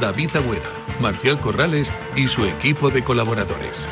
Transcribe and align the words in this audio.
David 0.00 0.36
Agüera, 0.36 0.70
Marcial 1.00 1.38
Corrales 1.40 1.92
y 2.16 2.26
su 2.26 2.44
equipo 2.44 2.90
de 2.90 3.04
colaboradores. 3.04 3.84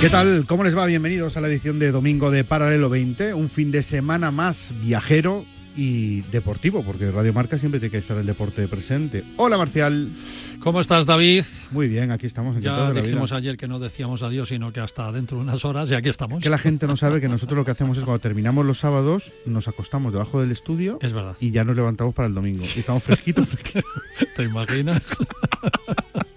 ¿Qué 0.00 0.08
tal? 0.10 0.44
¿Cómo 0.46 0.62
les 0.62 0.76
va? 0.76 0.86
Bienvenidos 0.86 1.36
a 1.36 1.40
la 1.40 1.48
edición 1.48 1.80
de 1.80 1.90
domingo 1.90 2.30
de 2.30 2.44
Paralelo 2.44 2.88
20, 2.88 3.34
un 3.34 3.48
fin 3.48 3.72
de 3.72 3.82
semana 3.82 4.30
más 4.30 4.72
viajero 4.80 5.44
y 5.74 6.20
deportivo, 6.22 6.84
porque 6.84 7.10
Radio 7.10 7.32
Marca 7.32 7.58
siempre 7.58 7.80
tiene 7.80 7.90
que 7.90 7.98
estar 7.98 8.16
el 8.16 8.24
deporte 8.24 8.68
presente. 8.68 9.24
Hola 9.36 9.58
Marcial. 9.58 10.08
¿Cómo 10.60 10.80
estás, 10.80 11.04
David? 11.04 11.44
Muy 11.72 11.88
bien, 11.88 12.12
aquí 12.12 12.26
estamos. 12.26 12.60
Ya 12.60 12.92
dijimos 12.92 13.32
ayer 13.32 13.56
que 13.56 13.66
no 13.66 13.80
decíamos 13.80 14.22
adiós, 14.22 14.50
sino 14.50 14.72
que 14.72 14.78
hasta 14.78 15.10
dentro 15.10 15.38
de 15.38 15.42
unas 15.42 15.64
horas 15.64 15.90
y 15.90 15.94
aquí 15.94 16.08
estamos. 16.08 16.38
Es 16.38 16.42
que 16.44 16.50
la 16.50 16.58
gente 16.58 16.86
no 16.86 16.96
sabe 16.96 17.20
que 17.20 17.28
nosotros 17.28 17.58
lo 17.58 17.64
que 17.64 17.72
hacemos 17.72 17.98
es 17.98 18.04
cuando 18.04 18.20
terminamos 18.20 18.64
los 18.64 18.78
sábados, 18.78 19.32
nos 19.46 19.66
acostamos 19.66 20.12
debajo 20.12 20.40
del 20.40 20.52
estudio 20.52 20.98
es 21.02 21.12
verdad. 21.12 21.36
y 21.40 21.50
ya 21.50 21.64
nos 21.64 21.74
levantamos 21.74 22.14
para 22.14 22.28
el 22.28 22.34
domingo. 22.34 22.64
Y 22.74 22.78
estamos 22.78 23.02
fresquitos, 23.02 23.48
fresquitos. 23.48 23.84
¿Te 24.36 24.44
imaginas? 24.44 25.02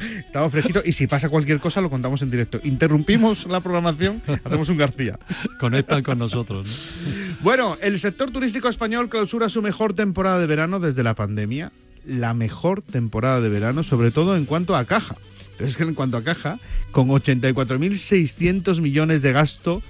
Estamos 0.00 0.52
fresquitos 0.52 0.86
y 0.86 0.92
si 0.92 1.06
pasa 1.06 1.28
cualquier 1.28 1.60
cosa 1.60 1.80
lo 1.80 1.90
contamos 1.90 2.22
en 2.22 2.30
directo. 2.30 2.60
Interrumpimos 2.64 3.46
la 3.46 3.60
programación, 3.60 4.22
hacemos 4.44 4.68
un 4.68 4.76
García. 4.76 5.18
Conectan 5.58 6.02
con 6.02 6.18
nosotros. 6.18 6.94
Bueno, 7.42 7.76
el 7.82 7.98
sector 7.98 8.30
turístico 8.30 8.68
español 8.68 9.08
clausura 9.08 9.48
su 9.48 9.62
mejor 9.62 9.92
temporada 9.94 10.38
de 10.38 10.46
verano 10.46 10.80
desde 10.80 11.02
la 11.02 11.14
pandemia. 11.14 11.72
La 12.06 12.32
mejor 12.32 12.82
temporada 12.82 13.40
de 13.40 13.48
verano, 13.50 13.82
sobre 13.82 14.10
todo 14.10 14.36
en 14.36 14.46
cuanto 14.46 14.74
a 14.74 14.84
caja. 14.86 15.16
Pero 15.58 15.68
es 15.68 15.76
que 15.76 15.82
en 15.82 15.94
cuanto 15.94 16.16
a 16.16 16.24
caja, 16.24 16.58
con 16.90 17.08
84.600 17.08 18.80
millones 18.80 19.20
de 19.20 19.32
gasto 19.32 19.82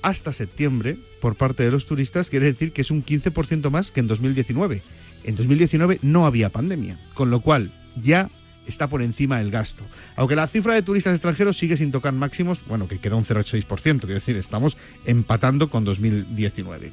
hasta 0.00 0.32
septiembre 0.32 0.96
por 1.20 1.34
parte 1.34 1.62
de 1.62 1.70
los 1.70 1.84
turistas, 1.84 2.30
quiere 2.30 2.46
decir 2.46 2.72
que 2.72 2.80
es 2.80 2.90
un 2.90 3.04
15% 3.04 3.70
más 3.70 3.90
que 3.90 4.00
en 4.00 4.06
2019. 4.06 4.82
En 5.24 5.36
2019 5.36 5.98
no 6.02 6.24
había 6.24 6.48
pandemia, 6.48 6.98
con 7.14 7.30
lo 7.30 7.40
cual 7.40 7.72
ya 8.00 8.30
está 8.68 8.88
por 8.88 9.02
encima 9.02 9.38
del 9.38 9.50
gasto. 9.50 9.82
Aunque 10.16 10.36
la 10.36 10.46
cifra 10.46 10.74
de 10.74 10.82
turistas 10.82 11.14
extranjeros 11.14 11.58
sigue 11.58 11.76
sin 11.76 11.90
tocar 11.90 12.12
máximos, 12.12 12.60
bueno, 12.66 12.86
que 12.86 12.98
queda 12.98 13.16
un 13.16 13.24
0,6%, 13.24 14.00
quiero 14.00 14.14
decir, 14.14 14.36
estamos 14.36 14.76
empatando 15.06 15.70
con 15.70 15.84
2019. 15.84 16.92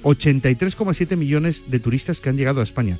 83,7 0.02 1.16
millones 1.16 1.64
de 1.68 1.80
turistas 1.80 2.20
que 2.20 2.28
han 2.28 2.36
llegado 2.36 2.60
a 2.60 2.64
España. 2.64 2.98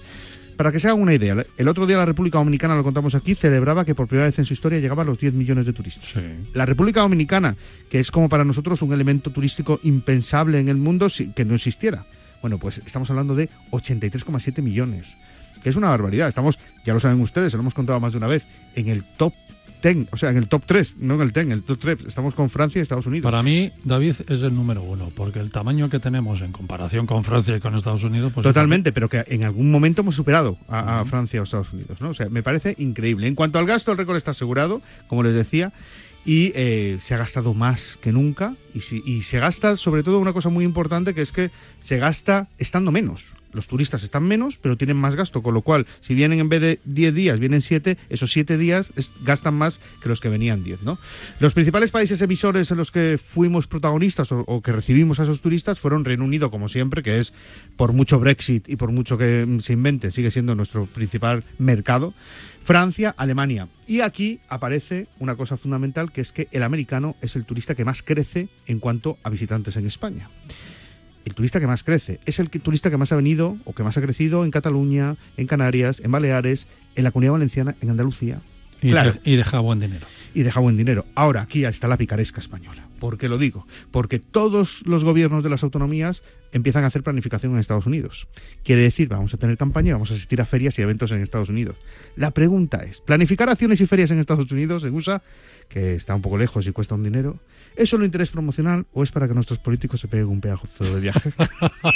Para 0.59 0.73
que 0.73 0.81
se 0.81 0.89
hagan 0.89 1.01
una 1.01 1.15
idea, 1.15 1.47
el 1.57 1.69
otro 1.69 1.87
día 1.87 1.99
la 1.99 2.05
República 2.05 2.39
Dominicana, 2.39 2.75
lo 2.75 2.83
contamos 2.83 3.15
aquí, 3.15 3.37
celebraba 3.37 3.85
que 3.85 3.95
por 3.95 4.09
primera 4.09 4.27
vez 4.27 4.41
en 4.41 4.45
su 4.45 4.55
historia 4.55 4.81
llegaba 4.81 5.03
a 5.03 5.05
los 5.05 5.17
10 5.17 5.35
millones 5.35 5.67
de 5.67 5.73
turistas. 5.73 6.11
La 6.53 6.67
República 6.67 7.01
Dominicana, 7.01 7.57
que 7.89 8.01
es 8.01 8.11
como 8.11 8.29
para 8.29 8.45
nosotros 8.45 8.83
un 8.83 8.93
elemento 8.93 9.31
turístico 9.31 9.79
impensable 9.85 10.59
en 10.59 10.69
el 10.69 10.77
mundo 10.77 11.07
que 11.37 11.45
no 11.45 11.55
existiera. 11.55 12.07
Bueno, 12.43 12.59
pues 12.59 12.79
estamos 12.79 13.09
hablando 13.09 13.37
de 13.37 13.49
83,7 13.71 14.61
millones, 14.61 15.17
que 15.63 15.71
es 15.71 15.77
una 15.77 15.91
barbaridad. 15.91 16.27
Estamos, 16.27 16.59
ya 16.85 16.93
lo 16.93 16.99
saben 16.99 17.21
ustedes, 17.21 17.53
se 17.53 17.57
lo 17.57 17.61
hemos 17.61 17.75
contado 17.75 18.01
más 18.01 18.11
de 18.11 18.19
una 18.19 18.27
vez, 18.27 18.45
en 18.75 18.89
el 18.89 19.05
top 19.17 19.35
ten, 19.81 20.09
o 20.13 20.17
sea, 20.17 20.31
en 20.31 20.37
el 20.37 20.49
top 20.49 20.63
3, 20.67 20.97
no 20.99 21.15
en 21.15 21.21
el 21.21 21.33
ten, 21.33 21.47
en 21.47 21.53
el 21.53 21.63
top 21.63 21.79
3. 21.79 21.99
Estamos 22.07 22.35
con 22.35 22.51
Francia 22.51 22.79
y 22.79 22.83
Estados 22.83 23.07
Unidos. 23.07 23.31
Para 23.31 23.43
mí, 23.43 23.71
David 23.85 24.17
es 24.29 24.43
el 24.43 24.55
número 24.55 24.83
uno, 24.83 25.11
porque 25.15 25.41
el 25.41 25.51
tamaño 25.51 25.89
que 25.89 25.99
tenemos 25.99 26.41
en 26.41 26.53
comparación 26.53 27.07
con 27.07 27.25
Francia 27.25 27.57
y 27.57 27.61
con 27.61 27.75
Estados 27.75 28.05
Unidos. 28.05 28.33
Pues 28.33 28.45
Totalmente, 28.45 28.93
pero 28.93 29.09
que 29.09 29.25
en 29.27 29.45
algún 29.45 29.71
momento 29.71 30.03
hemos 30.03 30.15
superado 30.15 30.59
a, 30.69 31.05
Francia 31.05 31.41
o 31.41 31.45
Estados 31.45 31.73
Unidos, 31.73 32.01
¿no? 32.01 32.11
O 32.11 32.15
sea, 32.15 32.29
me 32.29 32.43
parece 32.43 32.75
increíble. 32.79 33.27
En 33.27 33.35
cuanto 33.35 33.59
al 33.59 33.67
gasto, 33.67 33.93
el 33.93 33.99
récord 33.99 34.17
está 34.17 34.33
asegurado, 34.33 34.83
como 35.07 35.23
les 35.23 35.35
decía. 35.35 35.73
Y 36.25 36.53
eh, 36.55 36.99
se 37.01 37.15
ha 37.15 37.19
gastado 37.19 37.55
más 37.55 37.97
que 37.97 38.13
nunca 38.13 38.55
y, 38.75 38.81
y 39.11 39.23
se 39.23 39.39
gasta 39.39 39.77
sobre 39.77 40.03
todo 40.03 40.19
una 40.19 40.35
cosa 40.35 40.51
muy 40.51 40.65
importante 40.65 41.15
que 41.15 41.23
es 41.23 41.33
que 41.33 41.51
se 41.79 41.97
gasta 41.97 42.49
estando 42.59 42.91
menos 42.91 43.33
los 43.53 43.69
turistas 43.69 44.03
están 44.03 44.25
menos, 44.25 44.59
pero 44.59 44.77
tienen 44.77 44.97
más 44.97 45.17
gasto, 45.17 45.43
con 45.43 45.55
lo 45.55 45.63
cual, 45.63 45.87
si 46.01 46.15
vienen 46.15 46.41
en 46.41 46.49
vez 46.49 46.61
de 46.61 46.81
10 46.85 47.15
días, 47.15 47.39
vienen 47.41 47.61
7, 47.61 47.97
esos 48.09 48.33
7 48.33 48.59
días 48.59 48.93
gastan 49.23 49.55
más 49.55 49.81
que 50.03 50.09
los 50.09 50.21
que 50.21 50.29
venían 50.29 50.65
10, 50.65 50.83
¿no? 50.83 50.99
Los 51.41 51.55
principales 51.55 51.91
países 51.91 52.21
emisores 52.23 52.71
en 52.71 52.77
los 52.77 52.91
que 52.91 53.19
fuimos 53.23 53.67
protagonistas 53.67 54.33
o, 54.33 54.63
que 54.63 54.73
recibimos 54.73 55.21
a 55.21 55.25
esos 55.25 55.41
turistas 55.41 55.81
fueron 55.81 56.05
Reino 56.05 56.25
Unido, 56.25 56.51
como 56.51 56.69
siempre, 56.69 57.03
que 57.03 57.19
es, 57.19 57.33
por 57.77 57.93
mucho 57.93 58.19
Brexit 58.19 58.69
y 58.69 58.77
por 58.77 58.93
mucho 58.93 59.19
que 59.19 59.47
se 59.61 59.73
invente, 59.73 60.11
sigue 60.11 60.31
siendo 60.31 60.55
nuestro 60.55 60.87
principal 60.87 61.45
mercado, 61.59 62.15
Francia, 62.65 63.15
Alemania. 63.17 63.69
Y 63.87 64.01
aquí 64.01 64.41
aparece 64.49 65.07
una 65.19 65.37
cosa 65.37 65.57
fundamental, 65.57 66.13
que 66.13 66.21
es 66.21 66.33
que 66.33 66.49
el 66.53 66.63
americano 66.63 67.17
es 67.23 67.37
el 67.37 67.45
turista 67.45 67.75
que 67.75 67.85
más 67.85 68.03
crece 68.03 68.49
en 68.67 68.79
cuanto 68.79 69.19
a 69.23 69.31
visitantes 69.31 69.77
en 69.77 69.87
España 69.87 70.29
el 71.29 71.35
turista 71.35 71.61
que 71.61 71.67
más 71.67 71.85
crece. 71.85 72.21
Es 72.27 72.39
el 72.39 72.49
turista 72.51 72.91
que 72.91 72.97
más 72.97 73.13
ha 73.13 73.17
venido 73.17 73.57
o 73.65 73.75
que 73.75 73.83
más 73.83 73.97
ha 73.97 74.03
crecido 74.03 74.45
en 74.45 74.51
Cataluña, 74.51 75.17
en 75.37 75.47
Canarias, 75.47 76.01
en 76.01 76.11
Baleares, 76.11 76.67
en 76.97 77.05
la 77.05 77.11
Comunidad 77.11 77.33
Valenciana, 77.33 77.77
en 77.81 77.91
Andalucía. 77.91 78.41
Y, 78.83 78.91
claro. 78.91 79.15
y 79.25 79.37
deja 79.37 79.59
buen 79.61 79.81
dinero. 79.81 80.07
Y 80.35 80.43
deja 80.43 80.61
buen 80.61 80.77
dinero. 80.77 81.05
Ahora, 81.15 81.43
aquí 81.43 81.65
está 81.65 81.89
la 81.89 81.97
picaresca 81.97 82.41
española. 82.41 82.89
¿Por 82.99 83.17
qué 83.19 83.29
lo 83.29 83.39
digo? 83.39 83.67
Porque 83.91 84.19
todos 84.19 84.83
los 84.85 85.05
gobiernos 85.05 85.43
de 85.45 85.51
las 85.51 85.63
autonomías 85.63 86.23
empiezan 86.53 86.85
a 86.85 86.89
hacer 86.89 87.03
planificación 87.03 87.53
en 87.53 87.59
Estados 87.59 87.87
Unidos. 87.87 88.29
Quiere 88.65 88.83
decir, 88.83 89.09
vamos 89.09 89.35
a 89.35 89.37
tener 89.37 89.57
campaña 89.57 89.91
y 89.91 89.93
vamos 89.93 90.11
a 90.11 90.15
asistir 90.15 90.41
a 90.41 90.47
ferias 90.47 90.79
y 90.79 90.83
eventos 90.83 91.13
en 91.13 91.23
Estados 91.23 91.49
Unidos. 91.49 91.77
La 92.17 92.33
pregunta 92.33 92.79
es, 92.79 93.01
¿planificar 93.01 93.49
acciones 93.49 93.81
y 93.81 93.87
ferias 93.87 94.11
en 94.11 94.19
Estados 94.19 94.51
Unidos, 94.51 94.85
en 94.85 94.95
USA, 94.95 95.23
que 95.69 95.95
está 95.95 96.15
un 96.15 96.23
poco 96.23 96.39
lejos 96.39 96.67
y 96.67 96.73
cuesta 96.73 96.95
un 96.95 97.05
dinero, 97.05 97.39
¿es 97.77 97.89
solo 97.89 98.05
interés 98.05 98.31
promocional 98.31 98.87
o 98.93 99.05
es 99.05 99.13
para 99.13 99.29
que 99.29 99.35
nuestros 99.35 99.59
políticos 99.59 100.01
se 100.01 100.09
peguen 100.09 100.29
un 100.29 100.41
pedazo 100.41 100.85
de 100.95 101.01
viaje? 101.01 101.33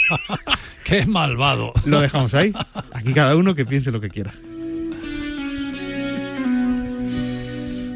¡Qué 0.84 1.06
malvado! 1.06 1.72
Lo 1.84 2.00
dejamos 2.00 2.34
ahí. 2.34 2.52
Aquí 2.92 3.12
cada 3.12 3.36
uno 3.36 3.54
que 3.54 3.64
piense 3.64 3.90
lo 3.90 4.00
que 4.00 4.10
quiera. 4.10 4.34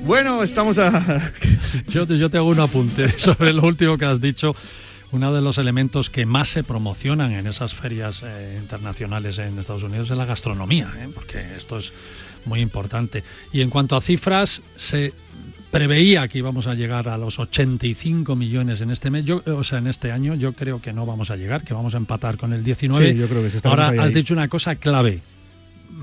Bueno, 0.06 0.44
estamos 0.44 0.78
a... 0.78 1.32
yo, 1.88 2.04
yo 2.04 2.30
te 2.30 2.36
hago 2.36 2.48
un 2.48 2.60
apunte 2.60 3.10
sobre 3.18 3.52
lo 3.52 3.64
último 3.64 3.98
que 3.98 4.04
has 4.04 4.20
dicho. 4.20 4.54
Uno 5.10 5.34
de 5.34 5.40
los 5.40 5.58
elementos 5.58 6.10
que 6.10 6.24
más 6.26 6.48
se 6.48 6.62
promocionan 6.62 7.32
en 7.32 7.48
esas 7.48 7.74
ferias 7.74 8.22
eh, 8.24 8.56
internacionales 8.60 9.38
en 9.38 9.58
Estados 9.58 9.82
Unidos 9.82 10.08
es 10.08 10.16
la 10.16 10.24
gastronomía, 10.24 10.92
¿eh? 10.96 11.08
porque 11.12 11.56
esto 11.56 11.78
es 11.78 11.92
muy 12.44 12.60
importante. 12.60 13.24
Y 13.52 13.62
en 13.62 13.70
cuanto 13.70 13.96
a 13.96 14.00
cifras, 14.00 14.62
se 14.76 15.12
preveía 15.72 16.28
que 16.28 16.38
íbamos 16.38 16.68
a 16.68 16.74
llegar 16.74 17.08
a 17.08 17.18
los 17.18 17.40
85 17.40 18.36
millones 18.36 18.80
en 18.82 18.92
este 18.92 19.10
mes, 19.10 19.24
yo, 19.24 19.42
o 19.44 19.64
sea, 19.64 19.78
en 19.78 19.88
este 19.88 20.12
año. 20.12 20.36
Yo 20.36 20.52
creo 20.52 20.80
que 20.80 20.92
no 20.92 21.04
vamos 21.04 21.30
a 21.30 21.36
llegar, 21.36 21.64
que 21.64 21.74
vamos 21.74 21.94
a 21.94 21.96
empatar 21.96 22.36
con 22.36 22.52
el 22.52 22.62
19. 22.62 23.12
Sí, 23.12 23.18
yo 23.18 23.28
creo 23.28 23.42
que 23.42 23.68
Ahora 23.68 23.88
has 23.88 24.14
dicho 24.14 24.34
una 24.34 24.46
cosa 24.46 24.76
clave 24.76 25.20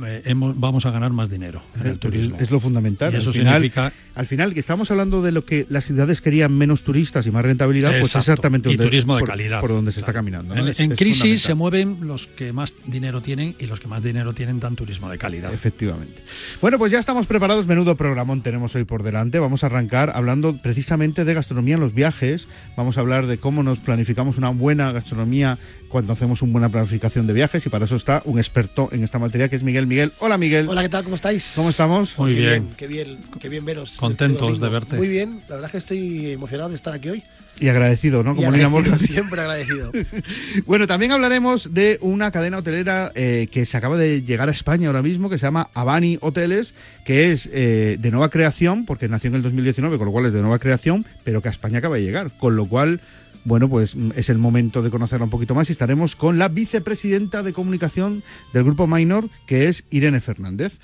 eh, 0.05 0.21
hemos, 0.25 0.59
vamos 0.59 0.85
a 0.85 0.91
ganar 0.91 1.11
más 1.11 1.29
dinero 1.29 1.61
en 1.79 1.87
el 1.87 1.99
turismo. 1.99 2.37
Es 2.39 2.51
lo 2.51 2.59
fundamental. 2.59 3.13
Y 3.13 3.17
eso 3.17 3.29
al, 3.29 3.33
final, 3.33 3.53
significa- 3.55 3.93
al 4.15 4.27
final, 4.27 4.53
que 4.53 4.59
estamos 4.59 4.89
hablando 4.91 5.21
de 5.21 5.31
lo 5.31 5.45
que 5.45 5.65
las 5.69 5.85
ciudades 5.85 6.21
querían 6.21 6.53
menos 6.57 6.83
turistas 6.83 7.25
y 7.27 7.31
más 7.31 7.43
rentabilidad, 7.43 7.91
pues 7.91 8.03
Exacto. 8.11 8.19
exactamente 8.31 8.69
y 8.69 8.75
donde- 8.77 8.89
turismo 8.89 9.15
de 9.15 9.19
por, 9.21 9.29
calidad. 9.29 9.61
por 9.61 9.69
donde 9.71 9.91
se 9.91 9.99
está 9.99 10.13
caminando. 10.13 10.53
¿no? 10.55 10.61
En, 10.61 10.67
Es- 10.69 10.79
en 10.79 10.91
es 10.93 10.97
crisis 10.97 11.41
se 11.41 11.53
mueven 11.53 11.99
los 12.07 12.27
que 12.27 12.53
más 12.53 12.73
dinero 12.85 13.21
tienen 13.21 13.55
y 13.59 13.65
los 13.65 13.79
que 13.79 13.87
más 13.87 14.01
dinero 14.03 14.33
tienen 14.33 14.59
dan 14.59 14.75
turismo 14.75 15.09
de 15.09 15.17
calidad. 15.17 15.53
Efectivamente. 15.53 16.21
Bueno, 16.61 16.77
pues 16.77 16.91
ya 16.91 16.99
estamos 16.99 17.25
preparados. 17.27 17.67
Menudo 17.67 17.95
programón 17.95 18.41
tenemos 18.41 18.75
hoy 18.75 18.83
por 18.83 19.03
delante. 19.03 19.39
Vamos 19.39 19.63
a 19.63 19.67
arrancar 19.67 20.11
hablando 20.15 20.57
precisamente 20.57 21.25
de 21.25 21.33
gastronomía 21.33 21.75
en 21.75 21.81
los 21.81 21.93
viajes. 21.93 22.47
Vamos 22.77 22.97
a 22.97 23.01
hablar 23.01 23.27
de 23.27 23.37
cómo 23.37 23.63
nos 23.63 23.79
planificamos 23.79 24.37
una 24.37 24.49
buena 24.49 24.91
gastronomía 24.91 25.57
cuando 25.89 26.13
hacemos 26.13 26.41
una 26.41 26.51
buena 26.51 26.69
planificación 26.69 27.27
de 27.27 27.33
viajes. 27.33 27.65
Y 27.65 27.69
para 27.69 27.85
eso 27.85 27.95
está 27.95 28.21
un 28.25 28.39
experto 28.39 28.89
en 28.91 29.03
esta 29.03 29.19
materia 29.19 29.49
que 29.49 29.55
es 29.55 29.63
Miguel. 29.63 29.82
Miguel, 29.87 30.13
hola 30.19 30.37
Miguel. 30.37 30.67
Hola, 30.69 30.81
¿qué 30.81 30.89
tal? 30.89 31.03
¿Cómo 31.03 31.15
estáis? 31.15 31.53
¿Cómo 31.55 31.69
estamos? 31.69 32.17
Muy 32.17 32.35
Qué 32.35 32.41
bien. 32.41 32.73
Qué 32.77 32.87
bien, 32.87 33.17
qué 33.39 33.49
bien 33.49 33.65
veros. 33.65 33.95
Contentos 33.97 34.53
este 34.53 34.65
de 34.65 34.71
verte. 34.71 34.95
Muy 34.95 35.07
bien, 35.07 35.41
la 35.47 35.55
verdad 35.55 35.65
es 35.65 35.71
que 35.71 35.77
estoy 35.77 36.31
emocionado 36.31 36.69
de 36.69 36.75
estar 36.75 36.93
aquí 36.93 37.09
hoy. 37.09 37.23
Y 37.59 37.67
agradecido, 37.67 38.23
¿no? 38.23 38.35
Como 38.35 38.51
Nina 38.51 38.65
agradecido, 38.65 38.69
Morgan. 38.71 38.99
siempre 38.99 39.41
agradecido. 39.41 39.91
Bueno, 40.65 40.87
también 40.87 41.11
hablaremos 41.11 41.73
de 41.73 41.99
una 42.01 42.31
cadena 42.31 42.57
hotelera 42.57 43.11
eh, 43.13 43.47
que 43.51 43.65
se 43.65 43.77
acaba 43.77 43.95
de 43.95 44.23
llegar 44.23 44.49
a 44.49 44.51
España 44.51 44.87
ahora 44.87 45.03
mismo, 45.03 45.29
que 45.29 45.37
se 45.37 45.45
llama 45.45 45.69
Avani 45.73 46.17
Hoteles, 46.21 46.73
que 47.05 47.31
es 47.31 47.49
eh, 47.53 47.97
de 47.99 48.11
nueva 48.11 48.29
creación, 48.29 48.85
porque 48.85 49.07
nació 49.07 49.27
en 49.29 49.35
el 49.35 49.41
2019, 49.43 49.97
con 49.97 50.07
lo 50.07 50.11
cual 50.11 50.25
es 50.25 50.33
de 50.33 50.41
nueva 50.41 50.57
creación, 50.57 51.05
pero 51.23 51.41
que 51.41 51.49
a 51.49 51.51
España 51.51 51.77
acaba 51.77 51.95
de 51.97 52.01
llegar. 52.03 52.31
Con 52.37 52.55
lo 52.55 52.65
cual, 52.65 53.01
bueno, 53.45 53.69
pues 53.69 53.95
mm, 53.95 54.11
es 54.15 54.29
el 54.29 54.37
momento 54.37 54.81
de 54.81 54.89
conocerla 54.89 55.25
un 55.25 55.29
poquito 55.29 55.55
más 55.55 55.69
y 55.69 55.73
estaremos 55.73 56.15
con 56.15 56.37
la 56.37 56.49
vicepresidenta 56.49 57.43
de 57.43 57.53
comunicación 57.53 58.23
del 58.53 58.63
Grupo 58.63 58.87
Minor, 58.87 59.29
que 59.47 59.67
es 59.67 59.83
Irene 59.89 60.21
Fernández. 60.21 60.79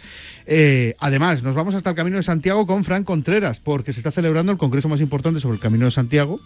Eh, 0.45 0.95
además, 0.99 1.43
nos 1.43 1.55
vamos 1.55 1.75
hasta 1.75 1.91
el 1.91 1.95
Camino 1.95 2.17
de 2.17 2.23
Santiago 2.23 2.65
con 2.67 2.83
Fran 2.83 3.03
Contreras, 3.03 3.59
porque 3.59 3.93
se 3.93 3.99
está 3.99 4.11
celebrando 4.11 4.51
el 4.51 4.57
congreso 4.57 4.89
más 4.89 5.01
importante 5.01 5.39
sobre 5.39 5.55
el 5.55 5.61
Camino 5.61 5.85
de 5.85 5.91
Santiago, 5.91 6.39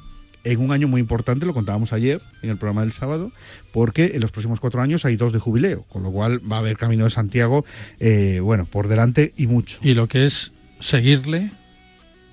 en 0.44 0.60
un 0.60 0.71
año 0.71 0.88
muy 0.88 1.00
importante, 1.00 1.45
lo 1.45 1.54
contábamos 1.54 1.94
ayer 1.94 2.21
en 2.42 2.50
el 2.50 2.57
programa 2.57 2.81
del 2.81 2.92
sábado, 2.92 3.31
porque 3.71 4.12
en 4.13 4.21
los 4.21 4.31
próximos 4.31 4.60
cuatro 4.60 4.81
años 4.81 5.06
hay 5.06 5.15
dos 5.15 5.31
de 5.31 5.39
jubileo, 5.39 5.83
con 5.83 6.04
lo 6.04 6.12
cual 6.12 6.39
va 6.51 6.57
a 6.57 6.60
haber 6.60 6.77
Camino 6.77 7.06
de 7.06 7.10
Santiago, 7.10 7.65
eh, 8.00 8.39
bueno, 8.42 8.65
por 8.65 8.88
delante 8.88 9.33
y 9.38 9.48
mucho. 9.48 9.80
Y 9.81 9.94
lo 9.94 10.07
que 10.07 10.25
es 10.25 10.51
seguirle 10.80 11.51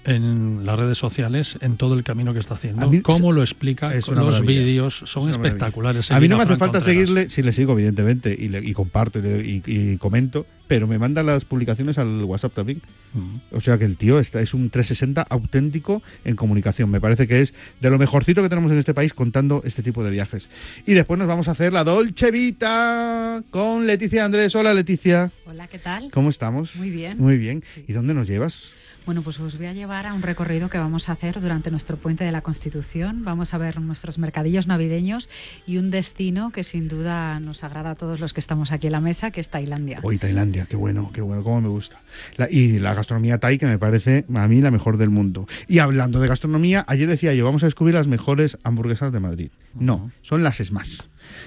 en 0.05 0.65
las 0.65 0.79
redes 0.79 0.97
sociales 0.99 1.59
en 1.61 1.77
todo 1.77 1.95
el 1.95 2.03
camino 2.05 2.33
que 2.33 2.41
está 2.41 2.55
haciendo. 2.55 2.89
Mí- 2.89 3.01
Cómo 3.03 3.33
lo 3.33 3.43
explica, 3.43 3.95
es 3.95 4.07
con 4.07 4.19
una 4.19 4.27
los 4.31 4.45
vídeos 4.45 5.03
son 5.07 5.29
Es 5.29 5.37
espectaculares. 5.37 6.11
A 6.11 6.19
mí 6.21 6.29
no 6.29 6.37
me 6.37 6.45
hace 6.45 6.57
falta 6.57 6.79
Contreras. 6.79 6.85
seguirle, 6.85 7.29
sí 7.29 7.43
le 7.43 7.53
sigo 7.53 7.73
evidentemente, 7.75 8.35
y, 8.39 8.49
le- 8.49 8.65
y 8.65 8.73
comparto 8.73 9.19
y, 9.19 9.23
le- 9.23 9.47
y- 9.47 9.63
y 9.67 9.97
comento, 9.99 10.47
pero 10.67 10.87
me 10.87 10.99
manda 10.99 11.23
las 11.23 11.45
publicaciones 11.45 11.99
al 11.99 12.25
WhatsApp 12.25 12.55
también. 12.55 12.81
Mm. 13.13 13.37
O 13.57 13.61
sea 13.61 13.77
que 13.77 13.85
el 13.85 13.97
tío 13.97 14.19
está, 14.21 14.41
es 14.41 14.55
un 14.55 14.71
360 14.71 15.23
auténtico 15.29 16.03
en 16.25 16.37
comunicación. 16.37 16.91
Me 16.91 17.01
parece 17.01 17.27
que 17.27 17.43
es 17.43 17.53
de 17.81 17.91
lo 17.91 17.99
mejorcito 17.99 18.43
que 18.43 18.49
tenemos 18.49 18.71
en 18.73 18.79
este 18.79 18.95
país 18.95 19.13
contando 19.13 19.63
este 19.65 19.83
tipo 19.83 20.03
de 20.05 20.11
viajes. 20.13 20.49
Y 20.87 20.95
después 20.95 21.19
nos 21.19 21.27
vamos 21.29 21.49
a 21.49 21.51
hacer 21.51 21.73
la 21.73 21.85
Dolce 21.85 22.31
Vita 22.31 23.43
con 23.51 23.87
Leticia 23.87 24.25
Andrés. 24.25 24.55
Hola 24.55 24.73
Leticia, 24.75 25.31
Hola, 25.47 25.67
¿qué 25.67 25.79
tal? 25.79 26.11
¿cómo 26.13 26.31
estamos? 26.31 26.77
Muy 26.77 26.91
bien. 26.91 27.19
Muy 27.19 27.37
bien. 27.37 27.63
¿Y 27.89 27.93
dónde 27.93 28.15
nos 28.15 28.29
llevas? 28.29 28.77
Bueno, 29.07 29.23
pues 29.23 29.41
os 29.41 29.57
voy 29.57 29.67
a 29.67 29.73
llevar 29.73 30.07
a 30.07 30.15
un 30.15 30.23
recorrido 30.23 30.69
que 30.69 30.79
vamos 30.79 31.09
a 31.09 31.13
hacer 31.13 31.41
durante 31.41 31.71
nuestro 31.71 31.97
puente 31.97 32.23
de 32.23 32.31
la 32.31 32.43
Constitución. 32.43 33.25
Vamos 33.25 33.55
a 33.55 33.59
ver 33.59 33.81
nuestros 33.81 34.19
mercadillos 34.19 34.69
navideños 34.69 35.29
y 35.67 35.79
un 35.79 35.91
destino 35.91 36.53
que 36.53 36.63
sin 36.63 36.87
duda 36.87 37.41
nos 37.41 37.65
agrada 37.65 37.93
a 37.93 37.95
todos 37.97 38.21
los 38.21 38.33
que 38.33 38.39
estamos 38.41 38.71
aquí 38.71 38.87
en 38.87 38.93
la 38.93 39.01
mesa, 39.01 39.31
que 39.33 39.41
es 39.41 39.49
Tailandia. 39.49 39.99
Hoy 40.05 40.19
Tailandia, 40.19 40.67
qué 40.67 40.77
bueno, 40.77 41.11
qué 41.13 41.23
bueno, 41.23 41.43
cómo 41.43 41.61
me 41.61 41.69
gusta. 41.69 42.01
La- 42.37 42.49
y 42.51 42.79
la 42.79 42.95
gastronomía 42.95 43.39
thai 43.39 43.59
que 43.59 43.67
me 43.67 43.79
parece 43.79 44.27
a 44.33 44.47
mí 44.47 44.61
la 44.61 44.71
mejor 44.71 44.97
del 44.97 45.11
mundo. 45.11 45.49
Y 45.67 45.79
hablando 45.81 46.21
de 46.21 46.29
gastronomía, 46.29 46.85
ayer 46.87 47.09
decía 47.09 47.35
yo, 47.35 47.45
vamos 47.45 47.65
a 47.65 47.67
descubrir 47.67 47.95
las 47.97 48.07
mejores 48.07 48.59
hamburguesas 48.63 49.13
de 49.13 49.19
Madrid. 49.19 49.51
No, 49.75 50.13
son 50.23 50.45
las 50.45 50.59
Smash. 50.59 51.01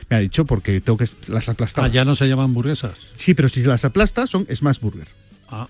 Me 0.10 0.18
ha 0.18 0.20
dicho 0.20 0.46
porque 0.46 0.82
tengo 0.82 0.98
que 0.98 1.08
las 1.28 1.48
aplastar. 1.48 1.86
Ah, 1.86 1.88
ya 1.88 2.04
no 2.04 2.16
se 2.16 2.26
llaman 2.26 2.46
hamburguesas. 2.46 2.96
Sí, 3.16 3.34
pero 3.36 3.48
si 3.48 3.62
las 3.64 3.86
aplastas 3.86 4.30
son 4.32 4.46
Smash 4.54 4.80
Burger. 4.80 5.08
Ah. 5.48 5.68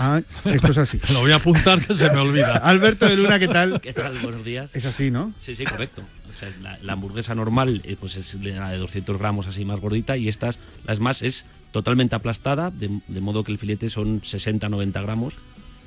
Ah, 0.00 0.22
esto 0.44 0.68
es 0.68 0.78
así. 0.78 1.00
Lo 1.12 1.20
voy 1.20 1.32
a 1.32 1.36
apuntar 1.36 1.86
que 1.86 1.94
se 1.94 2.10
me 2.10 2.18
olvida. 2.18 2.56
Alberto 2.62 3.06
de 3.06 3.16
Luna, 3.16 3.38
¿qué 3.38 3.48
tal? 3.48 3.80
¿Qué 3.80 3.92
tal? 3.92 4.18
Buenos 4.18 4.44
días. 4.44 4.74
Es 4.74 4.86
así, 4.86 5.10
¿no? 5.10 5.32
Sí, 5.38 5.54
sí, 5.56 5.64
correcto. 5.64 6.02
O 6.30 6.38
sea, 6.38 6.50
la, 6.62 6.78
la 6.82 6.92
hamburguesa 6.94 7.34
normal 7.34 7.82
eh, 7.84 7.96
pues 7.98 8.16
es 8.16 8.34
la 8.34 8.70
de 8.70 8.78
200 8.78 9.18
gramos 9.18 9.46
así 9.46 9.64
más 9.64 9.80
gordita 9.80 10.16
y 10.16 10.28
estas, 10.28 10.58
las 10.84 11.00
más, 11.00 11.22
es 11.22 11.44
totalmente 11.72 12.14
aplastada, 12.14 12.70
de, 12.70 13.00
de 13.08 13.20
modo 13.20 13.44
que 13.44 13.52
el 13.52 13.58
filete 13.58 13.90
son 13.90 14.20
60-90 14.22 15.02
gramos 15.02 15.34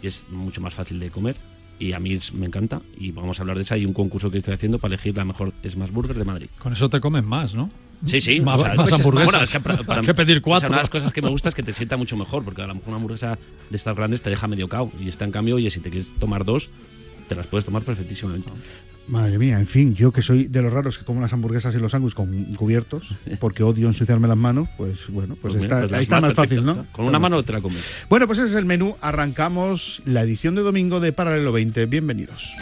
y 0.01 0.07
es 0.07 0.25
mucho 0.29 0.61
más 0.61 0.73
fácil 0.73 0.99
de 0.99 1.09
comer. 1.09 1.35
Y 1.79 1.93
a 1.93 1.99
mí 1.99 2.13
es- 2.13 2.33
me 2.33 2.45
encanta 2.47 2.81
y 2.97 3.11
vamos 3.11 3.39
a 3.39 3.43
hablar 3.43 3.57
de 3.57 3.63
esa. 3.63 3.75
Hay 3.75 3.85
un 3.85 3.93
concurso 3.93 4.31
que 4.31 4.39
estoy 4.39 4.53
haciendo 4.55 4.79
para 4.79 4.95
elegir 4.95 5.15
la 5.15 5.25
mejor 5.25 5.53
Smash 5.67 5.91
Burger 5.91 6.17
de 6.17 6.23
Madrid. 6.25 6.47
Con 6.57 6.73
eso 6.73 6.89
te 6.89 6.99
comen 6.99 7.23
más, 7.25 7.53
¿no? 7.53 7.69
Sí, 8.05 8.19
sí. 8.21 8.39
Más- 8.41 8.59
o 8.61 8.63
sea, 8.65 8.73
más 8.75 8.89
pues 8.89 8.99
hamburguesas. 8.99 9.31
bueno, 9.31 9.43
es 9.43 9.49
que 9.51 9.59
para- 9.59 9.77
para- 9.83 9.99
Hay 10.01 10.05
que 10.05 10.13
pedir 10.13 10.37
o 10.37 10.39
sea, 10.39 10.43
cuatro. 10.43 10.67
una 10.69 10.77
de 10.77 10.83
las 10.83 10.89
cosas 10.89 11.11
que 11.13 11.21
me 11.21 11.29
gusta 11.29 11.49
es 11.49 11.55
que 11.55 11.63
te 11.63 11.73
sienta 11.73 11.97
mucho 11.97 12.15
mejor, 12.17 12.43
porque 12.43 12.61
a 12.61 12.67
lo 12.67 12.73
mejor 12.75 12.89
una 12.89 12.97
hamburguesa 12.97 13.37
de 13.69 13.75
estas 13.75 13.95
grandes 13.95 14.21
te 14.21 14.29
deja 14.29 14.47
medio 14.47 14.67
cao. 14.67 14.91
Y 14.99 15.07
esta, 15.07 15.25
en 15.25 15.31
cambio, 15.31 15.55
oye, 15.55 15.69
si 15.69 15.79
te 15.79 15.89
quieres 15.89 16.11
tomar 16.19 16.45
dos, 16.45 16.69
te 17.27 17.35
las 17.35 17.47
puedes 17.47 17.65
tomar 17.65 17.81
perfectísimamente. 17.83 18.51
Madre 19.07 19.37
mía, 19.37 19.57
en 19.57 19.67
fin, 19.67 19.95
yo 19.95 20.11
que 20.11 20.21
soy 20.21 20.47
de 20.47 20.61
los 20.61 20.71
raros 20.71 20.97
que 20.97 21.05
como 21.05 21.21
las 21.21 21.31
hamburguesas 21.31 21.73
y 21.75 21.79
los 21.79 21.91
sándwiches 21.91 22.15
con 22.15 22.43
cubiertos, 22.55 23.15
porque 23.39 23.63
odio 23.63 23.87
ensuciarme 23.87 24.27
las 24.27 24.37
manos, 24.37 24.67
pues 24.75 25.07
bueno, 25.09 25.37
pues, 25.41 25.53
Pues 25.53 25.63
está, 25.63 25.81
pues 25.81 25.93
ahí 25.93 26.03
está 26.03 26.19
más 26.19 26.33
fácil. 26.33 26.65
¿no? 26.65 26.85
Con 26.91 27.05
una 27.05 27.19
mano 27.19 27.41
te 27.43 27.53
la 27.53 27.61
comes. 27.61 28.05
Bueno, 28.09 28.27
pues 28.27 28.39
ese 28.39 28.49
es 28.49 28.55
el 28.55 28.65
menú. 28.65 28.97
Arrancamos 28.99 30.01
la 30.05 30.23
edición 30.23 30.55
de 30.55 30.61
domingo 30.61 30.99
de 30.99 31.13
Paralelo 31.13 31.51
20. 31.51 31.85
Bienvenidos. 31.85 32.53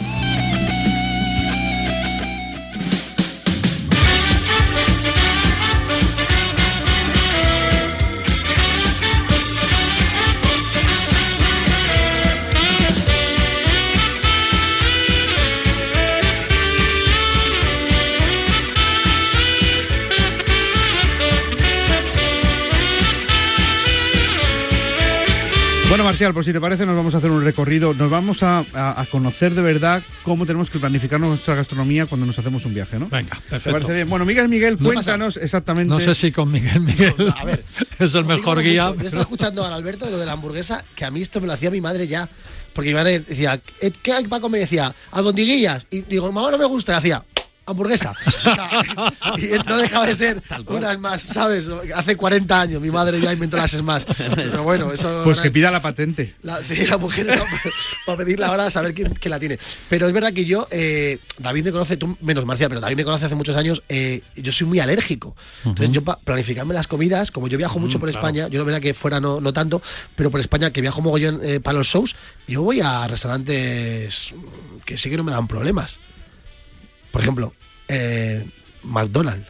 Marcial, 26.16 26.32
pues 26.32 26.46
si 26.46 26.52
te 26.54 26.62
parece, 26.62 26.86
nos 26.86 26.96
vamos 26.96 27.12
a 27.14 27.18
hacer 27.18 27.30
un 27.30 27.44
recorrido. 27.44 27.92
Nos 27.92 28.08
vamos 28.10 28.42
a, 28.42 28.64
a- 28.72 28.98
a 29.02 29.04
conocer 29.04 29.54
de 29.54 29.60
verdad 29.60 30.02
cómo 30.22 30.46
tenemos 30.46 30.70
que 30.70 30.78
planificar 30.78 31.20
nuestra 31.20 31.54
gastronomía 31.54 32.06
cuando 32.06 32.24
nos 32.26 32.38
hacemos 32.38 32.64
un 32.64 32.72
viaje, 32.72 32.98
¿no? 32.98 33.10
Venga, 33.10 33.34
¿Te 33.36 33.50
perfecto. 33.50 33.72
parece 33.72 33.92
bien? 33.92 34.08
Bueno, 34.08 34.24
Miguel, 34.24 34.48
Miguel, 34.48 34.78
No 34.80 34.92
cuéntanos 34.94 35.36
exactamente. 35.36 35.92
No 35.92 36.00
sé 36.00 36.14
si 36.14 36.32
con 36.32 36.50
Miguel 36.50 36.80
Miguel 36.80 37.12
A 37.38 37.44
ver, 37.44 37.62
es 37.98 38.14
el 38.14 38.24
mejor 38.24 38.62
guía. 38.62 38.86
mucho. 38.88 39.00
Yo 39.00 39.06
estaba 39.08 39.22
escuchando 39.24 39.62
al 39.62 39.74
Alberto 39.74 40.06
de 40.06 40.12
lo 40.12 40.16
de 40.16 40.24
la 40.24 40.32
hamburguesa, 40.32 40.82
que 40.94 41.04
a 41.04 41.10
mí 41.10 41.20
esto 41.20 41.38
me 41.42 41.48
lo 41.48 41.52
hacía 41.52 41.70
mi 41.70 41.82
madre 41.82 42.06
ya. 42.08 42.26
Porque 42.72 42.88
mi 42.90 42.94
madre 42.94 43.20
decía, 43.20 43.60
"Eh, 43.82 43.90
¿qué 44.02 44.12
hay 44.14 44.24
para 44.26 44.40
comer? 44.40 44.62
Decía, 44.62 44.94
albondiguillas. 45.12 45.86
Y 45.90 46.00
digo, 46.00 46.32
mamá, 46.32 46.50
no 46.50 46.56
me 46.56 46.64
gusta. 46.64 46.94
Y 46.94 46.96
hacía, 46.96 47.24
hamburguesa. 47.66 48.12
O 48.12 48.54
sea, 48.54 48.70
y 49.36 49.68
no 49.68 49.76
dejaba 49.76 50.06
de 50.06 50.16
ser 50.16 50.42
unas 50.66 50.98
más, 50.98 51.22
¿sabes? 51.22 51.68
Hace 51.94 52.16
40 52.16 52.60
años 52.60 52.80
mi 52.80 52.90
madre 52.90 53.20
ya 53.20 53.32
inventó 53.32 53.56
las 53.56 53.74
más. 53.82 54.06
Pero 54.34 54.62
bueno, 54.62 54.92
eso. 54.92 55.22
Pues 55.24 55.40
que 55.40 55.50
pida 55.50 55.70
la 55.70 55.82
patente. 55.82 56.34
La, 56.42 56.62
sí, 56.62 56.86
la 56.86 56.96
mujer 56.96 57.28
está 57.28 57.44
para 58.06 58.18
pedirla 58.18 58.46
ahora 58.46 58.66
a 58.66 58.70
saber 58.70 58.94
quién, 58.94 59.12
quién 59.14 59.30
la 59.30 59.38
tiene. 59.38 59.58
Pero 59.88 60.06
es 60.06 60.12
verdad 60.12 60.32
que 60.32 60.44
yo, 60.44 60.66
eh, 60.70 61.18
David 61.38 61.64
me 61.64 61.72
conoce, 61.72 61.96
tú 61.96 62.16
menos 62.20 62.46
Marcia, 62.46 62.68
pero 62.68 62.80
David 62.80 62.96
me 62.96 63.04
conoce 63.04 63.26
hace 63.26 63.34
muchos 63.34 63.56
años, 63.56 63.82
eh, 63.88 64.22
yo 64.36 64.52
soy 64.52 64.66
muy 64.66 64.78
alérgico. 64.78 65.36
Entonces 65.64 65.90
yo 65.90 66.02
para 66.02 66.18
planificarme 66.20 66.74
las 66.74 66.86
comidas, 66.86 67.30
como 67.30 67.48
yo 67.48 67.58
viajo 67.58 67.78
mucho 67.78 67.98
por 67.98 68.08
claro. 68.10 68.26
España, 68.26 68.48
yo 68.48 68.58
no 68.58 68.64
verdad 68.64 68.80
que 68.80 68.94
fuera 68.94 69.20
no, 69.20 69.40
no 69.40 69.52
tanto, 69.52 69.82
pero 70.14 70.30
por 70.30 70.40
España 70.40 70.70
que 70.70 70.80
viajo 70.80 71.00
mogollón 71.00 71.40
eh, 71.42 71.60
para 71.60 71.78
los 71.78 71.88
shows, 71.88 72.14
yo 72.46 72.62
voy 72.62 72.80
a 72.80 73.06
restaurantes 73.08 74.32
que 74.84 74.96
sí 74.96 75.10
que 75.10 75.16
no 75.16 75.24
me 75.24 75.32
dan 75.32 75.48
problemas. 75.48 75.98
Por 77.10 77.20
ejemplo, 77.22 77.52
eh, 77.88 78.44
McDonald's. 78.82 79.46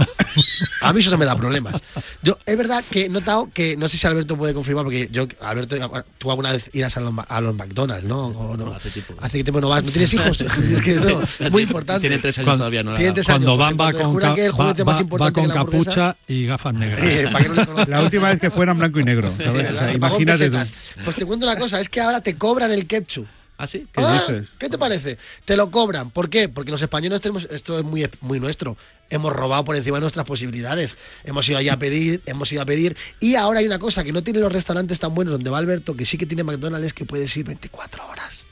A 0.80 0.94
mí 0.94 1.00
eso 1.00 1.10
no 1.10 1.18
me 1.18 1.26
da 1.26 1.36
problemas. 1.36 1.76
Yo, 2.22 2.38
es 2.46 2.56
verdad 2.56 2.82
que 2.88 3.02
he 3.06 3.08
notado 3.10 3.50
que, 3.52 3.76
no 3.76 3.86
sé 3.86 3.98
si 3.98 4.06
Alberto 4.06 4.34
puede 4.36 4.54
confirmar, 4.54 4.84
porque 4.84 5.08
yo, 5.12 5.26
Alberto, 5.42 5.76
tú 6.16 6.30
alguna 6.30 6.52
vez 6.52 6.70
irás 6.72 6.96
a 6.96 7.00
los, 7.00 7.12
a 7.28 7.40
los 7.42 7.54
McDonald's, 7.54 8.04
¿no? 8.08 8.28
¿O 8.28 8.56
no? 8.56 8.64
No, 8.66 8.72
hace 8.74 8.88
tiempo. 8.90 9.14
Hace 9.20 9.38
que 9.38 9.44
tiempo 9.44 9.60
no 9.60 9.68
vas. 9.68 9.84
¿No 9.84 9.90
tienes 9.90 10.14
hijos? 10.14 10.40
es 11.40 11.50
muy 11.50 11.64
importante. 11.64 12.00
Tiene 12.08 12.22
tres 12.22 12.38
años 12.38 12.46
Cuando- 12.46 12.62
todavía, 12.62 12.82
no 12.82 12.94
Tiene 12.94 13.12
tres 13.12 13.28
años, 13.28 13.44
Cuando 13.44 13.56
pues, 13.56 13.66
van 13.66 13.72
en 13.72 13.78
va 13.80 13.92
con, 13.92 13.98
descubran 13.98 14.30
ca- 14.30 14.34
que 14.36 14.44
el 14.46 14.50
va- 14.52 14.54
juguete 14.56 14.84
más 14.84 14.96
va- 14.96 15.00
importante 15.02 15.40
va 15.40 15.46
con 15.46 15.52
que 15.52 15.58
la 15.58 15.64
capucha 15.82 16.16
y 16.28 16.46
gafas 16.46 16.74
negras. 16.74 17.00
Eh, 17.02 17.28
para 17.30 17.44
que 17.44 17.48
no 17.50 17.54
le 17.56 17.66
conozcan. 17.66 17.90
La 17.90 18.02
última 18.02 18.28
vez 18.30 18.40
que 18.40 18.50
fuera 18.50 18.72
en 18.72 18.78
blanco 18.78 19.00
y 19.00 19.04
negro, 19.04 19.34
¿sabes? 19.36 19.68
Sí, 19.68 19.74
O 19.74 19.76
sea, 19.76 19.88
se 19.88 19.98
pagó 19.98 20.16
en 20.16 20.22
imagínate. 20.22 20.72
Pues 21.04 21.16
te 21.16 21.26
cuento 21.26 21.44
una 21.44 21.56
cosa, 21.56 21.78
es 21.78 21.88
que 21.90 22.00
ahora 22.00 22.22
te 22.22 22.36
cobran 22.38 22.70
el 22.70 22.86
ketchup. 22.86 23.26
¿Ah, 23.62 23.66
sí? 23.66 23.86
¿Qué 23.92 24.00
Ah, 24.02 24.14
dices? 24.26 24.48
¿Qué 24.58 24.70
te 24.70 24.78
parece? 24.78 25.18
Te 25.44 25.54
lo 25.54 25.70
cobran. 25.70 26.10
¿Por 26.10 26.30
qué? 26.30 26.48
Porque 26.48 26.70
los 26.70 26.80
españoles 26.80 27.20
tenemos, 27.20 27.46
esto 27.50 27.78
es 27.78 27.84
muy, 27.84 28.08
muy 28.22 28.40
nuestro, 28.40 28.74
hemos 29.10 29.34
robado 29.34 29.64
por 29.64 29.76
encima 29.76 29.98
de 29.98 30.00
nuestras 30.00 30.24
posibilidades. 30.24 30.96
Hemos 31.24 31.46
ido 31.46 31.58
allí 31.58 31.68
a 31.68 31.78
pedir, 31.78 32.22
hemos 32.24 32.50
ido 32.52 32.62
a 32.62 32.64
pedir. 32.64 32.96
Y 33.20 33.34
ahora 33.34 33.58
hay 33.60 33.66
una 33.66 33.78
cosa 33.78 34.02
que 34.02 34.12
no 34.12 34.22
tienen 34.22 34.40
los 34.42 34.50
restaurantes 34.50 34.98
tan 34.98 35.14
buenos 35.14 35.32
donde 35.32 35.50
va 35.50 35.58
Alberto, 35.58 35.94
que 35.94 36.06
sí 36.06 36.16
que 36.16 36.24
tiene 36.24 36.42
McDonald's, 36.42 36.86
es 36.86 36.94
que 36.94 37.04
puedes 37.04 37.36
ir 37.36 37.44
24 37.44 38.08
horas. 38.08 38.44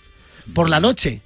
Por 0.54 0.68
la 0.68 0.78
noche. 0.78 1.22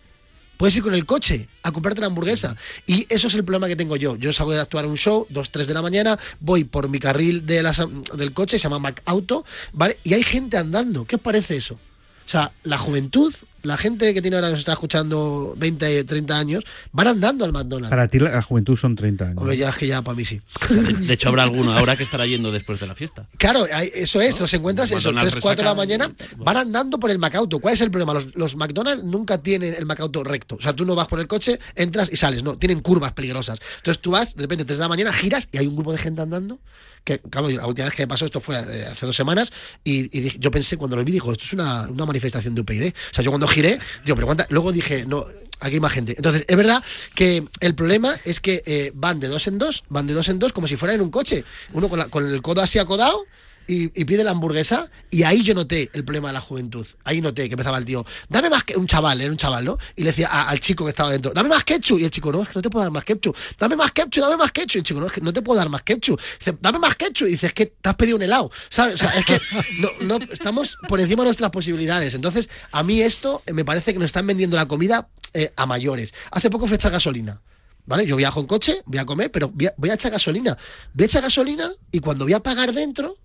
Puedes 0.59 0.77
ir 0.77 0.85
con 0.85 0.95
el 0.95 1.05
coche 1.05 1.49
a 1.65 1.73
comprarte 1.73 2.01
la 2.01 2.07
hamburguesa. 2.07 2.57
Y 2.87 3.05
eso 3.12 3.27
es 3.27 3.35
el 3.35 3.43
problema 3.45 3.67
que 3.67 3.75
tengo 3.75 3.97
yo. 3.97 4.15
Yo 4.15 4.33
salgo 4.33 4.53
de 4.53 4.61
actuar 4.61 4.87
un 4.87 4.97
show, 4.97 5.27
2, 5.29 5.51
3 5.51 5.67
de 5.67 5.75
la 5.75 5.83
mañana, 5.83 6.17
voy 6.39 6.62
por 6.62 6.89
mi 6.89 7.01
carril 7.01 7.45
de 7.47 7.65
las- 7.65 7.83
del 8.15 8.33
coche, 8.33 8.59
se 8.61 8.62
llama 8.65 8.79
Mac 8.79 9.03
Auto, 9.07 9.45
¿vale? 9.73 9.99
Y 10.05 10.15
hay 10.15 10.23
gente 10.23 10.57
andando. 10.57 11.05
¿Qué 11.05 11.17
os 11.17 11.23
parece 11.23 11.57
eso? 11.57 11.75
O 11.75 12.29
sea, 12.29 12.53
la 12.62 12.79
juventud, 12.79 13.35
la 13.62 13.76
gente 13.76 14.12
que 14.14 14.23
tiene 14.23 14.37
ahora 14.37 14.50
nos 14.50 14.61
está 14.61 14.73
escuchando 14.73 15.54
20, 15.57 16.04
30 16.04 16.38
años, 16.38 16.64
van 16.92 17.09
andando 17.09 17.45
al 17.45 17.52
McDonald's. 17.52 17.90
Para 17.90 18.09
ti 18.09 18.19
la, 18.19 18.31
la 18.31 18.42
juventud 18.42 18.76
son 18.76 18.97
30 18.97 19.25
años. 19.25 19.38
Hombre, 19.38 19.57
ya 19.57 19.71
es 19.71 19.76
que 19.76 19.87
ya 19.87 20.02
para 20.02 20.16
mí 20.16 20.25
sí. 20.25 20.40
De, 20.69 21.14
hecho, 21.14 21.28
habrá 21.28 21.42
alguno 21.42 21.73
ahora 21.73 21.97
que 21.97 22.02
estará 22.02 22.26
yendo 22.26 22.52
después 22.52 22.81
de 22.81 22.87
la 22.87 22.95
fiesta. 22.95 23.26
Claro, 23.38 23.66
eso 23.66 24.21
es, 24.21 24.40
los 24.40 24.52
encuentras 24.54 24.90
eso, 24.90 25.11
McDonald's 25.11 25.33
3, 25.33 25.42
4 25.42 25.57
de 25.57 25.64
la 25.64 25.75
resaca, 25.75 25.76
mañana, 25.76 26.14
van 26.38 26.57
andando 26.57 26.99
por 26.99 27.11
el 27.11 27.19
Macauto. 27.19 27.59
¿Cuál 27.59 27.75
es 27.75 27.81
el 27.81 27.90
problema? 27.90 28.14
Los, 28.14 28.35
los 28.35 28.57
McDonald's 28.57 29.04
nunca 29.04 29.38
tienen 29.38 29.75
el 29.76 29.87
Macauto 29.87 30.25
recto. 30.25 30.57
O 30.57 30.61
sea, 30.61 30.73
tú 30.73 30.85
no 30.85 30.95
vas 30.95 31.09
por 31.09 31.21
el 31.21 31.26
coche, 31.26 31.59
entras 31.75 32.11
y 32.12 32.16
sales, 32.16 32.42
no, 32.42 32.59
tienen 32.59 32.81
curvas 32.81 33.12
peligrosas. 33.12 33.59
Entonces 33.76 34.00
tú 34.00 34.12
vas, 34.12 34.35
de 34.35 34.42
repente, 34.42 34.64
3 34.64 34.78
de 34.78 34.83
la 34.83 34.88
mañana, 34.88 35.12
giras 35.12 35.49
y 35.52 35.59
hay 35.59 35.66
un 35.66 35.75
grupo 35.75 35.92
de 35.92 35.99
gente 35.99 36.23
andando. 36.23 36.59
Que, 37.05 37.19
claro, 37.19 37.49
la 37.51 37.67
última 37.67 37.87
vez 37.87 37.95
que 37.95 38.07
pasó 38.07 38.25
esto 38.25 38.41
fue 38.41 38.57
eh, 38.57 38.87
hace 38.87 39.07
dos 39.07 39.17
semanas 39.17 39.51
y, 39.83 40.17
y 40.17 40.39
yo 40.39 40.51
pensé, 40.51 40.77
cuando 40.77 40.97
lo 40.97 41.05
vi, 41.05 41.13
dijo, 41.13 41.33
esto 41.33 41.45
es 41.45 41.53
una, 41.53 41.89
una 41.89 42.07
manifestación 42.07 42.55
de 42.55 42.61
UPyD. 42.61 42.89
O 42.89 43.15
sea, 43.15 43.25
yo 43.25 43.31
cuando 43.31 43.49
giré, 43.49 43.79
digo, 44.05 44.15
pero 44.15 44.27
cuánta- 44.27 44.47
luego 44.51 44.71
dije, 44.73 45.05
no, 45.05 45.27
aquí 45.61 45.75
hay 45.75 45.81
más 45.81 45.93
gente. 45.93 46.15
Entonces, 46.17 46.45
es 46.47 46.57
verdad 46.57 46.83
que 47.15 47.45
el 47.61 47.75
problema 47.75 48.17
es 48.25 48.39
que 48.41 48.63
eh, 48.67 48.93
van 48.95 49.19
de 49.21 49.29
dos 49.29 49.47
en 49.49 49.59
dos, 49.59 49.83
van 49.89 50.07
de 50.07 50.15
dos 50.15 50.29
en 50.29 50.39
dos 50.39 50.53
como 50.53 50.69
si 50.69 50.77
fueran 50.77 50.97
en 50.97 51.03
un 51.03 51.11
coche. 51.11 51.45
Uno 51.73 51.89
con, 51.89 51.99
la- 51.99 52.07
con 52.09 52.25
el 52.29 52.41
codo 52.41 52.63
así 52.63 52.79
acodado 52.79 53.25
y, 53.66 53.88
pide 54.04 54.25
la 54.25 54.33
hamburguesa. 54.33 54.90
Y 55.11 55.23
ahí 55.23 55.42
yo 55.42 55.54
noté 55.54 55.90
el 55.92 56.04
problema 56.04 56.28
de 56.28 56.35
la 56.35 56.40
juventud. 56.40 56.87
Ahí 57.04 57.21
noté 57.21 57.49
que 57.49 57.54
empezaba 57.54 57.78
el 57.78 57.85
tío, 57.85 58.04
dame 58.28 58.50
más 58.50 58.64
que 58.64 58.76
un 58.76 58.87
chaval, 58.87 59.21
era 59.21 59.31
un 59.31 59.37
chaval, 59.37 59.64
¿no? 59.64 59.78
Y 59.97 60.02
le 60.02 60.11
decía 60.11 60.28
al 60.28 60.61
chico 60.61 60.85
que 60.85 60.90
estaba 60.90 61.11
dentro, 61.11 61.33
dame 61.33 61.49
más 61.49 61.64
ketchup. 61.64 61.99
Y 61.99 62.04
el 62.04 62.11
chico, 62.11 62.33
no, 62.33 62.42
es 62.42 62.49
que 62.49 62.54
no 62.54 62.62
te 62.62 62.71
puedo 62.71 62.85
dar 62.85 62.92
más 62.92 63.04
ketchup. 63.04 63.37
Dame 63.59 63.76
más 63.76 63.92
ketchup, 63.92 64.23
dame 64.23 64.37
más 64.37 64.52
ketchup. 64.52 64.76
Y 64.76 64.78
el 64.78 64.85
chico, 64.85 65.00
no, 65.00 65.07
es 65.07 65.12
que 65.12 65.21
no 65.21 65.33
te 65.33 65.42
puedo 65.42 65.59
dar 65.59 65.69
más 65.69 65.83
ketchup. 65.83 66.21
Dice, 66.38 66.57
dame 66.61 66.78
más 66.78 66.97
ketchup. 66.97 67.28
Y 67.28 67.33
dice, 67.33 67.47
es 67.47 67.54
que 67.54 67.66
te 67.66 67.88
has 67.88 67.95
pedido 67.97 68.16
un 68.16 68.23
helado. 68.23 68.50
¿Sabes? 68.69 68.95
O 68.95 68.97
sea, 68.99 69.11
es 69.11 69.25
que 69.25 69.40
no, 69.81 70.19
no, 70.19 70.25
estamos 70.33 70.76
por 70.88 71.00
encima 71.00 71.23
de 71.23 71.28
nuestras 71.28 71.50
posibilidades. 71.50 72.14
Entonces, 72.14 72.49
a 72.71 72.83
mí 72.83 73.00
esto 73.00 73.42
me 73.52 73.64
parece 73.64 73.92
que 73.92 73.99
nos 73.99 74.07
están 74.07 74.26
vendiendo 74.26 74.57
la 74.57 74.66
comida 74.66 75.09
eh, 75.35 75.52
a 75.57 75.66
mayores. 75.66 76.12
Hace 76.31 76.50
poco 76.50 76.66
fue 76.66 76.76
echar 76.76 76.92
gasolina. 76.92 77.40
¿Vale? 77.85 78.07
Yo 78.07 78.14
viajo 78.16 78.38
en 78.40 78.47
coche, 78.47 78.81
voy 78.87 78.99
a 78.99 79.04
comer, 79.04 79.31
pero 79.33 79.50
voy 79.50 79.90
a 79.90 79.95
echar 79.95 80.12
gasolina. 80.12 80.57
Voy 80.95 81.02
a 81.02 81.07
echar 81.07 81.23
gasolina 81.23 81.71
y 81.90 81.99
cuando 81.99 82.25
voy 82.25 82.33
a 82.33 82.40
pagar 82.40 82.73
dentro, 82.73 83.16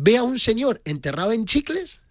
ve 0.00 0.16
a 0.16 0.22
un 0.22 0.38
señor 0.38 0.80
enterrado 0.84 1.32
en 1.32 1.44
chicles. 1.44 2.02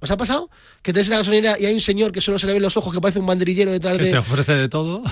¿Os 0.00 0.10
ha 0.10 0.16
pasado? 0.16 0.50
Que 0.82 0.92
tenés 0.92 1.08
la 1.08 1.18
gasolina 1.18 1.56
y 1.58 1.64
hay 1.64 1.74
un 1.74 1.80
señor 1.80 2.12
que 2.12 2.20
solo 2.20 2.38
se 2.38 2.46
le 2.46 2.52
ven 2.52 2.62
los 2.62 2.76
ojos 2.76 2.92
que 2.92 3.00
parece 3.00 3.18
un 3.18 3.26
banderillero 3.26 3.72
detrás 3.72 3.96
Que 3.96 4.04
te 4.04 4.10
de. 4.10 4.18
ofrece 4.18 4.52
de 4.52 4.68
todo. 4.68 5.02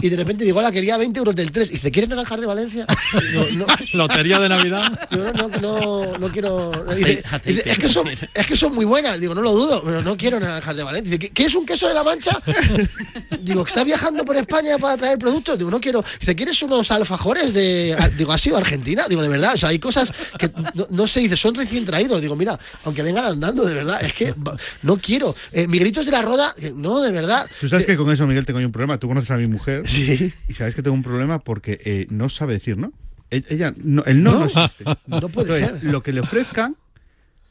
Y 0.00 0.08
de 0.08 0.16
repente 0.16 0.44
digo, 0.44 0.58
hola, 0.60 0.70
quería 0.70 0.96
20 0.96 1.18
euros 1.18 1.36
del 1.36 1.50
3. 1.50 1.70
Y 1.70 1.72
dice, 1.74 1.90
¿quieres 1.90 2.08
naranjar 2.08 2.40
de 2.40 2.46
Valencia? 2.46 2.86
Digo, 3.32 3.46
no, 3.54 3.66
Lotería 3.94 4.38
de 4.38 4.48
Navidad. 4.48 5.08
Digo, 5.10 5.24
no, 5.24 5.48
no, 5.48 5.58
no, 5.58 6.18
no 6.18 6.28
quiero. 6.32 6.70
Dice, 6.94 7.22
Aceite, 7.26 7.52
dice, 7.52 7.70
es, 7.70 7.78
que 7.78 7.88
son, 7.88 8.08
es 8.08 8.46
que 8.46 8.56
son 8.56 8.74
muy 8.74 8.84
buenas. 8.84 9.20
Digo, 9.20 9.34
no 9.34 9.42
lo 9.42 9.52
dudo, 9.52 9.82
pero 9.84 10.02
no 10.02 10.16
quiero 10.16 10.38
naranjas 10.38 10.76
de 10.76 10.82
Valencia. 10.84 11.18
Dice, 11.18 11.32
¿qué, 11.32 11.44
es 11.44 11.54
un 11.54 11.66
queso 11.66 11.88
de 11.88 11.94
la 11.94 12.04
mancha? 12.04 12.40
Digo, 13.40 13.66
¿estás 13.66 13.84
viajando 13.84 14.24
por 14.24 14.36
España 14.36 14.78
para 14.78 14.96
traer 14.96 15.18
productos? 15.18 15.58
Digo, 15.58 15.70
no 15.70 15.80
quiero. 15.80 16.04
Dice, 16.20 16.34
¿quieres 16.36 16.62
unos 16.62 16.90
alfajores 16.90 17.52
de. 17.52 17.96
Digo, 18.16 18.32
¿has 18.32 18.46
ido 18.46 18.56
a 18.56 18.60
Argentina? 18.60 19.06
Digo, 19.08 19.22
de 19.22 19.28
verdad. 19.28 19.54
O 19.54 19.58
sea, 19.58 19.70
hay 19.70 19.78
cosas 19.78 20.12
que 20.38 20.50
no, 20.74 20.86
no 20.90 21.06
se 21.06 21.20
dice, 21.20 21.36
son 21.36 21.54
recién 21.54 21.84
traídos. 21.84 22.22
Digo, 22.22 22.36
mira, 22.36 22.58
aunque 22.84 23.02
vengan 23.02 23.24
andando, 23.24 23.64
de 23.64 23.74
verdad, 23.74 24.03
es 24.06 24.14
que 24.14 24.34
no 24.82 24.96
quiero. 24.98 25.34
Eh, 25.52 25.66
Miguelitos 25.68 26.06
de 26.06 26.12
la 26.12 26.22
Roda, 26.22 26.54
eh, 26.58 26.72
no, 26.74 27.00
de 27.00 27.12
verdad. 27.12 27.48
Tú 27.60 27.68
sabes 27.68 27.86
que 27.86 27.96
con 27.96 28.10
eso, 28.12 28.26
Miguel, 28.26 28.44
tengo 28.44 28.60
yo 28.60 28.66
un 28.66 28.72
problema. 28.72 28.98
Tú 28.98 29.08
conoces 29.08 29.30
a 29.30 29.36
mi 29.36 29.46
mujer 29.46 29.86
Sí. 29.88 30.32
y 30.48 30.54
sabes 30.54 30.74
que 30.74 30.82
tengo 30.82 30.94
un 30.94 31.02
problema 31.02 31.38
porque 31.38 31.80
eh, 31.84 32.06
no 32.10 32.28
sabe 32.28 32.54
decir 32.54 32.76
no. 32.76 32.92
E- 33.30 33.42
Ella, 33.48 33.72
no, 33.76 34.04
el 34.04 34.22
no 34.22 34.32
no, 34.32 34.38
No. 34.40 34.44
existe. 34.46 34.84
No 35.06 35.28
puede 35.28 35.52
Entonces, 35.56 35.80
ser. 35.80 35.90
Lo 35.90 36.02
que 36.02 36.12
le 36.12 36.20
ofrezcan, 36.20 36.76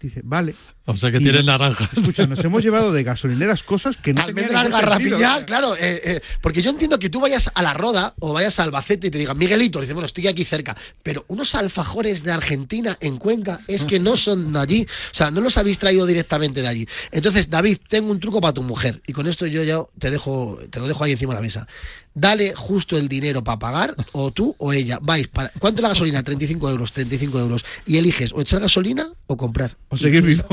dice, 0.02 0.22
vale. 0.24 0.56
O 0.86 0.98
sea 0.98 1.12
que 1.12 1.18
Y- 1.18 1.24
tienen 1.24 1.46
naranjas. 1.46 1.90
Escucha, 1.94 2.26
nos 2.28 2.44
hemos 2.44 2.62
llevado 2.62 2.92
de 2.92 3.04
gasolineras 3.04 3.64
cosas 3.64 3.96
que 3.96 4.14
no 4.14 4.22
Almendras 4.22 4.70
garrapiñas, 4.70 5.46
claro. 5.46 5.76
eh, 5.76 6.02
eh, 6.04 6.22
porque 6.42 6.62
yo 6.62 6.72
entiendo 6.72 7.00
que 7.00 7.10
tú 7.10 7.22
vayas 7.22 7.50
a 7.54 7.62
la 7.64 7.74
Roda 7.74 8.14
o 8.20 8.34
vayas 8.34 8.60
a 8.60 8.64
Albacete 8.64 9.08
y 9.08 9.12
te 9.12 9.18
digan, 9.18 9.38
Miguelito, 9.38 9.80
dice, 9.80 9.94
bueno, 9.94 10.06
estoy 10.08 10.28
aquí 10.28 10.44
cerca. 10.44 10.76
Pero 11.02 11.24
unos 11.30 11.56
alfajores 11.56 12.24
de 12.24 12.32
Argentina 12.34 12.98
en 13.00 13.18
Cuenca 13.18 13.62
es 13.68 13.86
que 13.86 14.00
no 14.00 14.18
son 14.18 14.52
de 14.52 14.60
allí. 14.60 14.82
O 15.12 15.16
sea, 15.16 15.32
no 15.32 15.40
los 15.40 15.58
habéis 15.58 15.80
traído 15.80 16.06
directamente 16.06 16.62
de 16.62 16.68
allí. 16.68 16.88
Entonces, 17.12 17.50
David, 17.50 17.78
tengo 17.88 18.12
un 18.12 18.20
truco 18.20 18.42
para 18.42 18.54
tu 18.54 18.62
mujer. 18.64 19.02
Y 19.08 19.14
con 19.14 19.28
esto 19.28 19.46
yo 19.48 19.64
ya 19.64 19.80
te 20.00 20.12
dejo, 20.12 20.60
te 20.70 20.80
lo 20.82 20.88
dejo 20.88 21.04
ahí 21.06 21.14
encima 21.14 21.34
de 21.34 21.38
la 21.40 21.44
mesa. 21.44 21.68
Dale 22.16 22.54
justo 22.54 22.96
el 22.96 23.08
dinero 23.08 23.44
para 23.44 23.58
pagar, 23.58 23.96
o 24.12 24.30
tú 24.32 24.56
o 24.60 24.72
ella. 24.72 25.00
Vais 25.02 25.28
para. 25.30 25.50
¿Cuánto 25.58 25.80
es 25.80 25.82
la 25.84 25.90
gasolina? 25.90 26.22
35 26.22 26.70
euros, 26.70 26.94
35 26.94 27.40
euros. 27.40 27.66
Y 27.88 27.98
eliges 27.98 28.32
o 28.34 28.42
echar 28.42 28.60
gasolina 28.60 29.08
o 29.26 29.36
comprar. 29.36 29.78
O 29.90 29.98
seguir 29.98 30.22
vivo. 30.22 30.44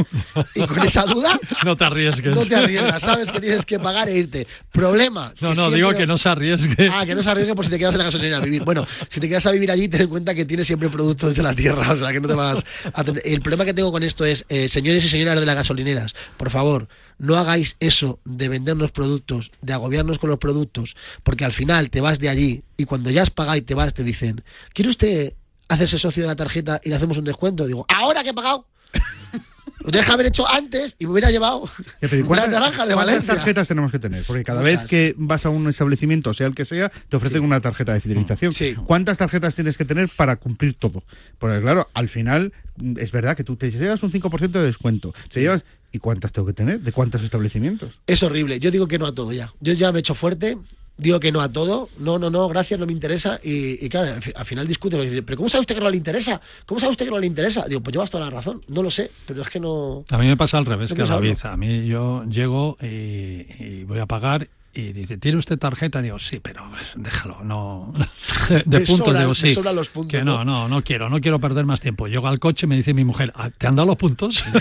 Y 0.54 0.62
con 0.66 0.78
esa 0.84 1.02
duda, 1.04 1.38
No 1.64 1.76
te 1.76 1.84
arriesgues. 1.84 2.34
no 2.34 2.44
te 2.46 2.54
arriesgas, 2.56 3.02
sabes 3.02 3.30
que 3.30 3.40
tienes 3.40 3.64
que 3.64 3.78
pagar 3.78 4.08
e 4.08 4.16
irte. 4.18 4.46
Problema. 4.70 5.32
No, 5.40 5.54
no, 5.54 5.70
digo 5.70 5.92
que 5.94 6.06
no 6.06 6.18
se 6.18 6.28
arriesgue. 6.28 6.90
Ah, 6.92 7.04
que 7.04 7.14
no 7.14 7.22
se 7.22 7.30
arriesgue 7.30 7.54
por 7.54 7.64
si 7.64 7.70
te 7.70 7.78
quedas 7.78 7.94
en 7.94 7.98
la 7.98 8.04
gasolinera 8.04 8.38
a 8.38 8.40
vivir. 8.40 8.62
Bueno, 8.64 8.86
si 9.08 9.20
te 9.20 9.28
quedas 9.28 9.46
a 9.46 9.50
vivir 9.50 9.70
allí, 9.70 9.88
ten 9.88 10.02
en 10.02 10.08
cuenta 10.08 10.34
que 10.34 10.44
tienes 10.44 10.66
siempre 10.66 10.88
productos 10.88 11.34
de 11.34 11.42
la 11.42 11.54
tierra, 11.54 11.92
o 11.92 11.96
sea, 11.96 12.12
que 12.12 12.20
no 12.20 12.28
te 12.28 12.34
vas 12.34 12.64
a 12.92 13.04
tener... 13.04 13.22
El 13.24 13.40
problema 13.40 13.64
que 13.64 13.74
tengo 13.74 13.92
con 13.92 14.02
esto 14.02 14.24
es, 14.24 14.44
eh, 14.48 14.68
señores 14.68 15.04
y 15.04 15.08
señoras 15.08 15.38
de 15.40 15.46
las 15.46 15.56
gasolineras, 15.56 16.14
por 16.36 16.50
favor, 16.50 16.88
no 17.18 17.36
hagáis 17.36 17.76
eso 17.80 18.18
de 18.24 18.48
vendernos 18.48 18.90
productos, 18.92 19.50
de 19.60 19.72
agobiarnos 19.72 20.18
con 20.18 20.30
los 20.30 20.38
productos, 20.38 20.96
porque 21.22 21.44
al 21.44 21.52
final 21.52 21.90
te 21.90 22.00
vas 22.00 22.18
de 22.18 22.28
allí 22.30 22.62
y 22.76 22.84
cuando 22.84 23.10
ya 23.10 23.22
has 23.22 23.30
pagado 23.30 23.56
y 23.58 23.62
te 23.62 23.74
vas, 23.74 23.92
te 23.94 24.02
dicen, 24.04 24.42
¿quiere 24.72 24.88
usted 24.88 25.34
hacerse 25.68 25.98
socio 25.98 26.22
de 26.22 26.28
la 26.28 26.36
tarjeta 26.36 26.80
y 26.82 26.88
le 26.88 26.96
hacemos 26.96 27.18
un 27.18 27.24
descuento? 27.24 27.66
Digo, 27.66 27.84
¿ahora 27.88 28.22
que 28.22 28.30
he 28.30 28.34
pagado? 28.34 28.66
Tienes 29.90 30.06
que 30.06 30.12
haber 30.12 30.26
hecho 30.26 30.48
antes 30.48 30.96
y 30.98 31.06
me 31.06 31.12
hubiera 31.12 31.30
llevado 31.30 31.64
Ya, 32.00 32.08
pero 32.08 32.16
¿y 32.16 32.20
unas 32.20 32.26
¿Cuántas, 32.26 32.50
naranjas 32.50 32.88
de 32.88 32.94
cuántas 32.94 33.26
tarjetas 33.26 33.68
tenemos 33.68 33.90
que 33.90 33.98
tener? 33.98 34.24
Porque 34.24 34.44
cada 34.44 34.60
Muchas. 34.60 34.82
vez 34.82 34.90
que 34.90 35.14
vas 35.16 35.46
a 35.46 35.50
un 35.50 35.68
establecimiento, 35.68 36.32
sea 36.34 36.46
el 36.46 36.54
que 36.54 36.64
sea, 36.64 36.90
te 37.08 37.16
ofrecen 37.16 37.42
una 37.42 37.60
tarjeta 37.60 37.92
de 37.92 38.00
fidelización. 38.00 38.52
Sí. 38.52 38.74
¿Cuántas 38.86 39.18
tarjetas 39.18 39.54
tienes 39.54 39.78
que 39.78 39.84
tener 39.84 40.08
para 40.08 40.36
cumplir 40.36 40.74
todo? 40.74 41.02
Porque 41.38 41.60
claro, 41.60 41.88
al 41.94 42.08
final 42.08 42.52
mm, 42.76 42.98
es 42.98 43.12
verdad 43.12 43.36
que 43.36 43.44
tú 43.44 43.56
te 43.56 43.70
llevas 43.70 44.02
un 44.02 44.10
5% 44.12 44.50
de 44.50 44.62
descuento. 44.62 45.12
Te 45.28 45.40
llevas 45.40 45.64
¿Y 45.92 45.98
cuántas 45.98 46.32
tengo 46.32 46.46
que 46.46 46.52
tener? 46.52 46.80
¿De 46.80 46.92
cuántos 46.92 47.22
establecimientos? 47.22 47.98
Es 48.06 48.22
horrible. 48.22 48.60
Yo 48.60 48.70
digo 48.70 48.86
que 48.86 48.98
no 48.98 49.06
a 49.06 49.14
todo 49.14 49.32
ya. 49.32 49.52
Yo 49.60 49.72
ya 49.72 49.90
me 49.90 49.98
he 49.98 50.00
hecho 50.00 50.14
fuerte. 50.14 50.56
Digo 51.00 51.18
que 51.18 51.32
no 51.32 51.40
a 51.40 51.48
todo. 51.50 51.88
No, 51.98 52.18
no, 52.18 52.28
no, 52.30 52.46
gracias, 52.48 52.78
no 52.78 52.86
me 52.86 52.92
interesa. 52.92 53.40
Y, 53.42 53.84
y 53.84 53.88
claro, 53.88 54.12
al 54.14 54.22
fi- 54.22 54.32
al 54.34 54.44
final 54.44 54.68
discute. 54.68 55.00
dice, 55.00 55.22
¿Pero 55.22 55.36
cómo 55.38 55.48
sabe 55.48 55.62
usted 55.62 55.74
que 55.74 55.80
no 55.80 55.88
le 55.90 55.96
interesa? 55.96 56.40
¿Cómo 56.66 56.78
sabe 56.78 56.90
usted 56.92 57.06
que 57.06 57.10
no 57.10 57.18
le 57.18 57.26
interesa? 57.26 57.64
Digo, 57.66 57.80
pues 57.80 57.92
llevas 57.94 58.10
toda 58.10 58.24
la 58.26 58.30
razón. 58.30 58.62
No 58.68 58.82
lo 58.82 58.90
sé, 58.90 59.10
pero 59.26 59.42
es 59.42 59.48
que 59.48 59.58
no. 59.58 60.04
A 60.10 60.18
mí 60.18 60.26
me 60.26 60.36
pasa 60.36 60.58
al 60.58 60.66
revés 60.66 60.90
No 60.90 60.96
que 60.96 61.04
David. 61.04 61.38
A 61.44 61.56
mí 61.56 61.86
yo 61.86 62.24
llego 62.24 62.76
y, 62.82 62.86
y 62.86 63.84
voy 63.84 63.98
a 63.98 64.06
pagar 64.06 64.48
y 64.72 64.92
dice, 64.92 65.16
¿tiene 65.16 65.36
usted 65.38 65.58
tarjeta? 65.58 66.00
Digo, 66.02 66.18
sí, 66.18 66.38
pero 66.40 66.62
pues, 66.70 66.82
déjalo, 66.96 67.42
no. 67.42 67.92
De, 68.48 68.62
de 68.66 68.80
puntos, 68.86 69.18
digo, 69.18 69.34
sí. 69.34 69.52
sobran 69.54 69.74
los 69.76 69.88
puntos, 69.88 70.12
Que 70.18 70.24
no, 70.24 70.44
¿no? 70.44 70.68
no, 70.68 70.68
no 70.68 70.82
quiero, 70.84 71.08
no 71.08 71.20
quiero 71.20 71.38
perder 71.40 71.64
más 71.64 71.80
tiempo. 71.80 72.06
Llego 72.08 72.28
al 72.28 72.38
coche 72.38 72.66
y 72.66 72.68
me 72.68 72.76
dice 72.76 72.94
mi 72.94 73.04
mujer, 73.04 73.32
"Ah, 73.36 73.50
¿te 73.50 73.66
han 73.66 73.74
dado 73.76 73.86
los 73.88 73.96
puntos? 73.96 74.44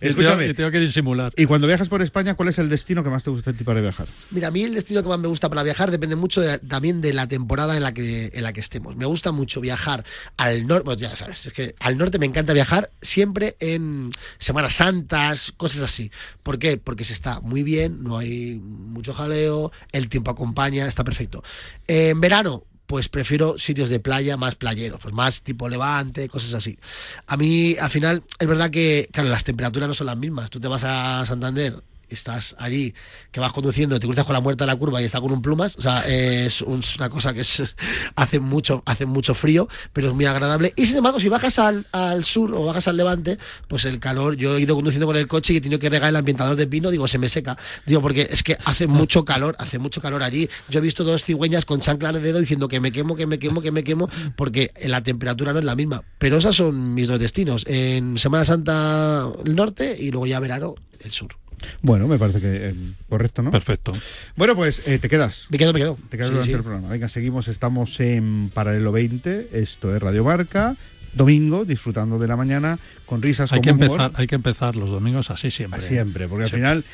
Escúchame. 0.00 0.46
y 0.46 0.54
tengo 0.54 0.70
que 0.70 0.78
disimular. 0.80 1.32
Y 1.36 1.46
cuando 1.46 1.66
viajas 1.66 1.88
por 1.88 2.02
España, 2.02 2.34
¿cuál 2.34 2.48
es 2.48 2.58
el 2.58 2.68
destino 2.68 3.02
que 3.04 3.10
más 3.10 3.24
te 3.24 3.30
gusta 3.30 3.50
a 3.50 3.54
ti 3.54 3.64
para 3.64 3.80
viajar? 3.80 4.06
Mira, 4.30 4.48
a 4.48 4.50
mí 4.50 4.62
el 4.62 4.74
destino 4.74 5.02
que 5.02 5.08
más 5.08 5.18
me 5.18 5.28
gusta 5.28 5.48
para 5.48 5.62
viajar 5.62 5.90
depende 5.90 6.16
mucho 6.16 6.40
de- 6.40 6.58
también 6.58 7.00
de 7.00 7.12
la 7.12 7.26
temporada 7.28 7.76
en 7.76 7.82
la 7.82 7.92
que 7.94 8.30
en 8.34 8.42
la 8.42 8.52
que 8.52 8.60
estemos. 8.60 8.96
Me 8.96 9.06
gusta 9.06 9.32
mucho 9.32 9.60
viajar 9.60 10.04
al 10.36 10.66
norte, 10.66 10.84
bueno, 10.84 11.00
ya 11.00 11.16
sabes, 11.16 11.46
es 11.46 11.52
que 11.52 11.74
al 11.80 11.96
norte 11.98 12.18
me 12.18 12.26
encanta 12.26 12.52
viajar 12.52 12.90
siempre 13.02 13.56
en 13.60 14.10
Semanas 14.38 14.74
Santas, 14.74 15.52
cosas 15.56 15.82
así. 15.82 16.10
¿Por 16.42 16.58
qué? 16.58 16.76
Porque 16.76 17.04
se 17.04 17.12
está 17.12 17.40
muy 17.40 17.62
bien, 17.62 18.02
no 18.02 18.18
hay 18.18 18.54
mucho 18.62 19.12
jaleo, 19.14 19.72
el 19.92 20.08
tiempo 20.08 20.30
acompaña, 20.30 20.86
está 20.86 21.04
perfecto. 21.04 21.42
En 21.86 22.20
verano 22.20 22.64
pues 22.86 23.08
prefiero 23.08 23.58
sitios 23.58 23.90
de 23.90 24.00
playa 24.00 24.36
más 24.36 24.54
playeros, 24.54 25.00
pues 25.00 25.14
más 25.14 25.42
tipo 25.42 25.68
levante, 25.68 26.28
cosas 26.28 26.54
así. 26.54 26.78
A 27.26 27.36
mí, 27.36 27.76
al 27.80 27.90
final, 27.90 28.22
es 28.38 28.46
verdad 28.46 28.70
que, 28.70 29.08
claro, 29.12 29.28
las 29.28 29.44
temperaturas 29.44 29.88
no 29.88 29.94
son 29.94 30.06
las 30.06 30.16
mismas. 30.16 30.50
Tú 30.50 30.60
te 30.60 30.68
vas 30.68 30.84
a 30.84 31.24
Santander 31.26 31.82
estás 32.08 32.56
allí, 32.58 32.94
que 33.30 33.40
vas 33.40 33.52
conduciendo, 33.52 33.98
te 33.98 34.06
cruzas 34.06 34.24
con 34.24 34.34
la 34.34 34.40
muerta 34.40 34.64
de 34.64 34.72
la 34.72 34.76
curva 34.76 35.02
y 35.02 35.04
está 35.04 35.20
con 35.20 35.32
un 35.32 35.42
plumas. 35.42 35.76
O 35.76 35.82
sea, 35.82 36.00
es 36.06 36.62
una 36.62 37.08
cosa 37.08 37.34
que 37.34 37.40
es, 37.40 37.74
hace, 38.16 38.40
mucho, 38.40 38.82
hace 38.86 39.06
mucho 39.06 39.34
frío, 39.34 39.68
pero 39.92 40.08
es 40.08 40.14
muy 40.14 40.24
agradable. 40.24 40.72
Y 40.76 40.86
sin 40.86 40.98
embargo, 40.98 41.20
si 41.20 41.28
bajas 41.28 41.58
al, 41.58 41.86
al 41.92 42.24
sur 42.24 42.54
o 42.54 42.64
bajas 42.64 42.88
al 42.88 42.96
levante, 42.96 43.38
pues 43.68 43.84
el 43.84 43.98
calor, 43.98 44.36
yo 44.36 44.56
he 44.56 44.60
ido 44.60 44.74
conduciendo 44.74 45.06
con 45.06 45.16
el 45.16 45.26
coche 45.26 45.52
y 45.54 45.56
he 45.56 45.60
tenido 45.60 45.78
que 45.78 45.90
regar 45.90 46.10
el 46.10 46.16
ambientador 46.16 46.56
de 46.56 46.66
pino, 46.66 46.90
digo, 46.90 47.08
se 47.08 47.18
me 47.18 47.28
seca. 47.28 47.56
Digo, 47.86 48.00
porque 48.00 48.28
es 48.30 48.42
que 48.42 48.56
hace 48.64 48.86
mucho 48.86 49.24
calor, 49.24 49.56
hace 49.58 49.78
mucho 49.78 50.00
calor 50.00 50.22
allí. 50.22 50.48
Yo 50.68 50.78
he 50.78 50.82
visto 50.82 51.04
dos 51.04 51.24
cigüeñas 51.24 51.64
con 51.64 51.80
chancla 51.80 52.12
de 52.12 52.20
dedo 52.20 52.38
diciendo 52.38 52.68
que 52.68 52.80
me 52.80 52.92
quemo, 52.92 53.16
que 53.16 53.26
me 53.26 53.38
quemo, 53.38 53.60
que 53.60 53.72
me 53.72 53.84
quemo, 53.84 54.08
porque 54.36 54.72
la 54.84 55.02
temperatura 55.02 55.52
no 55.52 55.58
es 55.58 55.64
la 55.64 55.74
misma. 55.74 56.04
Pero 56.18 56.38
esos 56.38 56.56
son 56.56 56.94
mis 56.94 57.08
dos 57.08 57.18
destinos. 57.18 57.64
En 57.66 58.18
Semana 58.18 58.44
Santa 58.44 59.28
el 59.44 59.54
norte 59.54 59.96
y 59.98 60.10
luego 60.10 60.26
ya 60.26 60.40
verano 60.40 60.74
el 61.00 61.12
sur. 61.12 61.45
Bueno, 61.82 62.06
me 62.06 62.18
parece 62.18 62.40
que 62.40 62.68
eh, 62.68 62.74
correcto, 63.08 63.42
¿no? 63.42 63.50
Perfecto. 63.50 63.92
Bueno, 64.36 64.54
pues 64.54 64.82
eh, 64.86 64.98
te 64.98 65.08
quedas. 65.08 65.46
Me 65.50 65.58
quedo, 65.58 65.72
me 65.72 65.80
quedo. 65.80 65.98
Te 66.08 66.16
quedas 66.16 66.28
Sí, 66.28 66.32
durante 66.34 66.50
sí. 66.52 66.56
el 66.56 66.62
programa. 66.62 66.88
Venga, 66.88 67.08
seguimos. 67.08 67.48
Estamos 67.48 67.98
en 68.00 68.50
Paralelo 68.52 68.92
20. 68.92 69.48
Esto 69.52 69.94
es 69.94 70.02
Radio 70.02 70.24
Marca. 70.24 70.76
Domingo, 71.14 71.64
disfrutando 71.64 72.18
de 72.18 72.28
la 72.28 72.36
mañana 72.36 72.78
con 73.06 73.22
risas 73.22 73.50
Hay 73.52 73.60
con 73.60 73.64
que, 73.64 73.70
empezar, 73.70 74.12
hay 74.16 74.26
que 74.26 74.34
empezar 74.34 74.76
los 74.76 74.90
domingos 74.90 75.30
así 75.30 75.50
siempre. 75.50 75.80
Siempre, 75.80 76.28
porque 76.28 76.44
al 76.44 76.50
final, 76.50 76.84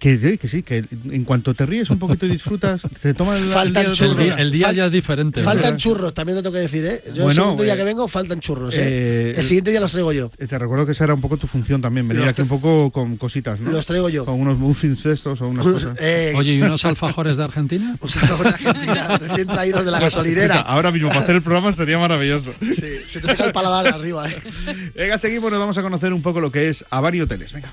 que, 0.00 0.38
que 0.38 0.48
sí, 0.48 0.62
que 0.64 0.84
en 1.10 1.24
cuanto 1.24 1.52
te 1.54 1.64
ríes 1.66 1.90
un 1.90 1.98
poquito 1.98 2.24
y 2.26 2.30
disfrutas, 2.30 2.82
te 3.02 3.14
toma 3.14 3.36
el, 3.36 3.44
Faltan 3.44 3.86
el 3.86 3.92
día 3.94 4.06
de 4.06 4.10
El 4.10 4.16
día, 4.16 4.24
día. 4.34 4.42
el 4.42 4.50
día 4.52 4.66
Fal- 4.68 4.74
ya 4.74 4.86
es 4.86 4.92
diferente. 4.92 5.42
Faltan 5.42 5.62
¿verdad? 5.62 5.76
churros, 5.76 6.14
también 6.14 6.38
te 6.38 6.42
tengo 6.42 6.54
que 6.54 6.60
decir, 6.60 6.84
¿eh? 6.86 7.02
Yo 7.08 7.12
Bueno, 7.24 7.28
el 7.28 7.34
segundo 7.36 7.62
día 7.64 7.74
eh, 7.74 7.76
que 7.76 7.84
vengo 7.84 8.08
faltan 8.08 8.40
churros, 8.40 8.74
¿eh? 8.74 8.80
eh, 8.82 9.34
el 9.36 9.42
siguiente 9.44 9.70
día 9.70 9.78
los 9.80 9.92
traigo 9.92 10.10
yo. 10.12 10.32
Eh, 10.38 10.46
Te 10.46 10.58
recuerdo 10.58 10.86
que 10.86 10.92
esa 10.92 11.04
era 11.04 11.14
un 11.14 11.20
poco 11.20 11.36
tu 11.36 11.46
función 11.46 11.80
también, 11.82 12.08
venir 12.08 12.24
aquí 12.26 12.40
un 12.42 12.48
poco 12.48 12.90
con 12.90 13.16
cositas, 13.18 13.60
¿no? 13.60 13.70
Los 13.70 13.84
traigo 13.86 14.08
yo. 14.08 14.24
Con 14.24 14.40
unos, 14.40 14.56
unos 14.56 14.82
incestos 14.84 15.40
o 15.42 15.48
unas 15.48 15.64
cosas. 15.64 15.96
Eh, 16.00 16.32
Oye, 16.34 16.54
¿y 16.54 16.62
unos 16.62 16.84
alfajores 16.86 17.36
de 17.36 17.44
Argentina? 17.44 17.96
un 18.00 18.08
saludo 18.10 18.46
a 18.46 18.48
Argentina, 18.48 19.18
recién 19.20 19.46
traídos 19.48 19.84
de 19.84 19.90
la 19.90 20.00
gasolinera. 20.00 20.60
Ahora 20.60 20.90
mismo 20.90 21.08
para 21.08 21.20
hacer 21.20 21.36
el 21.36 21.42
programa 21.42 21.72
sería 21.72 21.98
maravilloso. 21.98 22.54
Sí, 22.60 22.74
se 23.06 23.20
te 23.20 23.26
pega 23.28 23.44
el 23.46 23.52
paladar 23.52 23.86
arriba, 23.88 24.28
¿eh? 24.30 24.36
Venga, 24.96 25.18
seguimos, 25.18 25.50
nos 25.50 25.60
vamos 25.60 25.76
a 25.76 25.82
conocer 25.82 26.12
un 26.14 26.22
poco 26.22 26.40
lo 26.40 26.50
que 26.50 26.70
es 26.70 26.86
Avari 26.88 27.20
Hoteles. 27.20 27.52
Venga. 27.52 27.72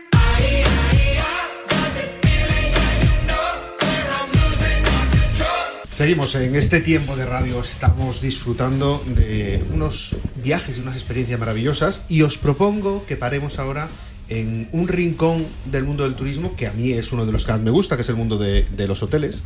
Seguimos 6.01 6.33
en 6.33 6.55
este 6.55 6.81
tiempo 6.81 7.15
de 7.15 7.27
radio, 7.27 7.61
estamos 7.61 8.21
disfrutando 8.21 9.03
de 9.05 9.63
unos 9.71 10.15
viajes 10.43 10.79
y 10.79 10.81
unas 10.81 10.95
experiencias 10.95 11.39
maravillosas 11.39 12.01
y 12.09 12.23
os 12.23 12.39
propongo 12.39 13.05
que 13.05 13.17
paremos 13.17 13.59
ahora 13.59 13.87
en 14.27 14.67
un 14.71 14.87
rincón 14.87 15.45
del 15.65 15.83
mundo 15.83 16.05
del 16.05 16.15
turismo 16.15 16.55
que 16.55 16.65
a 16.65 16.73
mí 16.73 16.91
es 16.91 17.11
uno 17.11 17.27
de 17.27 17.31
los 17.31 17.45
que 17.45 17.51
más 17.51 17.61
me 17.61 17.69
gusta, 17.69 17.97
que 17.97 18.01
es 18.01 18.09
el 18.09 18.15
mundo 18.15 18.39
de, 18.39 18.65
los 18.87 19.03
hoteles. 19.03 19.43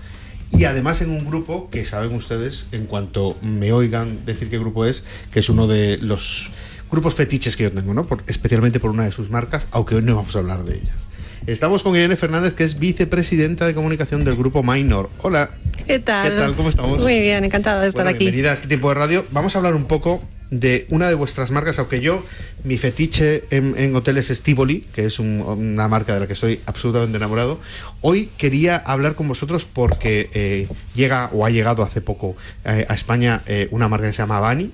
Y 0.49 0.63
además 0.63 1.01
en 1.01 1.09
un 1.09 1.25
grupo 1.25 1.69
que 1.69 1.83
saben 1.83 2.15
ustedes, 2.15 2.67
en 2.71 2.85
cuanto 2.85 3.37
me 3.41 3.73
oigan 3.73 4.25
decir 4.25 4.49
qué 4.49 4.57
grupo 4.57 4.85
es, 4.85 5.03
que 5.33 5.41
es 5.41 5.49
uno 5.49 5.67
de 5.67 5.97
los 5.97 6.51
grupos 6.89 7.15
fetiches 7.15 7.57
que 7.57 7.63
yo 7.63 7.71
tengo, 7.73 7.93
¿no? 7.93 8.05
Por- 8.05 8.23
especialmente 8.27 8.79
por 8.79 8.91
una 8.91 9.03
de 9.03 9.11
sus 9.11 9.29
marcas, 9.29 9.67
aunque 9.71 9.95
hoy 9.95 10.03
no 10.03 10.15
vamos 10.15 10.33
a 10.37 10.39
hablar 10.39 10.63
de 10.63 10.75
ellas. 10.75 11.04
Estamos 11.47 11.83
con 11.83 11.95
Irene 11.95 12.15
Fernández, 12.15 12.53
que 12.53 12.63
es 12.63 12.79
vicepresidenta 12.79 13.67
de 13.67 13.75
comunicación 13.75 14.23
del 14.23 14.35
grupo 14.35 14.63
Minor. 14.63 15.09
Hola. 15.21 15.51
¿Qué 15.85 15.99
tal? 15.99 16.31
¿Qué 16.31 16.37
tal? 16.37 16.55
¿Cómo 16.55 16.69
estamos? 16.69 17.03
Muy 17.03 17.19
bien, 17.19 17.43
encantada 17.43 17.81
de 17.81 17.89
estar 17.89 18.03
Bueno, 18.05 18.15
aquí. 18.15 18.25
Bienvenida 18.25 18.51
a 18.51 18.53
este 18.55 18.67
tiempo 18.67 18.89
de 18.89 18.95
radio. 18.95 19.25
Vamos 19.29 19.53
a 19.55 19.59
hablar 19.59 19.75
un 19.75 19.85
poco 19.85 20.23
de 20.49 20.87
una 20.89 21.07
de 21.07 21.13
vuestras 21.13 21.51
marcas, 21.51 21.77
aunque 21.77 21.99
yo, 22.01 22.23
mi 22.63 22.77
fetiche 22.79 23.43
en, 23.51 23.75
en 23.77 23.95
hoteles 23.95 24.31
es 24.31 24.41
Tivoli, 24.41 24.81
que 24.93 25.05
es 25.05 25.19
un- 25.19 25.41
una 25.41 25.87
marca 25.87 26.15
de 26.15 26.21
la 26.21 26.27
que 26.27 26.33
estoy 26.33 26.61
absolutamente 26.65 27.17
enamorado. 27.17 27.59
Hoy 28.01 28.29
quería 28.37 28.77
hablar 28.77 29.13
con 29.13 29.27
vosotros 29.27 29.65
porque 29.65 30.29
eh, 30.33 30.67
llega 30.95 31.29
o 31.31 31.45
ha 31.45 31.51
llegado 31.51 31.83
hace 31.83 32.01
poco 32.01 32.35
eh, 32.63 32.85
a 32.89 32.93
España 32.95 33.43
eh, 33.45 33.67
una 33.69 33.87
marca 33.87 34.07
que 34.07 34.13
se 34.13 34.23
llama 34.23 34.39
Bani, 34.39 34.71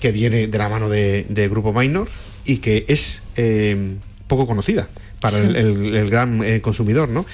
que 0.00 0.10
viene 0.10 0.48
de 0.48 0.58
la 0.58 0.68
mano 0.68 0.88
de- 0.88 1.24
del 1.28 1.50
grupo 1.50 1.72
Minor 1.72 2.08
y 2.44 2.56
que 2.56 2.84
es 2.88 3.22
poco 4.26 4.46
conocida 4.48 4.88
para 5.24 5.38
Sí. 5.38 5.44
el, 5.46 5.56
el- 5.56 5.94
el 5.94 6.10
gran 6.10 6.42
eh, 6.44 6.60
consumidor, 6.60 7.08
¿no? 7.08 7.24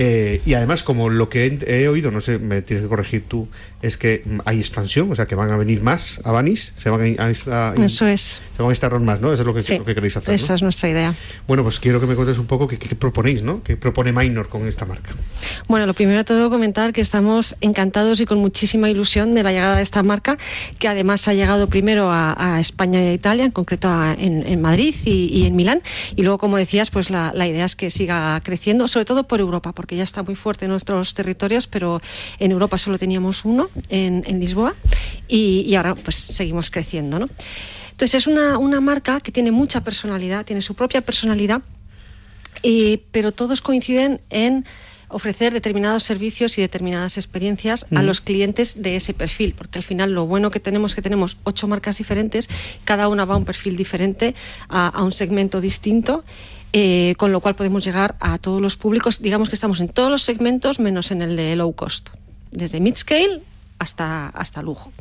Eh, 0.00 0.40
y 0.46 0.54
además, 0.54 0.84
como 0.84 1.08
lo 1.08 1.28
que 1.28 1.46
he, 1.66 1.82
he 1.82 1.88
oído, 1.88 2.12
no 2.12 2.20
sé, 2.20 2.38
me 2.38 2.62
tienes 2.62 2.84
que 2.84 2.88
corregir 2.88 3.24
tú, 3.26 3.48
es 3.82 3.96
que 3.96 4.22
hay 4.44 4.58
expansión, 4.60 5.10
o 5.10 5.16
sea, 5.16 5.26
que 5.26 5.34
van 5.34 5.50
a 5.50 5.56
venir 5.56 5.82
más 5.82 6.20
a 6.24 6.30
Banis, 6.30 6.72
se 6.76 6.88
van 6.88 7.16
a, 7.18 7.24
a 7.26 7.74
Eso 7.84 8.06
es. 8.06 8.40
se 8.56 8.62
van 8.62 8.68
a 8.70 8.72
instalar 8.72 9.00
más, 9.00 9.20
¿no? 9.20 9.32
Eso 9.32 9.42
es 9.42 9.46
lo 9.46 9.54
que, 9.54 9.62
Sí, 9.62 9.76
lo 9.78 9.84
que 9.84 9.96
queréis 9.96 10.16
hacer. 10.16 10.28
¿no? 10.28 10.34
esa 10.36 10.54
es 10.54 10.62
nuestra 10.62 10.88
idea. 10.88 11.14
Bueno, 11.48 11.64
pues 11.64 11.80
quiero 11.80 12.00
que 12.00 12.06
me 12.06 12.14
contes 12.14 12.38
un 12.38 12.46
poco 12.46 12.68
qué, 12.68 12.78
qué 12.78 12.94
proponéis, 12.94 13.42
¿no? 13.42 13.60
¿Qué 13.64 13.76
propone 13.76 14.12
Minor 14.12 14.48
con 14.48 14.68
esta 14.68 14.84
marca? 14.84 15.14
Bueno, 15.66 15.84
lo 15.86 15.94
primero 15.94 16.18
de 16.18 16.24
todo 16.24 16.48
comentar 16.48 16.92
que 16.92 17.00
estamos 17.00 17.56
encantados 17.60 18.20
y 18.20 18.26
con 18.26 18.38
muchísima 18.38 18.88
ilusión 18.90 19.34
de 19.34 19.42
la 19.42 19.50
llegada 19.50 19.76
de 19.78 19.82
esta 19.82 20.04
marca, 20.04 20.38
que 20.78 20.86
además 20.86 21.26
ha 21.26 21.34
llegado 21.34 21.68
primero 21.68 22.08
a, 22.10 22.54
a 22.56 22.60
España 22.60 23.02
y 23.02 23.08
a 23.08 23.12
Italia, 23.12 23.44
en 23.46 23.50
concreto 23.50 23.88
a- 23.88 24.14
en, 24.16 24.46
en 24.46 24.60
Madrid 24.60 24.94
y, 25.04 25.26
y 25.36 25.46
en 25.46 25.56
Milán. 25.56 25.82
Y 26.14 26.22
luego, 26.22 26.38
como 26.38 26.56
decías, 26.56 26.90
pues 26.90 27.10
la, 27.10 27.32
la 27.34 27.48
idea 27.48 27.64
es 27.64 27.74
que 27.74 27.90
siga 27.90 28.40
creciendo, 28.44 28.86
sobre 28.86 29.04
todo 29.04 29.24
por 29.26 29.40
Europa, 29.40 29.72
porque 29.72 29.87
ya 29.96 30.04
está 30.04 30.22
muy 30.22 30.34
fuerte 30.36 30.64
en 30.64 30.70
nuestros 30.70 31.14
territorios, 31.14 31.66
pero 31.66 32.00
en 32.38 32.50
Europa 32.52 32.78
solo 32.78 32.98
teníamos 32.98 33.44
uno, 33.44 33.70
en, 33.88 34.24
en 34.26 34.40
Lisboa, 34.40 34.74
y, 35.28 35.60
y 35.60 35.74
ahora 35.76 35.94
pues 35.94 36.16
seguimos 36.16 36.70
creciendo, 36.70 37.18
¿no? 37.18 37.28
Entonces 37.90 38.14
es 38.22 38.26
una, 38.26 38.58
una 38.58 38.80
marca 38.80 39.20
que 39.20 39.32
tiene 39.32 39.50
mucha 39.50 39.82
personalidad, 39.82 40.44
tiene 40.44 40.62
su 40.62 40.74
propia 40.74 41.00
personalidad, 41.00 41.62
eh, 42.62 43.02
pero 43.10 43.32
todos 43.32 43.60
coinciden 43.60 44.20
en 44.30 44.64
ofrecer 45.10 45.52
determinados 45.54 46.02
servicios 46.02 46.58
y 46.58 46.60
determinadas 46.60 47.16
experiencias 47.16 47.86
a 47.90 48.02
Mm. 48.02 48.04
los 48.04 48.20
clientes 48.20 48.82
de 48.82 48.94
ese 48.96 49.14
perfil, 49.14 49.54
porque 49.56 49.78
al 49.78 49.84
final 49.84 50.12
lo 50.12 50.26
bueno 50.26 50.50
que 50.50 50.60
tenemos 50.60 50.90
es 50.92 50.96
que 50.96 51.02
tenemos 51.02 51.38
ocho 51.44 51.66
marcas 51.66 51.96
diferentes, 51.98 52.48
cada 52.84 53.08
una 53.08 53.24
va 53.24 53.34
a 53.34 53.36
un 53.38 53.46
perfil 53.46 53.76
diferente, 53.76 54.34
a, 54.68 54.88
a 54.88 55.02
un 55.02 55.12
segmento 55.12 55.60
distinto. 55.60 56.24
Eh, 56.72 57.14
con 57.16 57.32
lo 57.32 57.40
cual 57.40 57.54
podemos 57.54 57.84
llegar 57.84 58.16
a 58.20 58.38
todos 58.38 58.60
los 58.60 58.76
públicos. 58.76 59.20
Digamos 59.20 59.48
que 59.48 59.54
estamos 59.54 59.80
en 59.80 59.88
todos 59.88 60.10
los 60.10 60.22
segmentos 60.22 60.80
menos 60.80 61.10
en 61.10 61.22
el 61.22 61.36
de 61.36 61.56
low 61.56 61.72
cost, 61.74 62.10
desde 62.50 62.80
mid-scale 62.80 63.42
hasta, 63.78 64.28
hasta 64.28 64.62
lujo. 64.62 64.92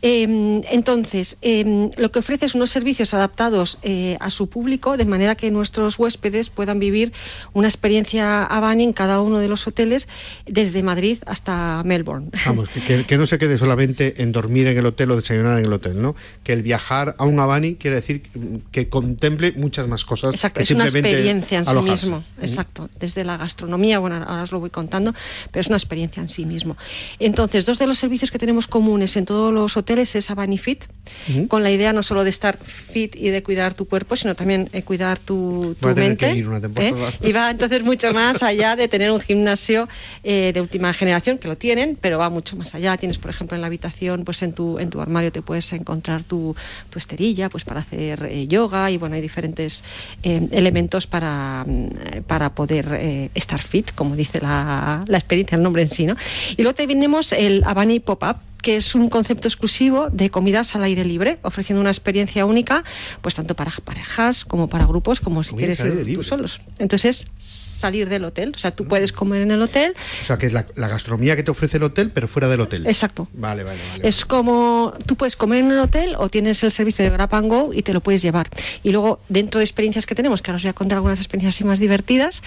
Eh, 0.00 0.62
entonces, 0.70 1.36
eh, 1.42 1.90
lo 1.96 2.12
que 2.12 2.20
ofrece 2.20 2.46
es 2.46 2.54
unos 2.54 2.70
servicios 2.70 3.14
adaptados 3.14 3.78
eh, 3.82 4.16
a 4.20 4.30
su 4.30 4.48
público, 4.48 4.96
de 4.96 5.04
manera 5.04 5.34
que 5.34 5.50
nuestros 5.50 5.98
huéspedes 5.98 6.50
puedan 6.50 6.78
vivir 6.78 7.12
una 7.52 7.66
experiencia 7.66 8.44
Avani 8.44 8.84
en 8.84 8.92
cada 8.92 9.20
uno 9.20 9.38
de 9.38 9.48
los 9.48 9.66
hoteles, 9.66 10.06
desde 10.46 10.82
Madrid 10.82 11.18
hasta 11.26 11.82
Melbourne. 11.84 12.30
Vamos, 12.46 12.68
que, 12.68 13.18
no 13.18 13.26
se 13.26 13.38
quede 13.38 13.58
solamente 13.58 14.22
en 14.22 14.30
dormir 14.30 14.68
en 14.68 14.78
el 14.78 14.86
hotel 14.86 15.10
o 15.10 15.16
desayunar 15.16 15.58
en 15.58 15.64
el 15.64 15.72
hotel, 15.72 16.00
¿no? 16.00 16.14
Que 16.44 16.52
el 16.52 16.62
viajar 16.62 17.16
a 17.18 17.24
un 17.24 17.40
Avani 17.40 17.74
quiere 17.74 17.96
decir 17.96 18.22
que, 18.70 18.88
contemple 18.88 19.52
muchas 19.52 19.88
más 19.88 20.04
cosas. 20.04 20.32
Exacto, 20.32 20.60
es 20.60 20.70
una 20.70 20.84
experiencia 20.84 21.58
en 21.58 21.64
sí 21.64 21.70
alojarse. 21.70 22.06
mismo. 22.06 22.24
Exacto, 22.40 22.88
desde 22.98 23.24
la 23.24 23.36
gastronomía, 23.36 23.98
bueno, 23.98 24.16
ahora 24.16 24.44
os 24.44 24.52
lo 24.52 24.60
voy 24.60 24.70
contando, 24.70 25.12
pero 25.50 25.60
es 25.60 25.66
una 25.66 25.76
experiencia 25.76 26.20
en 26.20 26.28
sí 26.28 26.46
mismo. 26.46 26.76
Entonces, 27.18 27.66
dos 27.66 27.78
de 27.78 27.86
los 27.86 27.98
servicios 27.98 28.30
que 28.30 28.38
tenemos 28.38 28.66
comunes 28.66 29.16
en 29.16 29.24
todos 29.24 29.52
los 29.52 29.76
hoteles 29.76 29.87
es 29.96 30.30
Avani 30.30 30.58
Fit, 30.58 30.84
Ujú. 31.30 31.48
con 31.48 31.62
la 31.62 31.70
idea 31.70 31.94
no 31.94 32.02
solo 32.02 32.22
de 32.22 32.28
estar 32.28 32.58
fit 32.62 33.16
y 33.16 33.30
de 33.30 33.42
cuidar 33.42 33.72
tu 33.72 33.86
cuerpo, 33.88 34.14
sino 34.14 34.34
también 34.34 34.68
eh, 34.74 34.82
cuidar 34.82 35.18
tu, 35.18 35.74
tu 35.80 35.88
mente. 35.88 36.30
que 36.30 36.36
ir 36.36 36.48
una 36.48 36.60
temporada. 36.60 37.08
¿eh? 37.08 37.28
Y 37.28 37.32
va 37.32 37.50
entonces 37.50 37.82
mucho 37.82 38.12
más 38.12 38.42
allá 38.42 38.76
de 38.76 38.88
tener 38.88 39.10
un 39.10 39.20
gimnasio 39.20 39.88
eh, 40.22 40.52
de 40.52 40.60
última 40.60 40.92
generación, 40.92 41.38
que 41.38 41.48
lo 41.48 41.56
tienen, 41.56 41.96
pero 41.98 42.18
va 42.18 42.28
mucho 42.28 42.56
más 42.56 42.74
allá. 42.74 42.94
Tienes, 42.98 43.16
por 43.16 43.30
ejemplo, 43.30 43.54
en 43.54 43.62
la 43.62 43.68
habitación, 43.68 44.24
pues 44.24 44.42
en 44.42 44.52
tu, 44.52 44.78
en 44.78 44.90
tu 44.90 45.00
armario 45.00 45.32
te 45.32 45.40
puedes 45.40 45.72
encontrar 45.72 46.24
tu, 46.24 46.54
tu 46.90 46.98
esterilla 46.98 47.48
pues 47.48 47.64
para 47.64 47.80
hacer 47.80 48.28
eh, 48.30 48.46
yoga 48.46 48.90
y 48.90 48.98
bueno, 48.98 49.14
hay 49.14 49.22
diferentes 49.22 49.82
eh, 50.22 50.46
elementos 50.52 51.06
para, 51.06 51.64
mm, 51.66 52.22
para 52.26 52.50
poder 52.50 52.86
eh, 52.92 53.30
estar 53.34 53.62
fit, 53.62 53.92
como 53.94 54.14
dice 54.14 54.40
la, 54.42 55.04
la 55.06 55.16
experiencia, 55.18 55.56
el 55.56 55.62
nombre 55.62 55.80
en 55.82 55.88
sí. 55.88 56.04
¿no? 56.04 56.16
Y 56.56 56.62
luego 56.62 56.74
tenemos 56.74 57.32
el 57.32 57.62
Avani 57.64 58.00
Pop-Up, 58.00 58.36
que 58.62 58.76
es 58.76 58.94
un 58.94 59.08
concepto 59.08 59.48
exclusivo 59.48 60.08
de 60.10 60.30
comidas 60.30 60.74
al 60.74 60.82
aire 60.84 61.04
libre, 61.04 61.38
ofreciendo 61.42 61.80
una 61.80 61.90
experiencia 61.90 62.44
única, 62.44 62.84
pues 63.22 63.34
tanto 63.34 63.54
para 63.54 63.70
parejas 63.84 64.44
como 64.44 64.68
para 64.68 64.86
grupos, 64.86 65.20
como 65.20 65.42
si 65.44 65.50
Comidas 65.50 65.76
quieres 65.78 65.94
ir 65.96 66.02
tú 66.02 66.08
libre. 66.08 66.22
solos. 66.24 66.60
Entonces, 66.78 67.26
salir 67.36 68.08
del 68.08 68.24
hotel. 68.24 68.52
O 68.54 68.58
sea, 68.58 68.72
tú 68.72 68.86
puedes 68.86 69.12
comer 69.12 69.42
en 69.42 69.50
el 69.50 69.62
hotel. 69.62 69.94
O 70.22 70.24
sea, 70.24 70.38
que 70.38 70.46
es 70.46 70.52
la, 70.52 70.66
la 70.74 70.88
gastronomía 70.88 71.36
que 71.36 71.42
te 71.42 71.50
ofrece 71.50 71.76
el 71.76 71.84
hotel, 71.84 72.10
pero 72.10 72.26
fuera 72.28 72.48
del 72.48 72.60
hotel. 72.60 72.86
Exacto. 72.86 73.28
Vale, 73.32 73.62
vale, 73.64 73.78
vale. 73.90 74.08
Es 74.08 74.24
como 74.24 74.92
tú 75.06 75.16
puedes 75.16 75.36
comer 75.36 75.60
en 75.60 75.70
el 75.70 75.78
hotel 75.78 76.14
o 76.18 76.28
tienes 76.28 76.62
el 76.64 76.70
servicio 76.70 77.04
de 77.04 77.10
Grab 77.10 77.34
and 77.34 77.48
Go 77.48 77.72
y 77.72 77.82
te 77.82 77.92
lo 77.92 78.00
puedes 78.00 78.22
llevar. 78.22 78.48
Y 78.82 78.90
luego, 78.90 79.20
dentro 79.28 79.58
de 79.58 79.64
experiencias 79.64 80.06
que 80.06 80.14
tenemos, 80.14 80.42
que 80.42 80.50
ahora 80.50 80.56
os 80.56 80.62
voy 80.62 80.70
a 80.70 80.74
contar 80.74 80.96
algunas 80.96 81.18
experiencias 81.20 81.54
así 81.54 81.64
más 81.64 81.78
divertidas, 81.78 82.42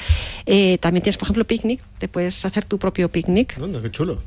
eh, 0.45 0.77
también 0.81 1.03
tienes, 1.03 1.17
por 1.17 1.27
ejemplo, 1.27 1.45
picnic. 1.45 1.81
Te 1.99 2.07
puedes 2.07 2.43
hacer 2.45 2.65
tu 2.65 2.77
propio 2.79 3.09
picnic, 3.09 3.57
Anda, 3.57 3.81
qué 3.81 3.91
chulo. 3.91 4.21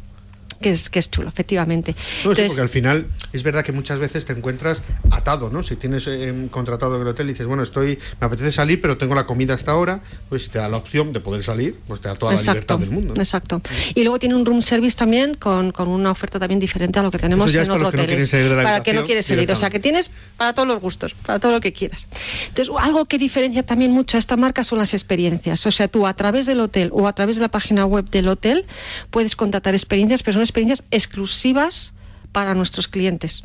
Que 0.64 0.70
es, 0.70 0.88
que 0.88 0.98
es 0.98 1.10
chulo, 1.10 1.28
efectivamente. 1.28 1.92
No, 1.92 1.98
sí, 1.98 2.18
Entonces, 2.22 2.46
porque 2.48 2.62
al 2.62 2.68
final 2.70 3.06
es 3.34 3.42
verdad 3.42 3.62
que 3.62 3.72
muchas 3.72 3.98
veces 3.98 4.24
te 4.24 4.32
encuentras 4.32 4.82
atado, 5.10 5.50
¿no? 5.50 5.62
Si 5.62 5.76
tienes 5.76 6.06
eh, 6.06 6.48
contratado 6.50 6.96
en 6.96 7.02
el 7.02 7.08
hotel 7.08 7.26
y 7.26 7.32
dices, 7.32 7.46
bueno, 7.46 7.62
estoy, 7.62 7.98
me 8.18 8.26
apetece 8.26 8.50
salir, 8.50 8.80
pero 8.80 8.96
tengo 8.96 9.14
la 9.14 9.26
comida 9.26 9.52
hasta 9.52 9.72
ahora, 9.72 10.00
pues 10.30 10.44
si 10.44 10.48
te 10.48 10.58
da 10.58 10.70
la 10.70 10.78
opción 10.78 11.12
de 11.12 11.20
poder 11.20 11.42
salir, 11.42 11.76
pues 11.86 12.00
te 12.00 12.08
da 12.08 12.14
toda 12.14 12.32
la 12.32 12.40
libertad 12.40 12.78
del 12.78 12.90
mundo. 12.90 13.12
¿no? 13.14 13.20
Exacto. 13.20 13.60
Y 13.94 14.04
luego 14.04 14.18
tiene 14.18 14.36
un 14.36 14.46
room 14.46 14.62
service 14.62 14.96
también 14.96 15.34
con, 15.34 15.70
con 15.70 15.88
una 15.88 16.10
oferta 16.10 16.38
también 16.38 16.58
diferente 16.58 16.98
a 16.98 17.02
lo 17.02 17.10
que 17.10 17.18
tenemos 17.18 17.54
en 17.54 17.60
otros 17.60 17.82
no 17.82 17.88
hoteles. 17.88 18.06
quieren 18.06 18.26
salir 18.26 18.48
de 18.48 18.56
la 18.56 18.62
para 18.62 18.82
que 18.82 18.94
no 18.94 19.04
quieres 19.04 19.26
salir. 19.26 19.52
O 19.52 19.56
sea, 19.56 19.68
que 19.68 19.80
tienes 19.80 20.10
para 20.38 20.54
todos 20.54 20.66
los 20.66 20.80
gustos, 20.80 21.12
para 21.12 21.38
todo 21.38 21.52
lo 21.52 21.60
que 21.60 21.74
quieras. 21.74 22.06
Entonces, 22.48 22.74
algo 22.80 23.04
que 23.04 23.18
diferencia 23.18 23.62
también 23.64 23.90
mucho 23.90 24.16
a 24.16 24.18
esta 24.18 24.38
marca 24.38 24.64
son 24.64 24.78
las 24.78 24.94
experiencias. 24.94 25.66
O 25.66 25.70
sea, 25.70 25.88
tú 25.88 26.06
a 26.06 26.14
través 26.14 26.46
del 26.46 26.60
hotel 26.60 26.88
o 26.94 27.06
a 27.06 27.12
través 27.12 27.36
de 27.36 27.42
la 27.42 27.48
página 27.48 27.84
web 27.84 28.08
del 28.08 28.28
hotel 28.28 28.64
puedes 29.10 29.36
contratar 29.36 29.74
experiencias, 29.74 30.22
pero 30.22 30.32
son 30.32 30.40
experiencias 30.40 30.53
exclusivas 30.90 31.92
para 32.32 32.54
nuestros 32.54 32.88
clientes. 32.88 33.44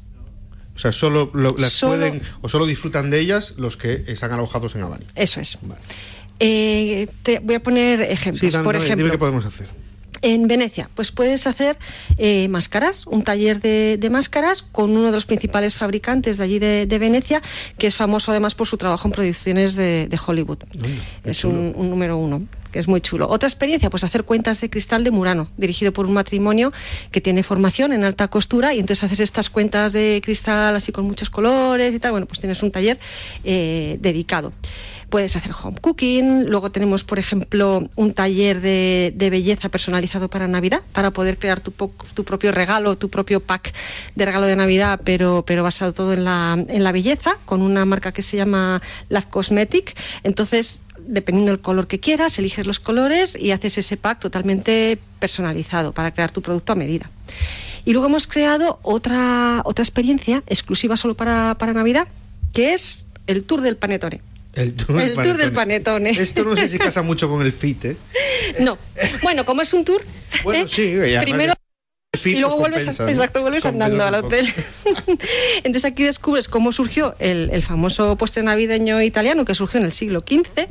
O 0.76 0.80
sea, 0.80 0.91
solo 0.91 1.30
lo- 1.34 1.56
las 1.58 1.74
Solo- 1.74 1.98
pueden 1.98 2.22
o 2.41 2.48
solo 2.50 2.65
disfrutan 2.65 3.10
de 3.10 3.19
ellas 3.19 3.56
los 3.58 3.76
que 3.78 4.06
están 4.08 4.32
alojados 4.32 4.76
en 4.76 4.84
Habana. 4.84 5.06
Eso 5.15 5.41
es. 5.41 5.58
Vale. 5.62 5.82
Eh, 6.39 7.08
te 7.24 7.39
voy 7.39 7.56
a 7.56 7.60
poner 7.63 8.02
ejemplos. 8.02 8.54
Sí, 8.54 8.60
Por 8.63 8.76
ejemplo, 8.78 8.95
dime 8.98 9.12
qué 9.12 9.17
podemos 9.17 9.45
hacer. 9.45 9.67
En 10.22 10.48
Venecia, 10.48 10.89
pues 10.95 11.12
puedes 11.13 11.48
hacer 11.48 11.78
eh, 12.17 12.48
máscaras, 12.50 13.08
un 13.08 13.24
taller 13.24 13.62
de, 13.62 13.98
de 13.98 14.10
máscaras 14.10 14.63
con 14.63 14.91
uno 14.91 15.04
de 15.06 15.12
los 15.13 15.26
principales 15.26 15.76
fabricantes 15.76 16.38
de 16.38 16.43
allí 16.43 16.60
de, 16.60 16.86
de 16.88 17.00
Venecia, 17.00 17.41
que 17.78 17.88
es 17.88 17.95
famoso 17.95 18.32
además 18.32 18.54
por 18.56 18.67
su 18.67 18.76
trabajo 18.78 19.08
en 19.08 19.13
producciones 19.13 19.76
de, 19.76 20.08
de 20.10 20.19
Hollywood. 20.26 20.60
es 21.24 21.45
un, 21.45 21.72
un 21.76 21.89
número 21.89 22.17
uno, 22.17 22.41
que 22.72 22.80
es 22.80 22.88
muy 22.88 23.02
chulo. 23.02 23.28
Otra 23.30 23.48
experiencia, 23.48 23.90
pues 23.90 24.04
hacer 24.04 24.24
cuentas 24.24 24.62
de 24.62 24.70
cristal 24.70 25.04
de 25.04 25.12
Murano, 25.12 25.50
dirigido 25.58 25.92
por 25.92 26.06
un 26.06 26.14
matrimonio 26.14 26.72
que 27.12 27.22
tiene 27.22 27.44
formación 27.44 27.94
en 27.94 28.04
alta 28.04 28.28
costura 28.28 28.74
y 28.74 28.80
entonces 28.80 29.04
haces 29.04 29.20
estas 29.20 29.50
cuentas 29.50 29.94
de 29.94 30.22
cristal 30.24 30.76
así 30.76 30.92
con 30.92 31.06
muchos 31.06 31.30
colores 31.30 31.94
y 31.94 32.00
tal. 32.00 32.12
Bueno, 32.12 32.26
pues 32.26 32.40
tienes 32.40 32.62
un 32.64 32.72
taller 32.72 33.00
eh, 33.44 33.98
dedicado. 34.02 34.54
Puedes 35.10 35.36
hacer 35.36 35.52
home 35.60 35.78
cooking. 35.82 36.46
Luego 36.46 36.72
tenemos, 36.72 37.04
por 37.04 37.18
ejemplo, 37.18 37.90
un 37.96 38.14
taller 38.14 38.62
de, 38.62 39.12
de 39.16 39.30
belleza 39.32 39.70
personalizado 39.70 40.30
para 40.30 40.48
Navidad, 40.48 40.82
para 40.94 41.12
poder 41.12 41.40
crear 41.40 41.62
tu, 41.62 41.72
tu 42.14 42.24
propio 42.24 42.52
regalo, 42.52 42.96
tu 42.96 43.10
propio 43.10 43.40
pack 43.40 43.74
de 44.16 44.26
regalo 44.26 44.46
de 44.46 44.56
Navidad, 44.56 45.02
pero, 45.04 45.44
pero 45.48 45.64
basado 45.64 45.94
todo 45.94 46.14
en 46.14 46.26
la, 46.26 46.64
en 46.68 46.84
la 46.84 46.92
belleza, 46.92 47.38
con 47.46 47.64
una 47.64 47.86
marca 47.86 48.12
que 48.12 48.22
se 48.22 48.38
llama 48.38 48.84
Love 49.10 49.26
Cosmetic. 49.26 49.98
Entonces, 50.24 50.84
dependiendo 51.10 51.52
del 51.52 51.62
color 51.62 51.88
que 51.88 52.00
quieras, 52.00 52.38
eliges 52.39 52.65
los 52.65 52.80
colores 52.80 53.38
y 53.39 53.52
haces 53.52 53.78
ese 53.78 53.98
pack 53.98 54.19
totalmente 54.19 55.00
personalizado 55.19 55.91
para 55.91 56.13
crear 56.13 56.32
tu 56.32 56.41
producto 56.41 56.74
a 56.74 56.76
medida. 56.76 57.10
Y 57.86 57.91
luego 57.91 58.08
hemos 58.08 58.28
creado 58.28 58.80
otra, 58.84 59.62
otra 59.65 59.84
experiencia 59.84 60.43
exclusiva 60.48 60.95
solo 60.98 61.15
para, 61.15 61.56
para 61.56 61.74
Navidad, 61.74 62.08
que 62.54 62.74
es 62.74 63.06
el 63.28 63.43
Tour 63.43 63.62
del 63.62 63.78
Panetone. 63.78 64.22
El 64.54 64.74
tour, 64.74 65.00
El 65.00 65.13
tour 65.13 65.38
del 65.38 65.52
panetone. 65.52 66.10
Esto 66.10 66.43
no 66.43 66.56
sé 66.56 66.67
si 66.67 66.80
casa 66.80 67.02
mucho 67.04 67.30
con 67.30 67.41
el 67.43 67.54
fit, 67.54 67.86
¿eh? 67.86 67.98
No. 68.60 68.78
Bueno, 69.22 69.45
como 69.45 69.62
es 69.62 69.74
un 69.74 69.86
tour, 69.86 70.04
Bueno, 70.43 70.65
¿eh? 70.65 70.67
sí, 70.67 70.82
y 70.82 70.95
además 70.95 71.24
primero 71.24 71.54
y 72.26 72.39
luego 72.39 72.58
pues, 72.58 72.72
vuelves, 72.72 73.00
a- 73.00 73.10
exacto, 73.12 73.41
vuelves 73.41 73.65
andando 73.67 74.04
al 74.04 74.15
hotel. 74.15 74.48
Entonces 75.58 75.86
aquí 75.86 76.04
descubres 76.04 76.48
cómo 76.48 76.72
surgió 76.72 77.13
el, 77.19 77.52
el 77.54 77.62
famoso 77.62 78.15
postre 78.15 78.41
navideño 78.41 79.00
italiano 79.04 79.45
que 79.45 79.54
surgió 79.54 79.80
en 79.80 79.86
el 79.86 79.91
siglo 79.91 80.22
XV, 80.28 80.67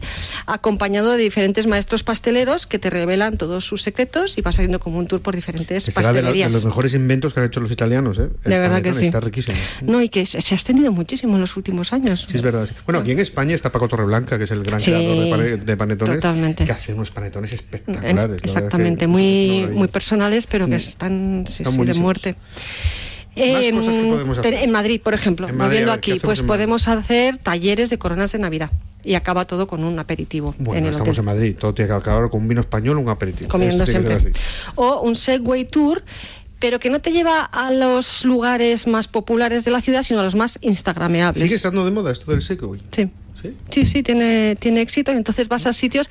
acompañado 0.47 1.13
de 1.13 1.19
diferentes 1.19 1.69
maestros 1.69 2.03
pasteleros 2.03 2.67
que 2.67 2.81
te 2.81 2.91
revelan 2.91 3.39
todos 3.39 3.65
sus 3.65 3.83
secretos 3.83 4.37
y 4.37 4.41
vas 4.41 4.57
haciendo 4.57 4.81
como 4.81 4.99
un 4.99 5.07
tour 5.07 5.21
por 5.21 5.37
diferentes 5.37 5.85
será 5.85 5.95
de, 6.01 6.03
la- 6.03 6.13
de 6.13 6.23
pastelerías. 6.23 6.53
los 6.53 6.65
mejores 6.65 6.95
inventos 6.95 7.35
que 7.35 7.41
han 7.41 7.47
hecho 7.47 7.61
los 7.61 7.71
italianos, 7.71 8.19
¿eh? 8.19 8.31
El 8.45 8.51
De 8.51 8.59
verdad 8.59 8.83
que 8.83 8.93
sí. 8.95 9.07
Está 9.07 9.21
riquísimo. 9.21 9.57
No, 9.83 10.03
y 10.03 10.09
que 10.09 10.27
se, 10.27 10.41
se 10.41 10.55
ha 10.55 10.57
extendido 10.57 10.91
muchísimo 10.91 11.37
en 11.37 11.41
los 11.43 11.57
últimos 11.57 11.93
años. 11.93 12.27
Sí, 12.29 12.37
es 12.37 12.43
verdad. 12.43 12.67
sí. 12.67 12.75
Bueno, 12.85 12.99
aquí 12.99 13.13
en 13.13 13.21
España 13.21 13.55
está 13.55 13.71
Paco 13.71 13.87
Torreblanca, 13.87 14.39
que 14.39 14.45
es 14.45 14.51
el 14.51 14.65
gran 14.65 14.81
Sí, 14.81 14.91
creador 14.91 15.19
de, 15.25 15.31
pane- 15.31 15.57
de 15.65 15.77
panetones, 15.77 16.17
totalmente. 16.17 16.65
que 16.65 16.73
hace 16.73 16.95
unos 16.95 17.13
panetones 17.13 17.53
En- 17.53 17.55
espectaculares. 17.55 18.41
exactamente, 18.43 19.07
muy, 19.07 19.69
muy 19.73 19.87
personales, 19.87 20.49
pero 20.49 20.67
que 20.67 20.75
Mm. 21.29 21.47
sí, 21.47 21.65
sí, 21.65 21.85
de 21.85 21.95
muerte. 21.95 22.35
Más 23.37 23.63
Em, 23.63 23.77
cosas 23.77 23.97
que 23.97 24.03
podemos 24.03 24.39
hacer. 24.39 24.53
ten- 24.55 24.65
En 24.65 24.71
Madrid, 24.73 25.01
por 25.03 25.15
ejemplo, 25.15 25.47
Madrid, 25.47 25.61
volviendo 25.63 25.93
a 25.93 25.95
ver, 25.97 26.01
¿qué 26.01 26.13
aquí, 26.13 26.21
pues 26.21 26.43
podemos 26.43 26.89
hacer 26.89 27.39
talleres 27.39 27.89
de 27.91 27.97
coronas 27.99 28.33
de 28.33 28.39
Navidad 28.41 28.71
y 29.05 29.15
acaba 29.15 29.45
todo 29.45 29.69
con 29.69 29.85
un 29.85 29.97
aperitivo 30.01 30.55
Bueno, 30.59 30.79
en 30.79 30.85
el 30.87 30.91
estamos 30.91 31.11
hotel. 31.11 31.21
en 31.21 31.25
Madrid, 31.25 31.57
todo 31.59 31.73
tiene 31.73 31.89
que 31.91 31.95
acabar 31.95 32.29
con 32.31 32.43
un 32.43 32.49
vino 32.49 32.61
español, 32.63 32.99
un 32.99 33.09
aperitivo. 33.09 33.49
comiendo 33.49 33.87
siempre. 33.87 34.19
O 34.75 35.01
un 35.03 35.15
Segway 35.15 35.67
Tour, 35.67 36.03
pero 36.59 36.81
que 36.81 36.91
no 36.91 37.01
te 37.01 37.13
lleva 37.13 37.43
a 37.43 37.71
los 37.71 38.25
lugares 38.25 38.89
más 38.89 39.07
populares 39.07 39.65
de 39.65 39.71
la 39.71 39.81
ciudad, 39.81 40.03
sino 40.03 40.19
a 40.19 40.25
los 40.25 40.35
más 40.35 40.59
instagrameables. 40.63 41.41
Sigue 41.41 41.55
estando 41.55 41.85
de 41.85 41.93
moda 41.93 42.11
esto 42.11 42.33
del 42.33 42.43
Segway. 42.43 42.81
Sí. 42.91 43.09
¿Sí? 43.43 43.57
Sí, 43.71 43.85
sí, 43.85 44.03
tiene, 44.03 44.57
tiene 44.59 44.81
éxito 44.81 45.13
entonces 45.13 45.49
vas 45.49 45.67
a 45.67 45.73
sitios 45.73 46.09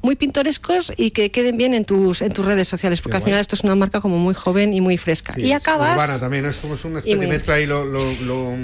muy 0.00 0.14
pintorescos 0.14 0.92
y 0.96 1.10
que 1.10 1.32
queden 1.32 1.56
bien 1.56 1.74
en 1.74 1.84
tus, 1.84 2.22
en 2.22 2.32
tus 2.32 2.44
redes 2.44 2.68
sociales, 2.68 3.00
porque 3.00 3.14
Qué 3.14 3.16
al 3.16 3.22
final 3.24 3.34
guay. 3.38 3.40
esto 3.40 3.56
es 3.56 3.64
una 3.64 3.74
marca 3.74 4.00
como 4.00 4.16
muy 4.16 4.32
joven 4.32 4.72
y 4.72 4.80
muy 4.80 4.96
fresca. 4.96 5.34
Sí, 5.34 5.40
y 5.42 5.50
es 5.50 5.56
acabas... 5.56 5.94
Urbana 5.94 6.20
también, 6.20 6.46
es 6.46 6.58
como 6.58 6.74
una 6.84 6.98
especie 7.00 7.16
de 7.16 7.26
mezcla 7.26 7.58
y 7.60 7.66
lo... 7.66 7.84
lo, 7.84 8.12
lo- 8.22 8.56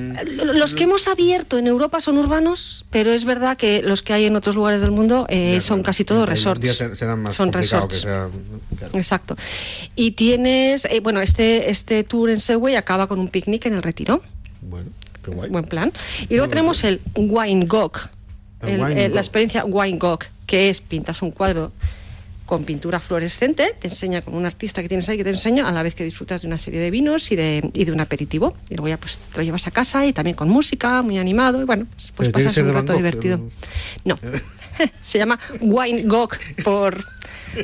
Los 0.52 0.74
que 0.74 0.84
hemos 0.84 1.08
abierto 1.08 1.58
en 1.58 1.66
Europa 1.66 2.00
son 2.00 2.18
urbanos, 2.18 2.84
pero 2.90 3.12
es 3.12 3.24
verdad 3.24 3.56
que 3.56 3.82
los 3.82 4.02
que 4.02 4.12
hay 4.12 4.26
en 4.26 4.36
otros 4.36 4.54
lugares 4.54 4.80
del 4.80 4.92
mundo 4.92 5.26
eh, 5.28 5.54
Ya, 5.54 5.60
son 5.60 5.78
claro, 5.78 5.86
casi 5.86 6.04
todos 6.04 6.28
resorts. 6.28 6.76
ser- 6.76 6.94
serán 6.94 7.20
más 7.22 7.34
son 7.34 7.52
resorts. 7.52 7.96
que 7.96 8.00
sea- 8.02 8.28
claro. 8.78 8.96
Exacto. 8.96 9.36
Y 9.96 10.12
tienes, 10.12 10.84
eh, 10.84 11.00
bueno, 11.00 11.20
este, 11.20 11.68
este 11.68 12.04
tour 12.04 12.30
en 12.30 12.38
Segway 12.38 12.76
acaba 12.76 13.08
con 13.08 13.18
un 13.18 13.28
picnic 13.28 13.66
en 13.66 13.74
el 13.74 13.82
retiro. 13.82 14.22
Bueno. 14.62 14.88
Buen 15.32 15.64
plan. 15.64 15.92
Y 16.28 16.34
luego 16.34 16.48
tenemos 16.48 16.84
el 16.84 17.00
Wine 17.16 17.66
Gog, 17.66 17.92
El 18.62 18.68
el- 18.70 18.80
Wine 18.82 19.04
eh, 19.04 19.08
la 19.08 19.20
experiencia 19.20 19.64
Wine 19.64 19.98
Gog, 19.98 20.20
que 20.46 20.68
es 20.68 20.80
pintas 20.80 21.22
un 21.22 21.30
cuadro 21.30 21.72
con 22.46 22.64
pintura 22.64 23.00
fluorescente, 23.00 23.74
te 23.80 23.88
enseña 23.88 24.20
con 24.20 24.34
un 24.34 24.44
artista 24.44 24.82
que 24.82 24.88
tienes 24.88 25.08
ahí 25.08 25.16
que 25.16 25.24
te 25.24 25.30
enseña, 25.30 25.66
a 25.66 25.72
la 25.72 25.82
vez 25.82 25.94
que 25.94 26.04
disfrutas 26.04 26.42
de 26.42 26.46
una 26.48 26.58
serie 26.58 26.78
de 26.78 26.90
vinos 26.90 27.32
y 27.32 27.36
de, 27.36 27.70
y 27.72 27.86
de 27.86 27.92
un 27.92 28.00
aperitivo. 28.00 28.54
Y 28.68 28.74
luego 28.74 28.88
ya 28.88 28.98
pues 28.98 29.22
te 29.32 29.38
lo 29.38 29.44
llevas 29.44 29.66
a 29.66 29.70
casa 29.70 30.04
y 30.04 30.12
también 30.12 30.36
con 30.36 30.50
música, 30.50 31.00
muy 31.00 31.16
animado, 31.16 31.62
y 31.62 31.64
bueno, 31.64 31.86
pues, 31.94 32.12
pues 32.14 32.28
pasas 32.28 32.54
un 32.58 32.72
rato 32.74 32.92
Gogh, 32.92 32.96
divertido. 32.98 33.40
pero- 34.04 34.18
No, 34.22 34.38
se 35.00 35.16
llama 35.18 35.38
Wine 35.60 36.02
Gog 36.02 36.36
por... 36.62 37.02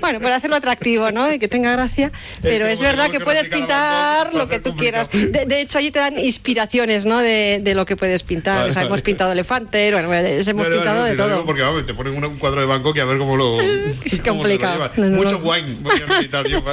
Bueno, 0.00 0.20
para 0.20 0.36
hacerlo 0.36 0.56
atractivo, 0.56 1.10
¿no? 1.10 1.32
Y 1.32 1.38
que 1.38 1.48
tenga 1.48 1.72
gracia. 1.72 2.12
Pero 2.42 2.66
que 2.66 2.72
es 2.72 2.80
verdad 2.80 3.10
que 3.10 3.18
que 3.18 3.24
puedes 3.24 3.48
pintar 3.48 4.34
lo 4.34 4.48
que 4.48 4.60
tú 4.60 4.74
quieras. 4.76 5.10
De, 5.10 5.44
de 5.46 5.60
hecho, 5.60 5.78
allí 5.78 5.90
te 5.90 5.98
dan 5.98 6.18
inspiraciones, 6.18 7.06
¿no? 7.06 7.18
De, 7.18 7.60
de 7.62 7.74
lo 7.74 7.86
que 7.86 7.96
puedes 7.96 8.22
pintar. 8.22 8.58
Vale, 8.58 8.70
o 8.70 8.72
sea, 8.72 8.82
hemos 8.82 9.02
pintado 9.02 9.32
elefantes, 9.32 9.92
bueno, 9.92 10.12
hemos 10.12 10.24
Vale, 10.24 10.52
vale, 10.54 10.76
pintado 10.76 11.04
de 11.04 11.16
todo. 11.16 11.44
Porque 11.44 11.62
vamos, 11.62 11.86
te 11.86 11.94
ponen 11.94 12.24
un 12.24 12.38
cuadro 12.38 12.60
de 12.60 12.66
Bangkok 12.66 12.96
y 12.96 13.00
a 13.00 13.04
ver 13.04 13.18
cómo 13.18 13.36
lo. 13.36 13.60
Es 14.04 14.18
lo 14.18 14.24
complicado. 14.24 14.74
lleva. 14.74 14.90
No, 14.96 15.06
no, 15.06 15.16
Mucho 15.16 15.38
no. 15.38 15.50
wine 15.50 15.76
voy 15.80 15.96
a 15.96 16.06
necesitar 16.06 16.46
yo 16.46 16.60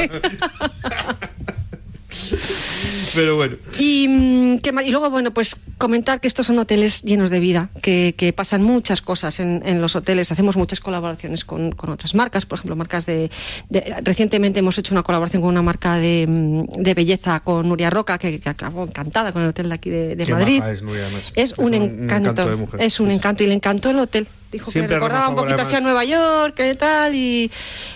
Pero 3.18 3.36
bueno. 3.36 3.56
Y, 3.80 4.08
mm, 4.08 4.60
y 4.86 4.92
luego, 4.92 5.10
bueno, 5.10 5.32
pues 5.32 5.56
comentar 5.80 6.22
que 6.22 6.28
estos 6.28 6.46
son 6.46 6.60
hoteles 6.60 7.02
llenos 7.02 7.32
de 7.32 7.40
vida, 7.40 7.70
que, 7.82 8.14
que 8.16 8.32
pasan 8.32 8.62
muchas 8.64 9.02
cosas 9.02 9.40
en, 9.40 9.62
en 9.66 9.82
los 9.82 9.96
hoteles. 9.96 10.32
Hacemos 10.32 10.56
muchas 10.56 10.80
colaboraciones 10.80 11.44
con, 11.44 11.72
con 11.72 11.90
otras 11.90 12.14
marcas, 12.14 12.46
por 12.46 12.60
ejemplo, 12.60 12.76
marcas 12.76 13.06
de, 13.08 13.32
de- 13.70 13.96
Recientemente 14.04 14.60
hemos 14.60 14.78
hecho 14.78 14.94
una 14.94 15.02
colaboración 15.04 15.42
con 15.42 15.50
una 15.50 15.64
marca 15.64 15.96
de, 15.96 16.26
mm, 16.28 16.82
de 16.84 16.94
belleza 16.94 17.40
con 17.40 17.68
Nuria 17.68 17.90
Roca, 17.90 18.18
que, 18.20 18.40
que 18.40 18.50
acabó 18.50 18.84
encantada 18.84 19.32
con 19.32 19.42
el 19.42 19.50
hotel 19.50 19.70
de 19.70 19.76
aquí 19.76 19.90
de, 19.90 20.26
Madrid. 20.30 20.62
es 20.64 20.84
Nuria. 20.84 21.08
Es 21.36 21.54
un, 21.58 21.74
encanto, 21.74 22.46
de 22.46 22.56
mujer. 22.56 22.82
es 22.82 23.00
un 23.00 23.10
encanto 23.10 23.44
y 23.44 23.48
le 23.48 23.54
encantó 23.56 23.90
el 23.90 23.98
hotel. 24.00 24.28
Dijo 24.52 24.72
Siempre 24.72 24.96
que 24.96 25.00
recordaba 25.00 25.28
un 25.30 25.36
poquito 25.36 25.62
así 25.62 25.76
a. 25.76 25.82
Nueva 25.82 26.06
York, 26.06 26.56
que 26.56 26.74
tal, 26.76 27.14
y 27.16 27.52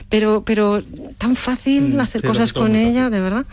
pero 0.10 0.44
pero 0.44 0.84
tan 1.18 1.36
fácil 1.36 1.96
Mm, 1.96 2.00
hacer 2.02 2.22
sí, 2.22 2.28
cosas 2.28 2.52
con 2.54 2.76
ella, 2.76 3.04
fácil. 3.04 3.12
de 3.14 3.22
verdad. 3.22 3.46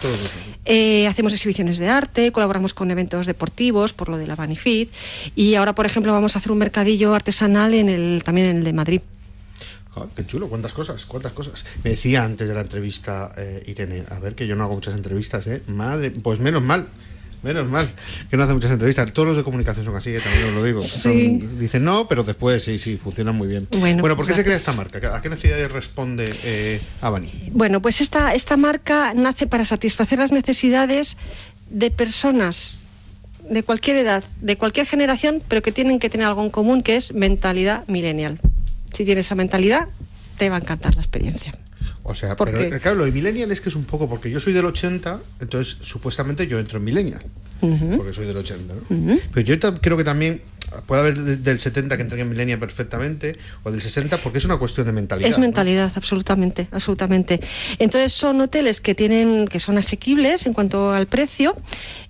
Eh, 0.64 1.06
hacemos 1.06 1.32
exhibiciones 1.32 1.78
de 1.78 1.88
arte, 1.88 2.32
colaboramos 2.32 2.74
con 2.74 2.90
eventos 2.90 3.26
deportivos 3.26 3.92
por 3.92 4.08
lo 4.08 4.18
de 4.18 4.26
la 4.26 4.34
Banifit 4.34 4.90
y 5.36 5.54
ahora, 5.54 5.74
por 5.74 5.86
ejemplo, 5.86 6.12
vamos 6.12 6.34
a 6.36 6.40
hacer 6.40 6.50
un 6.52 6.58
mercadillo 6.58 7.14
artesanal 7.14 7.72
en 7.74 7.88
el 7.88 8.22
también 8.24 8.48
en 8.48 8.56
el 8.58 8.64
de 8.64 8.72
Madrid. 8.72 9.00
Qué 10.14 10.24
chulo, 10.26 10.48
cuántas 10.48 10.72
cosas, 10.72 11.04
cuántas 11.06 11.32
cosas. 11.32 11.64
Me 11.82 11.90
decía 11.90 12.22
antes 12.22 12.46
de 12.46 12.54
la 12.54 12.60
entrevista 12.60 13.32
eh, 13.36 13.64
Irene, 13.66 14.04
a 14.08 14.20
ver 14.20 14.36
que 14.36 14.46
yo 14.46 14.54
no 14.54 14.62
hago 14.64 14.74
muchas 14.74 14.94
entrevistas, 14.94 15.46
¿eh? 15.48 15.62
Madre, 15.66 16.12
pues 16.12 16.38
menos 16.38 16.62
mal. 16.62 16.86
Menos 17.42 17.68
mal 17.68 17.88
que 18.30 18.36
no 18.36 18.42
hace 18.42 18.52
muchas 18.52 18.70
entrevistas. 18.72 19.12
Todos 19.12 19.28
los 19.28 19.36
de 19.36 19.44
comunicación 19.44 19.84
son 19.84 19.94
así, 19.96 20.10
que 20.12 20.20
también 20.20 20.48
os 20.48 20.54
lo 20.54 20.64
digo. 20.64 20.80
Sí. 20.80 20.98
Son- 21.40 21.58
dicen 21.58 21.84
no, 21.84 22.08
pero 22.08 22.24
después 22.24 22.64
sí, 22.64 22.78
sí, 22.78 22.96
funcionan 22.96 23.36
muy 23.36 23.46
bien. 23.48 23.68
Bueno, 23.78 24.16
¿por 24.16 24.26
qué 24.26 24.34
se 24.34 24.42
crea 24.44 24.56
esta 24.56 24.72
marca? 24.72 25.14
¿A 25.14 25.22
qué 25.22 25.28
necesidades 25.28 25.70
responde 25.70 26.34
eh, 26.42 26.80
Avani? 27.00 27.50
Bueno, 27.52 27.80
pues 27.80 28.00
esta, 28.00 28.34
esta 28.34 28.56
marca 28.56 29.12
nace 29.14 29.46
para 29.46 29.64
satisfacer 29.64 30.18
las 30.18 30.32
necesidades 30.32 31.16
de 31.70 31.90
personas 31.90 32.80
de 33.48 33.62
cualquier 33.62 33.96
edad, 33.96 34.24
de 34.40 34.56
cualquier 34.56 34.86
generación, 34.86 35.42
pero 35.48 35.62
que 35.62 35.72
tienen 35.72 35.98
que 36.00 36.10
tener 36.10 36.26
algo 36.26 36.42
en 36.42 36.50
común, 36.50 36.82
que 36.82 36.96
es 36.96 37.14
mentalidad 37.14 37.86
millennial. 37.88 38.40
Si 38.92 39.04
tienes 39.04 39.26
esa 39.26 39.34
mentalidad, 39.36 39.86
te 40.38 40.50
va 40.50 40.56
a 40.56 40.58
encantar 40.60 40.94
la 40.96 41.02
experiencia. 41.02 41.52
O 42.10 42.14
sea, 42.14 42.36
¿Por 42.36 42.50
pero 42.50 42.58
qué? 42.70 42.76
eh, 42.76 42.80
claro, 42.80 42.96
lo 42.96 43.04
de 43.04 43.12
Millennial 43.12 43.50
es 43.50 43.60
que 43.60 43.68
es 43.68 43.74
un 43.74 43.84
poco, 43.84 44.08
porque 44.08 44.30
yo 44.30 44.40
soy 44.40 44.54
del 44.54 44.64
80, 44.64 45.20
entonces 45.40 45.76
supuestamente 45.82 46.46
yo 46.46 46.58
entro 46.58 46.78
en 46.78 46.84
Millennial, 46.84 47.22
porque 47.60 48.14
soy 48.14 48.26
del 48.26 48.36
80, 48.38 48.74
¿no? 48.74 48.80
Pero 49.34 49.46
yo 49.46 49.58
creo 49.80 49.96
que 49.96 50.04
también 50.04 50.40
puede 50.86 51.00
haber 51.00 51.18
de- 51.20 51.36
del 51.36 51.58
70 51.58 51.96
que 51.96 52.02
entren 52.02 52.20
en 52.20 52.28
Millennial 52.30 52.58
perfectamente, 52.58 53.36
o 53.62 53.70
del 53.70 53.80
60, 53.80 54.18
porque 54.18 54.38
es 54.38 54.44
una 54.44 54.56
cuestión 54.56 54.86
de 54.86 54.92
mentalidad. 54.92 55.28
Es 55.28 55.36
¿no? 55.36 55.42
mentalidad, 55.42 55.92
absolutamente, 55.94 56.68
absolutamente. 56.72 57.40
Entonces 57.78 58.12
son 58.12 58.40
hoteles 58.40 58.80
que 58.80 58.94
tienen, 58.94 59.46
que 59.48 59.60
son 59.60 59.78
asequibles 59.78 60.46
en 60.46 60.52
cuanto 60.52 60.92
al 60.92 61.06
precio, 61.06 61.56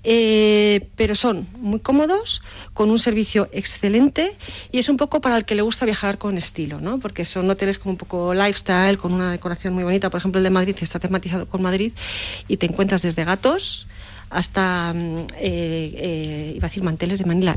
eh, 0.05 0.88
pero 0.97 1.14
son 1.14 1.47
muy 1.59 1.81
cómodos, 1.81 2.42
con 2.73 2.90
un 2.90 2.99
servicio 2.99 3.49
excelente 3.53 4.37
y 4.73 4.79
es 4.79 4.88
un 4.88 4.97
poco 4.97 5.21
para 5.21 5.37
el 5.37 5.44
que 5.44 5.55
le 5.55 5.62
gusta 5.62 5.85
viajar 5.87 6.18
con 6.18 6.38
estilo, 6.38 6.81
¿no? 6.81 6.99
Porque 7.01 7.25
son 7.25 7.51
hoteles 7.51 7.79
como 7.79 7.92
un 7.92 7.99
poco 7.99 8.35
lifestyle, 8.35 8.97
con 8.99 9.12
una 9.12 9.33
decoración 9.33 9.75
muy 9.75 9.85
bonita. 9.85 10.11
Por 10.11 10.18
ejemplo, 10.18 10.38
el 10.38 10.44
de 10.44 10.51
Madrid 10.51 10.77
está 10.81 10.99
tematizado 10.99 11.47
con 11.47 11.62
Madrid 11.62 11.92
y 12.47 12.57
te 12.57 12.66
encuentras 12.66 13.03
desde 13.03 13.25
gatos 13.25 13.87
hasta, 14.31 14.93
mm, 14.95 15.17
eh, 15.37 15.93
eh, 15.97 16.53
iba 16.57 16.67
a 16.67 16.69
decir 16.69 16.83
manteles 16.83 17.19
de 17.19 17.25
Manila. 17.25 17.57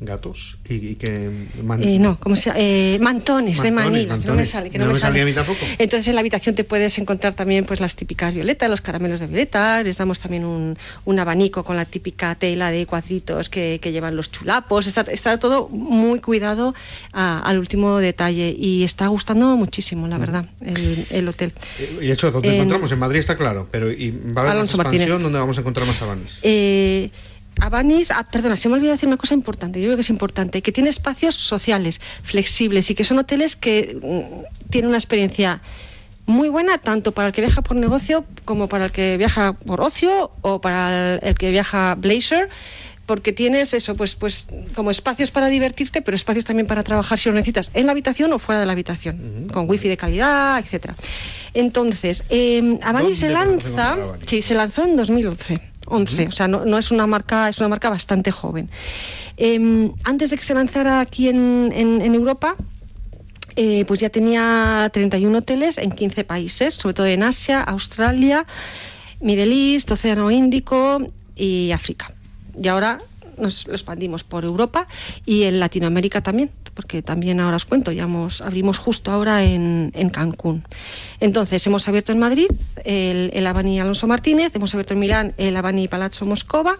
Mm, 0.00 0.04
Gatos 0.04 0.58
y, 0.68 0.74
y 0.88 0.94
que... 0.96 1.30
man- 1.62 1.82
eh, 1.82 1.98
no, 1.98 2.18
¿cómo 2.18 2.36
se 2.36 2.50
llama? 2.50 2.58
Eh, 2.60 2.98
mantones, 3.00 3.62
de 3.62 3.70
Mantones, 3.70 4.06
Manila, 4.08 4.18
que 4.18 4.26
no 4.28 4.34
me 4.34 4.44
sale, 4.44 4.70
que 4.70 4.78
No 4.78 4.86
no, 4.86 4.92
me 4.92 4.98
sale. 4.98 5.20
a 5.20 5.24
mí 5.24 5.32
tampoco. 5.32 5.58
Entonces 5.78 6.08
en 6.08 6.14
la 6.14 6.20
habitación 6.20 6.54
te 6.54 6.64
puedes 6.64 6.98
encontrar 6.98 7.34
también 7.34 7.64
pues 7.64 7.80
las 7.80 7.96
típicas 7.96 8.34
violetas, 8.34 8.70
los 8.70 8.80
caramelos 8.80 9.20
de 9.20 9.26
violeta, 9.26 9.82
les 9.82 9.96
damos 9.98 10.18
también 10.20 10.44
un, 10.44 10.76
un 11.04 11.18
abanico 11.18 11.64
con 11.64 11.76
la 11.76 11.84
típica 11.84 12.34
tela 12.34 12.70
de 12.70 12.86
cuadritos 12.86 13.48
que, 13.48 13.78
que 13.82 13.92
llevan 13.92 14.16
los 14.16 14.30
chulapos, 14.30 14.86
está, 14.86 15.02
está 15.02 15.38
todo 15.38 15.68
muy 15.68 16.20
cuidado 16.20 16.74
a- 17.12 17.40
al 17.40 17.58
último 17.58 17.98
detalle 17.98 18.54
y 18.58 18.82
está 18.84 19.06
gustando 19.08 19.56
muchísimo, 19.56 20.06
la 20.08 20.18
verdad, 20.18 20.46
el, 20.60 21.06
el 21.10 21.28
hotel. 21.28 21.52
Eh, 21.78 21.98
Y 22.02 22.06
de 22.06 22.12
hecho, 22.12 22.30
¿dónde 22.30 22.48
En- 22.48 22.54
encontramos? 22.56 22.90
En 22.92 22.98
Madrid 22.98 23.20
está 23.20 23.36
claro, 23.36 23.68
pero 23.70 23.90
¿y 23.90 24.10
va 24.10 24.40
a 24.40 24.44
haber 24.44 24.52
Alonso 24.52 24.76
más 24.76 24.86
expansión 24.86 25.08
Martínez. 25.08 25.22
donde 25.22 25.38
vamos 25.38 25.56
a 25.56 25.60
encontrar 25.60 25.86
más 25.86 26.00
avanes? 26.02 26.38
Eh, 26.42 27.10
Abanis, 27.60 28.10
ah, 28.10 28.26
perdona, 28.30 28.56
se 28.56 28.68
me 28.68 28.74
olvidó 28.74 28.92
decir 28.92 29.06
una 29.06 29.16
cosa 29.16 29.34
importante, 29.34 29.80
yo 29.80 29.86
creo 29.86 29.96
que 29.96 30.02
es 30.02 30.10
importante, 30.10 30.62
que 30.62 30.72
tiene 30.72 30.88
espacios 30.88 31.34
sociales, 31.34 32.00
flexibles 32.22 32.90
y 32.90 32.94
que 32.94 33.04
son 33.04 33.18
hoteles 33.18 33.56
que 33.56 33.98
mm, 34.02 34.70
tienen 34.70 34.88
una 34.88 34.98
experiencia 34.98 35.60
muy 36.26 36.48
buena 36.48 36.78
tanto 36.78 37.12
para 37.12 37.28
el 37.28 37.34
que 37.34 37.40
viaja 37.40 37.62
por 37.62 37.76
negocio 37.76 38.24
como 38.44 38.68
para 38.68 38.86
el 38.86 38.92
que 38.92 39.16
viaja 39.16 39.54
por 39.54 39.80
ocio 39.80 40.30
o 40.42 40.60
para 40.60 41.14
el, 41.14 41.20
el 41.22 41.34
que 41.34 41.50
viaja 41.50 41.94
blazer 41.96 42.48
porque 43.06 43.32
tienes 43.32 43.74
eso 43.74 43.96
pues 43.96 44.14
pues 44.14 44.46
como 44.76 44.92
espacios 44.92 45.32
para 45.32 45.48
divertirte 45.48 46.02
pero 46.02 46.14
espacios 46.14 46.44
también 46.44 46.68
para 46.68 46.84
trabajar 46.84 47.18
si 47.18 47.28
lo 47.28 47.34
necesitas 47.34 47.72
en 47.74 47.86
la 47.86 47.92
habitación 47.92 48.32
o 48.32 48.38
fuera 48.38 48.60
de 48.60 48.66
la 48.66 48.72
habitación 48.72 49.48
con 49.52 49.68
wifi 49.68 49.88
de 49.88 49.96
calidad 49.96 50.60
etcétera 50.60 50.94
entonces 51.52 52.22
eh, 52.30 52.60
se 52.60 52.92
¿Dónde 52.92 53.16
podemos 53.16 53.22
lanza? 53.32 53.96
Sí, 54.24 54.42
se 54.42 54.54
lanzó 54.54 54.84
en 54.84 54.96
2011. 54.96 55.69
11, 55.90 56.28
o 56.28 56.32
sea, 56.32 56.48
no, 56.48 56.64
no 56.64 56.78
es 56.78 56.90
una 56.90 57.06
marca, 57.06 57.48
es 57.48 57.58
una 57.58 57.68
marca 57.68 57.90
bastante 57.90 58.30
joven. 58.30 58.70
Eh, 59.36 59.90
antes 60.04 60.30
de 60.30 60.36
que 60.36 60.42
se 60.44 60.54
lanzara 60.54 61.00
aquí 61.00 61.28
en, 61.28 61.72
en- 61.74 62.00
en 62.00 62.14
Europa, 62.14 62.56
eh, 63.56 63.84
pues 63.86 64.00
ya 64.00 64.10
tenía 64.10 64.88
31 64.92 65.38
hoteles 65.38 65.76
en 65.78 65.90
15 65.90 66.24
países, 66.24 66.74
sobre 66.74 66.94
todo 66.94 67.06
en 67.06 67.22
Asia, 67.22 67.60
Australia, 67.60 68.46
Middle 69.20 69.52
East, 69.74 69.90
Océano 69.90 70.30
Índico 70.30 71.04
y 71.36 71.72
África. 71.72 72.14
Y 72.60 72.68
ahora 72.68 73.00
nos 73.38 73.66
lo 73.66 73.72
expandimos 73.74 74.22
por 74.22 74.44
Europa 74.44 74.86
y 75.26 75.42
en 75.44 75.58
Latinoamérica 75.60 76.20
también, 76.22 76.50
porque 76.74 77.02
también 77.02 77.40
ahora 77.40 77.56
os 77.56 77.64
cuento, 77.64 77.92
ya 77.92 78.04
hemos, 78.04 78.40
abrimos 78.40 78.78
justo 78.78 79.10
ahora 79.10 79.42
en, 79.44 79.90
en 79.94 80.10
Cancún. 80.10 80.64
Entonces, 81.20 81.66
hemos 81.66 81.88
abierto 81.88 82.12
en 82.12 82.18
Madrid 82.18 82.48
el, 82.84 83.30
el 83.32 83.46
Avani 83.46 83.80
Alonso 83.80 84.06
Martínez, 84.06 84.54
hemos 84.54 84.74
abierto 84.74 84.94
en 84.94 85.00
Milán 85.00 85.34
el 85.36 85.56
Avani 85.56 85.88
Palazzo 85.88 86.26
Moscova, 86.26 86.78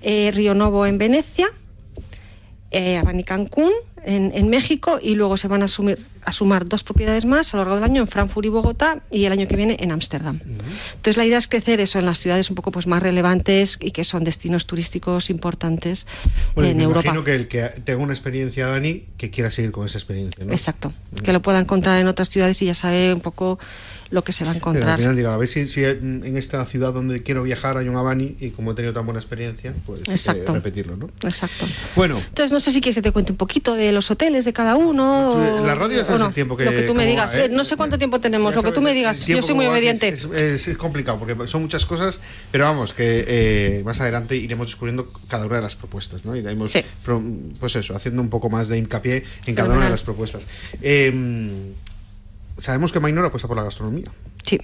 eh, 0.00 0.30
Río 0.34 0.54
Novo 0.54 0.86
en 0.86 0.98
Venecia, 0.98 1.48
eh, 2.70 2.96
Avani 2.96 3.24
Cancún 3.24 3.72
en, 4.04 4.32
en 4.34 4.48
México 4.48 4.98
y 5.02 5.14
luego 5.14 5.36
se 5.36 5.48
van 5.48 5.62
a, 5.62 5.66
asumir, 5.66 5.98
a 6.24 6.32
sumar 6.32 6.66
dos 6.68 6.84
propiedades 6.84 7.24
más 7.24 7.52
a 7.54 7.56
lo 7.56 7.62
largo 7.64 7.74
del 7.76 7.84
año 7.84 8.02
en 8.02 8.08
Frankfurt 8.08 8.44
y 8.46 8.48
Bogotá 8.48 9.02
y 9.10 9.24
el 9.24 9.32
año 9.32 9.46
que 9.46 9.56
viene 9.56 9.76
en 9.80 9.90
Ámsterdam. 9.92 10.40
Entonces 10.94 11.16
la 11.16 11.24
idea 11.24 11.38
es 11.38 11.48
crecer 11.48 11.80
eso 11.80 11.98
en 11.98 12.06
las 12.06 12.18
ciudades 12.18 12.50
un 12.50 12.56
poco 12.56 12.70
pues 12.70 12.86
más 12.86 13.02
relevantes 13.02 13.78
y 13.80 13.90
que 13.90 14.04
son 14.04 14.24
destinos 14.24 14.66
turísticos 14.66 15.30
importantes 15.30 16.06
Bueno, 16.54 16.70
en 16.70 16.76
me 16.78 16.82
Europa. 16.84 17.00
imagino 17.06 17.24
que 17.24 17.34
el 17.34 17.48
que 17.48 17.62
tenga 17.84 18.02
una 18.02 18.12
experiencia, 18.12 18.66
Dani, 18.66 19.04
que 19.16 19.30
quiera 19.30 19.50
seguir 19.50 19.72
con 19.72 19.86
esa 19.86 19.98
experiencia, 19.98 20.44
¿no? 20.44 20.52
Exacto, 20.52 20.92
que 21.22 21.32
lo 21.32 21.42
pueda 21.42 21.58
encontrar 21.60 21.98
en 22.00 22.06
otras 22.08 22.28
ciudades 22.30 22.60
y 22.62 22.66
ya 22.66 22.74
sabe 22.74 23.12
un 23.14 23.20
poco 23.20 23.58
lo 24.14 24.22
que 24.22 24.32
se 24.32 24.44
va 24.44 24.52
a 24.52 24.54
Pero 24.54 24.66
al 24.68 24.76
encontrar. 24.76 24.98
final 24.98 25.16
diga, 25.16 25.34
a 25.34 25.36
ver 25.36 25.48
si, 25.48 25.66
si 25.68 25.82
en 25.84 26.36
esta 26.36 26.64
ciudad 26.66 26.92
donde 26.92 27.22
quiero 27.24 27.42
viajar 27.42 27.76
hay 27.76 27.88
un 27.88 27.96
Avani 27.96 28.36
y 28.40 28.50
como 28.50 28.70
he 28.70 28.74
tenido 28.74 28.94
tan 28.94 29.04
buena 29.04 29.18
experiencia, 29.20 29.74
pues 29.84 30.00
eh, 30.02 30.04
Exacto. 30.12 30.54
repetirlo, 30.54 30.96
¿no? 30.96 31.08
Exacto. 31.22 31.66
Bueno, 31.96 32.18
Entonces 32.18 32.52
no 32.52 32.60
sé 32.60 32.70
si 32.70 32.80
quieres 32.80 32.94
que 32.94 33.02
te 33.02 33.10
cuente 33.10 33.32
un 33.32 33.38
poquito 33.38 33.74
de 33.74 33.90
los 33.90 34.10
hoteles 34.10 34.44
de 34.44 34.52
cada 34.52 34.76
uno. 34.76 35.32
O- 35.32 35.66
la 35.66 35.74
radio 35.74 36.02
no. 36.18 36.26
el 36.28 36.32
tiempo 36.32 36.56
que- 36.56 36.64
Lo 36.64 36.70
que 36.70 36.82
tú 36.82 36.94
me 36.94 37.06
digas. 37.06 37.32
va, 37.34 37.38
¿eh? 37.42 37.44
Eh, 37.46 37.48
No 37.48 37.64
sé 37.64 37.76
cuánto 37.76 37.98
tiempo 37.98 38.20
tenemos, 38.20 38.54
lo 38.54 38.62
que 38.62 38.70
tú 38.72 38.80
me 38.80 38.94
digas. 38.94 39.26
Yo 39.26 39.42
soy 39.42 39.54
muy 39.56 39.66
obediente. 39.66 40.08
Es, 40.08 40.24
es- 40.24 40.68
es 40.68 40.76
complicado 40.76 41.18
porque 41.18 41.46
son 41.48 41.62
muchas 41.62 41.84
cosas, 41.84 42.20
pero 42.52 42.64
vamos, 42.64 42.94
que 42.94 43.24
eh, 43.26 43.82
más 43.84 44.00
adelante 44.00 44.36
iremos 44.36 44.68
descubriendo 44.68 45.12
cada 45.28 45.46
una 45.46 45.56
de 45.56 45.62
las 45.62 45.74
propuestas, 45.76 46.24
¿no? 46.24 46.36
Iremos, 46.36 46.70
Sí. 46.72 46.82
pro- 47.04 47.22
pues 47.58 47.74
eso, 47.76 47.96
haciendo 47.96 48.22
un 48.22 48.30
poco 48.30 48.48
más 48.48 48.68
de 48.68 48.78
hincapié 48.78 49.24
en 49.46 49.54
cada 49.56 49.74
una 49.74 49.86
de 49.86 49.90
las 49.90 50.02
propuestas. 50.04 50.46
Eh, 50.80 51.72
sabemos 52.58 52.92
que 52.92 53.00
Mainor 53.00 53.24
apuesta 53.24 53.48
por 53.48 53.56
la 53.56 53.64
gastronomía. 53.64 54.10
Sí. 54.44 54.58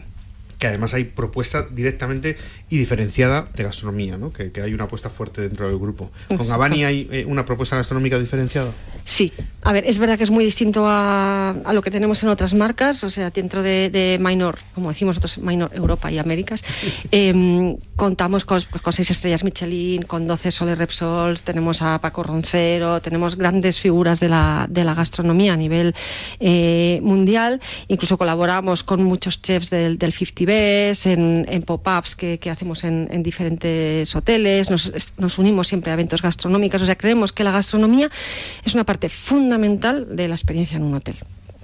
Que 0.61 0.67
además 0.67 0.93
hay 0.93 1.05
propuesta 1.05 1.67
directamente 1.71 2.37
y 2.69 2.77
diferenciada 2.77 3.49
de 3.55 3.65
gastronomía, 3.65 4.19
¿no? 4.19 4.31
que, 4.31 4.53
que 4.53 4.61
hay 4.61 4.75
una 4.75 4.85
apuesta 4.85 5.09
fuerte 5.09 5.41
dentro 5.41 5.67
del 5.67 5.79
grupo. 5.79 6.11
¿Con. 6.37 6.53
Avani 6.53 6.85
hay 6.85 7.09
eh, 7.11 7.25
una 7.27 7.47
propuesta 7.47 7.77
gastronómica 7.77 8.19
diferenciada? 8.19 8.73
Sí, 9.05 9.33
a 9.63 9.73
ver, 9.73 9.87
es 9.87 9.99
verdad 9.99 10.19
que 10.19 10.25
es 10.25 10.31
muy 10.31 10.45
distinto 10.45 10.87
a, 10.87 11.51
a 11.51 11.73
lo 11.73 11.81
que 11.81 11.91
tenemos 11.91 12.23
en 12.23 12.29
otras 12.29 12.53
marcas, 12.53 13.03
o 13.05 13.11
sea, 13.11 13.31
dentro 13.31 13.63
de, 13.63 13.89
de 13.89 14.19
Minor, 14.21 14.59
como 14.75 14.91
decimos 14.91 15.17
nosotros, 15.17 15.39
Minor 15.39 15.71
Europa 15.75 16.13
y 16.13 16.19
Américas, 16.19 16.63
em, 17.11 17.79
contamos 17.97 18.45
con, 18.45 18.61
pues, 18.71 18.83
con 18.83 18.93
seis 18.93 19.11
estrellas 19.11 19.43
Michelin, 19.43 20.03
con 20.03 20.27
12 20.27 20.51
Soles 20.51 20.77
Repsols, 20.77 21.43
tenemos 21.43 21.81
a 21.81 21.99
Paco 22.03 22.23
Roncero, 22.23 23.01
tenemos 23.01 23.37
grandes 23.37 23.81
figuras 23.81 24.21
de 24.21 24.29
la, 24.29 24.67
de 24.69 24.85
la 24.85 24.95
gastronomía 24.95 25.55
a 25.55 25.57
nivel 25.57 25.95
eh, 26.39 27.01
mundial, 27.03 27.63
incluso 27.89 28.19
colaboramos 28.19 28.85
con 28.85 29.03
muchos 29.03 29.41
chefs 29.41 29.71
del, 29.71 29.97
del 29.97 30.13
50 30.13 30.50
Best, 30.51 31.07
en, 31.07 31.47
en 31.49 31.63
pop-ups 31.63 32.17
que, 32.17 32.39
que 32.39 32.51
hacemos 32.51 32.83
en, 32.83 33.07
en 33.11 33.23
diferentes 33.23 34.15
hoteles, 34.17 34.69
nos, 34.71 35.39
unimos 35.39 35.69
siempre 35.69 35.93
a 35.93 35.95
eventos 35.95 36.23
gastronómicos, 36.23 36.83
o 36.83 36.87
sea, 36.87 36.97
creemos 36.97 37.33
que 37.33 37.45
la 37.45 37.53
gastronomía 37.53 38.11
es 38.65 38.75
una 38.75 38.85
parte 38.85 39.09
fundamental 39.09 40.17
de 40.17 40.27
la 40.27 40.35
experiencia 40.35 40.77
en 40.77 40.83
un 40.83 40.95
hotel. 40.95 41.17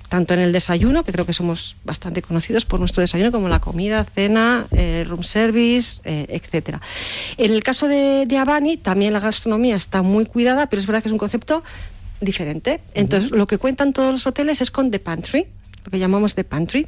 Tanto 0.09 0.35
en 0.35 0.41
el 0.41 0.53
desayuno, 0.53 1.03
que 1.03 1.11
creo 1.11 1.27
que 1.27 1.33
somos 1.33 1.75
bastante 1.83 2.23
conocidos 2.23 2.65
por 2.65 2.79
nuestro 2.79 3.01
desayuno, 3.01 3.33
como 3.33 3.49
la 3.49 3.61
comida, 3.61 4.05
cena, 4.05 4.69
eh, 4.71 5.05
room 5.05 5.25
service, 5.25 6.01
eh, 6.05 6.27
etcétera. 6.29 6.81
En 7.37 7.51
el 7.51 7.65
caso 7.65 7.89
de, 7.89 8.25
de 8.25 8.37
Avani, 8.39 8.77
también 8.77 9.13
la 9.13 9.19
gastronomía 9.19 9.75
está 9.75 10.03
muy 10.03 10.25
cuidada, 10.27 10.69
pero 10.69 10.79
es 10.79 10.87
verdad 10.87 11.03
que 11.03 11.09
es 11.09 11.13
un 11.13 11.19
concepto 11.19 11.65
diferente. 12.21 12.83
Entonces, 12.95 13.33
lo 13.33 13.49
que 13.49 13.59
cuentan 13.59 13.93
todos 13.93 14.13
los 14.13 14.27
hoteles 14.29 14.61
es 14.61 14.71
con 14.71 14.93
The 14.93 15.01
Pantry, 15.01 15.49
lo 15.85 15.91
que 15.91 15.99
llamamos 15.99 16.37
The 16.37 16.45
Pantry. 16.45 16.87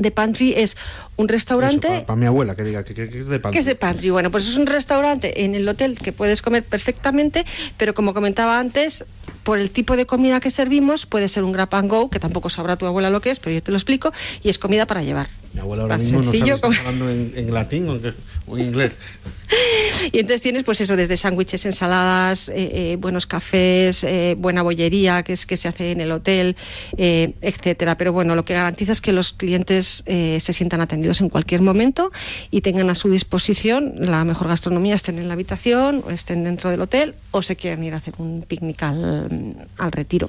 The 0.00 0.10
Pantry 0.10 0.54
es 0.56 0.76
un 1.16 1.28
restaurante 1.28 2.04
Para 2.06 2.16
mi 2.16 2.26
abuela, 2.26 2.54
que 2.54 2.64
diga 2.64 2.84
que, 2.84 2.94
que- 2.94 3.08
que 3.08 3.18
es 3.18 3.28
de 3.28 3.40
pan. 3.40 3.52
¿Qué 3.52 3.58
es 3.58 3.64
de 3.64 3.74
pantry? 3.74 4.10
Bueno, 4.10 4.30
pues 4.30 4.48
es 4.48 4.56
un 4.56 4.66
restaurante 4.66 5.44
en 5.44 5.54
el 5.54 5.68
hotel 5.68 5.98
que 5.98 6.12
puedes 6.12 6.42
comer 6.42 6.62
perfectamente, 6.64 7.44
pero 7.76 7.94
como 7.94 8.14
comentaba 8.14 8.58
antes, 8.58 9.04
por 9.48 9.58
el 9.58 9.70
tipo 9.70 9.96
de 9.96 10.04
comida 10.04 10.40
que 10.40 10.50
servimos, 10.50 11.06
puede 11.06 11.26
ser 11.26 11.42
un 11.42 11.52
grab 11.52 11.74
and 11.74 11.88
go, 11.88 12.10
que 12.10 12.20
tampoco 12.20 12.50
sabrá 12.50 12.76
tu 12.76 12.84
abuela 12.84 13.08
lo 13.08 13.22
que 13.22 13.30
es, 13.30 13.38
pero 13.40 13.54
yo 13.54 13.62
te 13.62 13.70
lo 13.70 13.78
explico, 13.78 14.12
y 14.42 14.50
es 14.50 14.58
comida 14.58 14.84
para 14.84 15.02
llevar. 15.02 15.26
Mi 15.54 15.60
abuela 15.60 15.84
ahora 15.84 15.96
Tan 15.96 16.04
mismo 16.04 16.18
no 16.18 16.24
sabe 16.24 16.36
si 16.36 16.44
sencillo 16.44 16.54
está 16.56 16.80
hablando 16.80 17.08
en, 17.08 17.32
en 17.34 17.54
latín 17.54 17.88
o 17.88 18.58
en, 18.58 18.62
inglés. 18.62 18.94
Y 20.12 20.20
entonces 20.20 20.42
tienes 20.42 20.62
pues 20.64 20.80
eso, 20.80 20.94
desde 20.94 21.16
sándwiches, 21.16 21.64
ensaladas, 21.64 22.48
eh, 22.50 22.92
eh, 22.92 22.96
buenos 23.00 23.26
cafés, 23.26 24.04
eh, 24.04 24.36
buena 24.38 24.62
bollería 24.62 25.22
que 25.22 25.32
es 25.32 25.46
que 25.46 25.56
se 25.56 25.68
hace 25.68 25.90
en 25.90 26.00
el 26.00 26.12
hotel, 26.12 26.56
eh, 26.96 27.32
etcétera. 27.40 27.96
Pero 27.96 28.12
bueno, 28.12 28.34
lo 28.34 28.44
que 28.44 28.54
garantiza 28.54 28.92
es 28.92 29.00
que 29.00 29.12
los 29.12 29.32
clientes 29.32 30.04
se 30.06 30.52
sientan 30.52 30.80
atendidos 30.80 31.20
en 31.20 31.30
cualquier 31.30 31.62
momento 31.62 32.12
y 32.50 32.60
tengan 32.60 32.90
a 32.90 32.94
su 32.94 33.10
disposición 33.10 33.94
la 33.98 34.24
mejor 34.24 34.48
gastronomía, 34.48 34.94
estén 34.94 35.18
en 35.18 35.28
la 35.28 35.34
habitación, 35.34 36.04
o 36.06 36.10
estén 36.10 36.44
dentro 36.44 36.70
del 36.70 36.82
hotel 36.82 37.14
o 37.30 37.42
se 37.42 37.56
quieran 37.56 37.82
ir 37.82 37.94
a 37.94 37.98
hacer 37.98 38.14
un 38.18 38.44
picnic 38.46 38.82
al, 38.82 39.28
al 39.78 39.92
retiro. 39.92 40.28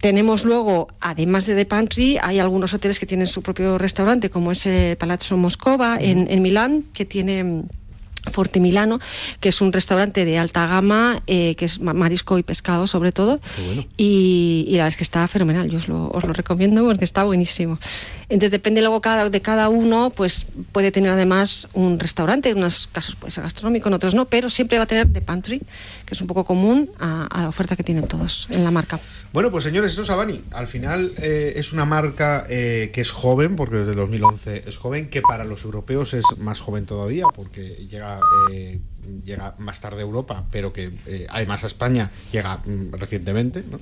Tenemos 0.00 0.44
luego, 0.44 0.88
además 1.00 1.44
de 1.44 1.54
The 1.54 1.66
Pantry, 1.66 2.18
hay 2.22 2.38
algunos 2.38 2.72
hoteles 2.72 2.98
que 2.98 3.04
tienen 3.04 3.26
su 3.26 3.42
propio 3.42 3.76
restaurante, 3.76 4.30
como 4.30 4.50
es 4.50 4.64
el 4.64 4.96
Palazzo 4.96 5.36
Moscova 5.36 5.98
en, 6.00 6.26
en 6.30 6.40
Milán, 6.40 6.84
que 6.94 7.04
tiene 7.04 7.44
mm, 7.44 7.62
Forte 8.30 8.60
Milano, 8.60 9.00
que 9.40 9.48
es 9.50 9.60
un 9.60 9.72
restaurante 9.72 10.24
de 10.24 10.38
alta 10.38 10.66
gama, 10.66 11.22
eh, 11.26 11.54
que 11.56 11.64
es 11.64 11.80
ma- 11.80 11.94
marisco 11.94 12.38
y 12.38 12.42
pescado 12.42 12.86
sobre 12.86 13.12
todo. 13.12 13.40
Y, 13.96 14.64
y 14.68 14.72
la 14.72 14.84
verdad 14.84 14.88
es 14.88 14.96
que 14.96 15.04
está 15.04 15.26
fenomenal, 15.28 15.70
yo 15.70 15.78
os 15.78 15.88
lo, 15.88 16.10
os 16.10 16.24
lo 16.24 16.32
recomiendo 16.32 16.82
porque 16.82 17.04
está 17.04 17.24
buenísimo. 17.24 17.78
Entonces 18.28 18.50
depende 18.52 18.80
luego 18.80 19.00
cada, 19.00 19.28
de 19.28 19.40
cada 19.40 19.68
uno, 19.68 20.10
pues 20.14 20.46
puede 20.72 20.92
tener 20.92 21.10
además 21.10 21.68
un 21.72 21.98
restaurante, 21.98 22.50
en 22.50 22.58
unos 22.58 22.86
casos 22.92 23.16
puede 23.16 23.30
ser 23.32 23.42
gastronómico, 23.42 23.88
en 23.88 23.94
otros 23.94 24.14
no, 24.14 24.26
pero 24.26 24.48
siempre 24.48 24.78
va 24.78 24.84
a 24.84 24.86
tener 24.86 25.12
The 25.12 25.20
Pantry, 25.20 25.58
que 26.06 26.14
es 26.14 26.20
un 26.20 26.26
poco 26.28 26.44
común 26.44 26.90
a, 27.00 27.26
a 27.26 27.42
la 27.42 27.48
oferta 27.48 27.74
que 27.74 27.82
tienen 27.82 28.06
todos 28.06 28.46
en 28.50 28.62
la 28.64 28.70
marca. 28.70 29.00
Bueno, 29.32 29.52
pues 29.52 29.62
señores, 29.62 29.90
esto 29.90 30.02
es 30.02 30.10
Avani. 30.10 30.42
Al 30.50 30.66
final 30.66 31.12
eh, 31.18 31.52
es 31.54 31.72
una 31.72 31.84
marca 31.84 32.44
eh, 32.48 32.90
que 32.92 33.00
es 33.00 33.12
joven, 33.12 33.54
porque 33.54 33.76
desde 33.76 33.92
el 33.92 33.98
2011 33.98 34.64
es 34.66 34.76
joven, 34.76 35.08
que 35.08 35.22
para 35.22 35.44
los 35.44 35.64
europeos 35.64 36.14
es 36.14 36.24
más 36.38 36.60
joven 36.60 36.84
todavía, 36.84 37.26
porque 37.34 37.86
llega, 37.88 38.18
eh, 38.52 38.80
llega 39.24 39.54
más 39.58 39.80
tarde 39.80 39.98
a 39.98 40.02
Europa, 40.02 40.46
pero 40.50 40.72
que 40.72 40.92
eh, 41.06 41.26
además 41.30 41.62
a 41.62 41.68
España 41.68 42.10
llega 42.32 42.56
mm, 42.56 42.92
recientemente, 42.94 43.62
¿no? 43.70 43.78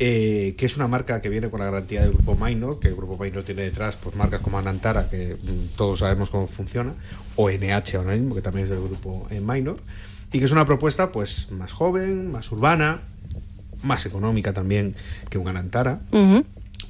Eh, 0.00 0.54
que 0.56 0.66
es 0.66 0.76
una 0.76 0.86
marca 0.86 1.20
que 1.20 1.28
viene 1.28 1.50
con 1.50 1.58
la 1.58 1.66
garantía 1.66 2.02
del 2.02 2.12
grupo 2.12 2.36
Minor, 2.36 2.78
que 2.78 2.86
el 2.86 2.94
grupo 2.94 3.18
Minor 3.18 3.42
tiene 3.42 3.62
detrás 3.62 3.96
pues 3.96 4.14
marcas 4.14 4.40
como 4.42 4.56
Anantara, 4.56 5.10
que 5.10 5.34
mm, 5.34 5.76
todos 5.76 5.98
sabemos 5.98 6.30
cómo 6.30 6.46
funciona, 6.46 6.94
o 7.34 7.50
NH 7.50 7.96
ahora 7.96 8.12
mismo, 8.12 8.36
que 8.36 8.42
también 8.42 8.66
es 8.66 8.70
del 8.70 8.80
grupo 8.80 9.26
eh, 9.30 9.40
Minor, 9.40 9.80
y 10.30 10.38
que 10.38 10.44
es 10.44 10.52
una 10.52 10.66
propuesta 10.66 11.10
pues 11.10 11.50
más 11.50 11.72
joven, 11.72 12.30
más 12.30 12.52
urbana, 12.52 13.02
más 13.82 14.06
económica 14.06 14.52
también 14.52 14.94
que 15.30 15.38
un 15.38 15.48
Anantara, 15.48 16.00
Ujú. 16.12 16.44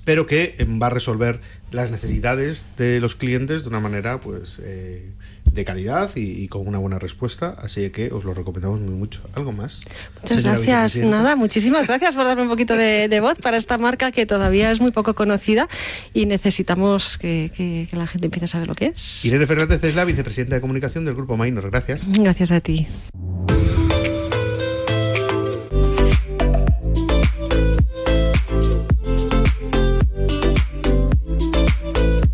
pero 0.04 0.26
que 0.26 0.54
eh, 0.58 0.64
va 0.64 0.86
a 0.88 0.90
resolver 0.90 1.40
las 1.70 1.90
necesidades 1.90 2.64
de 2.76 2.98
los 3.00 3.14
clientes 3.14 3.62
de 3.62 3.68
una 3.68 3.80
manera 3.80 4.20
pues 4.20 4.58
eh, 4.62 5.10
de 5.52 5.64
calidad 5.64 6.10
y, 6.14 6.42
y 6.42 6.48
con 6.48 6.66
una 6.68 6.76
buena 6.78 6.98
respuesta, 6.98 7.54
así 7.58 7.88
que 7.90 8.10
os 8.12 8.22
lo 8.24 8.34
recomendamos 8.34 8.80
muy 8.80 8.94
mucho. 8.94 9.22
¿Algo 9.34 9.52
más? 9.52 9.80
Muchas 10.22 10.42
gracias. 10.44 10.96
Nada, 10.98 11.36
muchísimas 11.36 11.86
gracias 11.86 12.14
por 12.14 12.24
darme 12.24 12.42
un 12.42 12.48
poquito 12.50 12.76
de, 12.76 13.08
de 13.08 13.20
voz 13.20 13.36
para 13.38 13.56
esta 13.56 13.76
marca 13.78 14.12
que 14.12 14.26
todavía 14.26 14.70
es 14.70 14.80
muy 14.80 14.90
poco 14.92 15.14
conocida 15.14 15.68
y 16.14 16.26
necesitamos 16.26 17.16
que, 17.18 17.50
que- 17.56 17.86
que 17.90 17.96
la 17.96 18.06
gente 18.06 18.26
empiece 18.26 18.44
a 18.44 18.48
saber 18.48 18.68
lo 18.68 18.74
que 18.74 18.86
es. 18.86 19.24
Irene 19.24 19.46
Fernández 19.46 19.82
es 19.84 19.94
la 19.94 20.04
vicepresidenta 20.04 20.54
de 20.56 20.60
comunicación 20.60 21.04
del 21.06 21.14
grupo 21.14 21.36
Minor. 21.38 21.70
Gracias. 21.70 22.02
Gracias 22.08 22.50
a 22.50 22.60
ti. 22.60 22.86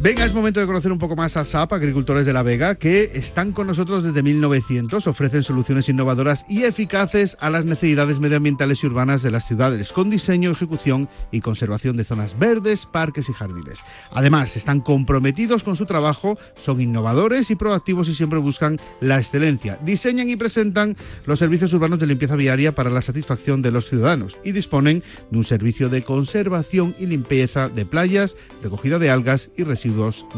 Venga, 0.05 0.27
es 0.27 0.35
momento 0.35 0.61
de 0.61 0.67
conocer 0.67 0.93
un 0.93 0.99
poco 0.99 1.17
más 1.17 1.35
a 1.39 1.47
SAP, 1.47 1.73
agricultores 1.73 2.27
de 2.27 2.35
La 2.35 2.43
Vega, 2.43 2.75
que 2.75 3.13
están 3.15 3.53
con 3.53 3.67
nosotros 3.67 4.03
desde 4.03 4.23
1900, 4.23 5.07
ofrecen 5.07 5.43
soluciones 5.43 5.89
innovadoras 5.89 6.45
y 6.47 6.65
eficaces 6.65 7.39
a 7.41 7.49
las 7.49 7.65
necesidades 7.65 8.21
medioambientales 8.21 8.85
y 8.85 8.87
urbanas 8.87 9.23
de 9.23 9.31
las 9.31 9.47
ciudades, 9.47 9.95
con 9.95 10.11
diseño, 10.11 10.51
ejecución 10.51 11.09
y 11.31 11.41
conservación 11.41 11.97
de 11.97 12.05
zonas 12.05 12.39
verdes, 12.39 12.85
parques 12.85 13.31
y 13.31 13.33
jardines. 13.33 13.79
Además, 14.11 14.59
están 14.59 14.83
comprometidos 14.83 15.65
con 15.65 15.75
su 15.75 15.87
trabajo, 15.87 16.37
son 16.55 16.83
innovadores 16.83 17.51
y 17.51 17.55
proactivos 17.55 18.07
y 18.11 18.15
siempre 18.15 18.39
buscan 18.41 18.79
la 19.01 19.19
excelencia. 19.19 19.79
Diseñan 19.87 20.29
y 20.29 20.37
presentan 20.37 20.99
los 21.25 21.39
servicios 21.39 21.73
urbanos 21.73 21.99
de 21.99 22.09
limpieza 22.09 22.37
viaria 22.37 22.75
para 22.75 22.91
la 22.91 23.01
satisfacción 23.01 23.63
de 23.63 23.71
los 23.71 23.89
ciudadanos 23.89 24.37
y 24.45 24.53
disponen 24.53 25.03
de 25.31 25.39
un 25.39 25.45
servicio 25.45 25.89
de 25.89 26.03
conservación 26.03 26.95
y 26.99 27.07
limpieza 27.07 27.71
de 27.71 27.87
playas, 27.87 28.37
recogida 28.63 28.99
de 28.99 29.09
algas 29.09 29.49
y 29.57 29.65
residuos 29.65 29.94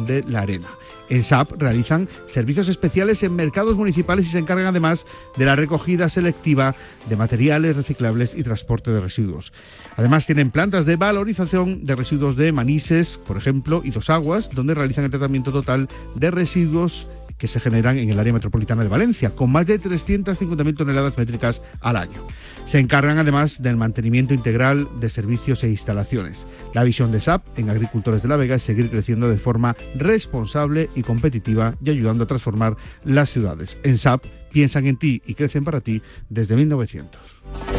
de 0.06 0.22
la 0.24 0.40
arena. 0.40 0.68
En 1.08 1.22
SAP 1.22 1.52
realizan 1.58 2.08
servicios 2.26 2.68
especiales 2.68 3.22
en 3.22 3.34
mercados 3.34 3.76
municipales 3.76 4.26
y 4.26 4.30
se 4.30 4.38
encargan 4.38 4.66
además 4.66 5.06
de 5.36 5.44
la 5.44 5.54
recogida 5.54 6.08
selectiva 6.08 6.74
de 7.08 7.16
materiales 7.16 7.76
reciclables 7.76 8.34
y 8.34 8.42
transporte 8.42 8.90
de 8.90 9.00
residuos. 9.00 9.52
Además 9.96 10.26
tienen 10.26 10.50
plantas 10.50 10.84
de 10.84 10.96
valorización 10.96 11.84
de 11.84 11.94
residuos 11.94 12.36
de 12.36 12.52
manises, 12.52 13.18
por 13.18 13.36
ejemplo, 13.36 13.82
y 13.84 13.90
dos 13.90 14.10
aguas, 14.10 14.50
donde 14.50 14.74
realizan 14.74 15.04
el 15.04 15.10
tratamiento 15.10 15.52
total 15.52 15.88
de 16.14 16.30
residuos 16.30 17.08
que 17.38 17.48
se 17.48 17.60
generan 17.60 17.98
en 17.98 18.10
el 18.10 18.18
área 18.18 18.32
metropolitana 18.32 18.82
de 18.82 18.88
Valencia, 18.88 19.30
con 19.30 19.50
más 19.50 19.66
de 19.66 19.80
350.000 19.80 20.76
toneladas 20.76 21.18
métricas 21.18 21.62
al 21.80 21.96
año. 21.96 22.26
Se 22.64 22.78
encargan 22.78 23.18
además 23.18 23.62
del 23.62 23.76
mantenimiento 23.76 24.34
integral 24.34 24.88
de 25.00 25.08
servicios 25.08 25.62
e 25.64 25.70
instalaciones. 25.70 26.46
La 26.74 26.82
visión 26.82 27.10
de 27.10 27.20
SAP 27.20 27.58
en 27.58 27.70
Agricultores 27.70 28.22
de 28.22 28.28
la 28.28 28.36
Vega 28.36 28.56
es 28.56 28.62
seguir 28.62 28.90
creciendo 28.90 29.28
de 29.28 29.38
forma 29.38 29.76
responsable 29.96 30.88
y 30.94 31.02
competitiva 31.02 31.74
y 31.84 31.90
ayudando 31.90 32.24
a 32.24 32.26
transformar 32.26 32.76
las 33.04 33.30
ciudades. 33.30 33.78
En 33.82 33.98
SAP 33.98 34.24
piensan 34.50 34.86
en 34.86 34.96
ti 34.96 35.22
y 35.26 35.34
crecen 35.34 35.64
para 35.64 35.80
ti 35.80 36.02
desde 36.28 36.56
1900. 36.56 37.75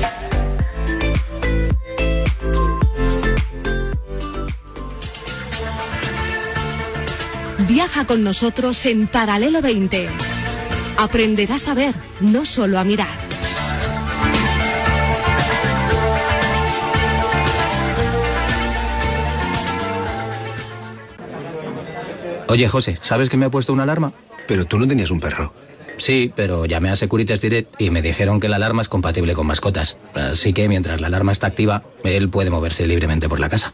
Viaja 7.67 8.05
con 8.05 8.23
nosotros 8.23 8.85
en 8.85 9.07
Paralelo 9.07 9.61
20. 9.61 10.07
Aprenderás 10.97 11.67
a 11.67 11.73
ver, 11.73 11.93
no 12.21 12.45
solo 12.45 12.79
a 12.79 12.85
mirar. 12.85 13.17
Oye, 22.47 22.69
José, 22.69 22.97
¿sabes 23.01 23.29
que 23.29 23.35
me 23.35 23.45
ha 23.45 23.49
puesto 23.49 23.73
una 23.73 23.83
alarma? 23.83 24.13
Pero 24.47 24.63
tú 24.63 24.79
no 24.79 24.87
tenías 24.87 25.11
un 25.11 25.19
perro. 25.19 25.53
Sí, 25.97 26.31
pero 26.33 26.65
llamé 26.65 26.89
a 26.89 26.95
Securitas 26.95 27.41
Direct 27.41 27.81
y 27.81 27.89
me 27.89 28.01
dijeron 28.01 28.39
que 28.39 28.47
la 28.47 28.55
alarma 28.55 28.81
es 28.81 28.87
compatible 28.87 29.33
con 29.33 29.45
mascotas. 29.45 29.97
Así 30.13 30.53
que 30.53 30.69
mientras 30.69 31.01
la 31.01 31.07
alarma 31.07 31.33
está 31.33 31.47
activa, 31.47 31.83
él 32.05 32.29
puede 32.29 32.49
moverse 32.49 32.87
libremente 32.87 33.27
por 33.27 33.41
la 33.41 33.49
casa. 33.49 33.73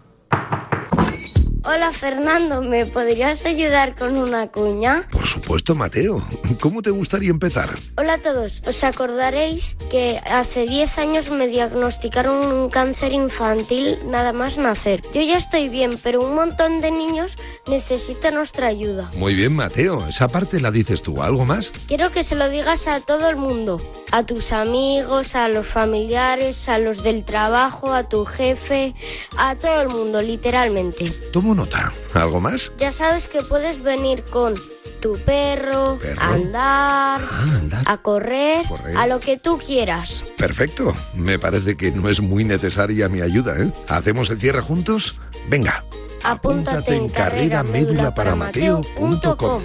Hola 1.63 1.91
Fernando, 1.91 2.63
¿me 2.63 2.87
podrías 2.87 3.45
ayudar 3.45 3.95
con 3.95 4.17
una 4.17 4.47
cuña? 4.47 5.07
Por 5.11 5.27
supuesto, 5.27 5.75
Mateo. 5.75 6.25
¿Cómo 6.59 6.81
te 6.81 6.89
gustaría 6.89 7.29
empezar? 7.29 7.77
Hola 7.97 8.15
a 8.15 8.17
todos, 8.17 8.63
os 8.65 8.83
acordaréis 8.83 9.77
que 9.91 10.19
hace 10.25 10.65
10 10.65 10.97
años 10.97 11.29
me 11.29 11.47
diagnosticaron 11.47 12.51
un 12.51 12.69
cáncer 12.71 13.13
infantil 13.13 13.99
nada 14.07 14.33
más 14.33 14.57
nacer. 14.57 15.03
Yo 15.13 15.21
ya 15.21 15.37
estoy 15.37 15.69
bien, 15.69 15.99
pero 16.01 16.25
un 16.25 16.33
montón 16.33 16.79
de 16.79 16.89
niños 16.89 17.35
necesitan 17.67 18.33
nuestra 18.33 18.65
ayuda. 18.65 19.11
Muy 19.15 19.35
bien, 19.35 19.55
Mateo. 19.55 20.07
Esa 20.07 20.27
parte 20.27 20.59
la 20.59 20.71
dices 20.71 21.03
tú. 21.03 21.21
¿Algo 21.21 21.45
más? 21.45 21.71
Quiero 21.87 22.11
que 22.11 22.23
se 22.23 22.35
lo 22.35 22.49
digas 22.49 22.87
a 22.87 23.01
todo 23.01 23.29
el 23.29 23.35
mundo, 23.35 23.79
a 24.11 24.23
tus 24.25 24.51
amigos, 24.51 25.35
a 25.35 25.47
los 25.47 25.67
familiares, 25.67 26.67
a 26.69 26.79
los 26.79 27.03
del 27.03 27.23
trabajo, 27.23 27.93
a 27.93 28.09
tu 28.09 28.25
jefe, 28.25 28.95
a 29.37 29.53
todo 29.55 29.81
el 29.81 29.89
mundo, 29.89 30.23
literalmente. 30.23 31.11
Tomo 31.31 31.50
nota. 31.55 31.91
¿Algo 32.13 32.39
más? 32.41 32.71
Ya 32.77 32.91
sabes 32.91 33.27
que 33.27 33.41
puedes 33.41 33.81
venir 33.81 34.23
con 34.23 34.53
tu 34.99 35.13
perro, 35.19 35.97
Perro. 35.99 36.21
a 36.21 36.27
andar, 36.33 37.21
Ah, 37.29 37.43
andar. 37.57 37.83
a 37.87 37.97
correr, 37.97 38.65
Correr. 38.67 38.95
a 38.97 39.07
lo 39.07 39.19
que 39.19 39.37
tú 39.37 39.57
quieras. 39.57 40.23
Perfecto. 40.37 40.93
Me 41.15 41.39
parece 41.39 41.75
que 41.75 41.91
no 41.91 42.09
es 42.09 42.19
muy 42.21 42.43
necesaria 42.43 43.09
mi 43.09 43.21
ayuda, 43.21 43.55
¿eh? 43.57 43.71
¿Hacemos 43.87 44.29
el 44.29 44.39
cierre 44.39 44.61
juntos? 44.61 45.19
Venga. 45.49 45.83
Apúntate 46.23 46.95
en 46.95 47.09
carrera 47.09 47.63
médula 47.63 48.13
para 48.13 48.35
Mateo.com. 48.35 49.61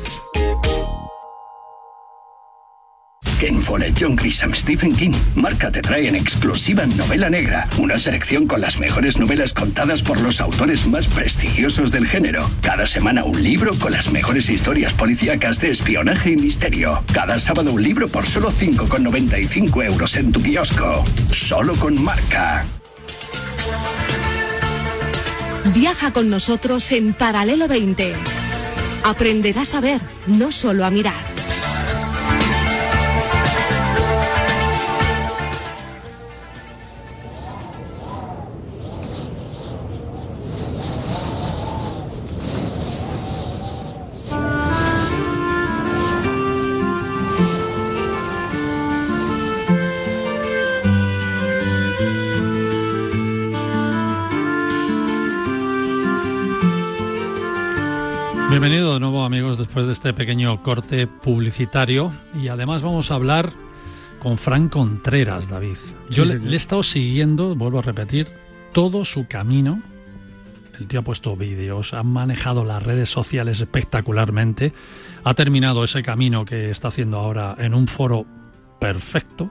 Ken 3.39 3.61
Follett, 3.61 3.95
John 4.01 4.17
Grisham, 4.17 4.55
Stephen 4.55 4.95
King. 4.95 5.13
Marca 5.35 5.71
te 5.71 5.83
trae 5.83 6.09
en 6.09 6.17
exclusiva 6.17 6.87
Novela 6.87 7.29
Negra, 7.29 7.69
una 7.79 7.99
selección 7.99 8.47
con 8.47 8.61
las 8.61 8.79
mejores 8.79 9.19
novelas 9.19 9.53
contadas 9.53 10.03
por 10.03 10.21
los 10.21 10.41
autores 10.41 10.87
más 10.87 11.07
prestigiosos 11.07 11.91
del 11.91 12.07
género. 12.07 12.51
Cada 12.63 12.87
semana 12.87 13.25
un 13.25 13.43
libro 13.43 13.73
con 13.79 13.93
las 13.93 14.11
mejores 14.11 14.49
historias 14.49 14.95
policíacas 14.95 15.61
de 15.61 15.71
espionaje 15.71 16.33
y 16.33 16.37
misterio. 16.37 17.03
Cada 17.13 17.39
sábado 17.39 17.73
un 17.73 17.83
libro 17.83 18.09
por 18.09 18.27
solo 18.27 18.51
5,95 18.51 19.85
euros 19.85 20.17
en 20.17 20.33
tu 20.33 20.43
kiosco. 20.43 21.05
Solo 21.31 21.75
con 21.75 22.03
Marca. 22.03 22.65
Viaja 25.75 26.13
con 26.13 26.31
nosotros 26.31 26.91
en 26.93 27.13
Paralelo 27.13 27.69
20. 27.69 28.15
Aprenderás 29.05 29.75
a 29.75 29.81
ver, 29.81 30.01
no 30.27 30.51
solo 30.53 30.85
a 30.87 30.91
mirar. 30.91 31.46
Después 59.77 59.89
de 59.89 59.93
este 59.93 60.15
pequeño 60.15 60.63
corte 60.63 61.07
publicitario 61.07 62.11
y 62.35 62.49
además 62.49 62.81
vamos 62.81 63.11
a 63.11 63.15
hablar 63.17 63.53
con 64.23 64.39
Fran 64.39 64.71
Contreras, 64.71 65.51
David. 65.51 65.77
Yo 66.09 66.25
Sí, 66.25 66.31
le, 66.31 66.39
le 66.39 66.55
he 66.55 66.57
estado 66.57 66.83
siguiendo, 66.83 67.55
vuelvo 67.55 67.81
a 67.81 67.83
repetir, 67.83 68.27
todo 68.73 69.05
su 69.05 69.27
camino. 69.27 69.83
El 70.81 70.87
tío 70.87 71.01
ha 71.01 71.03
puesto 71.03 71.37
vídeos, 71.37 71.93
ha 71.93 72.03
manejado 72.03 72.65
las 72.65 72.83
redes 72.83 73.11
sociales 73.11 73.61
espectacularmente, 73.61 74.73
ha 75.25 75.35
terminado 75.35 75.85
ese 75.85 76.03
camino 76.03 76.47
que 76.47 76.71
está 76.71 76.89
haciendo 76.89 77.19
ahora 77.19 77.55
en 77.59 77.75
un 77.75 77.87
foro 77.87 78.25
perfecto 78.81 79.51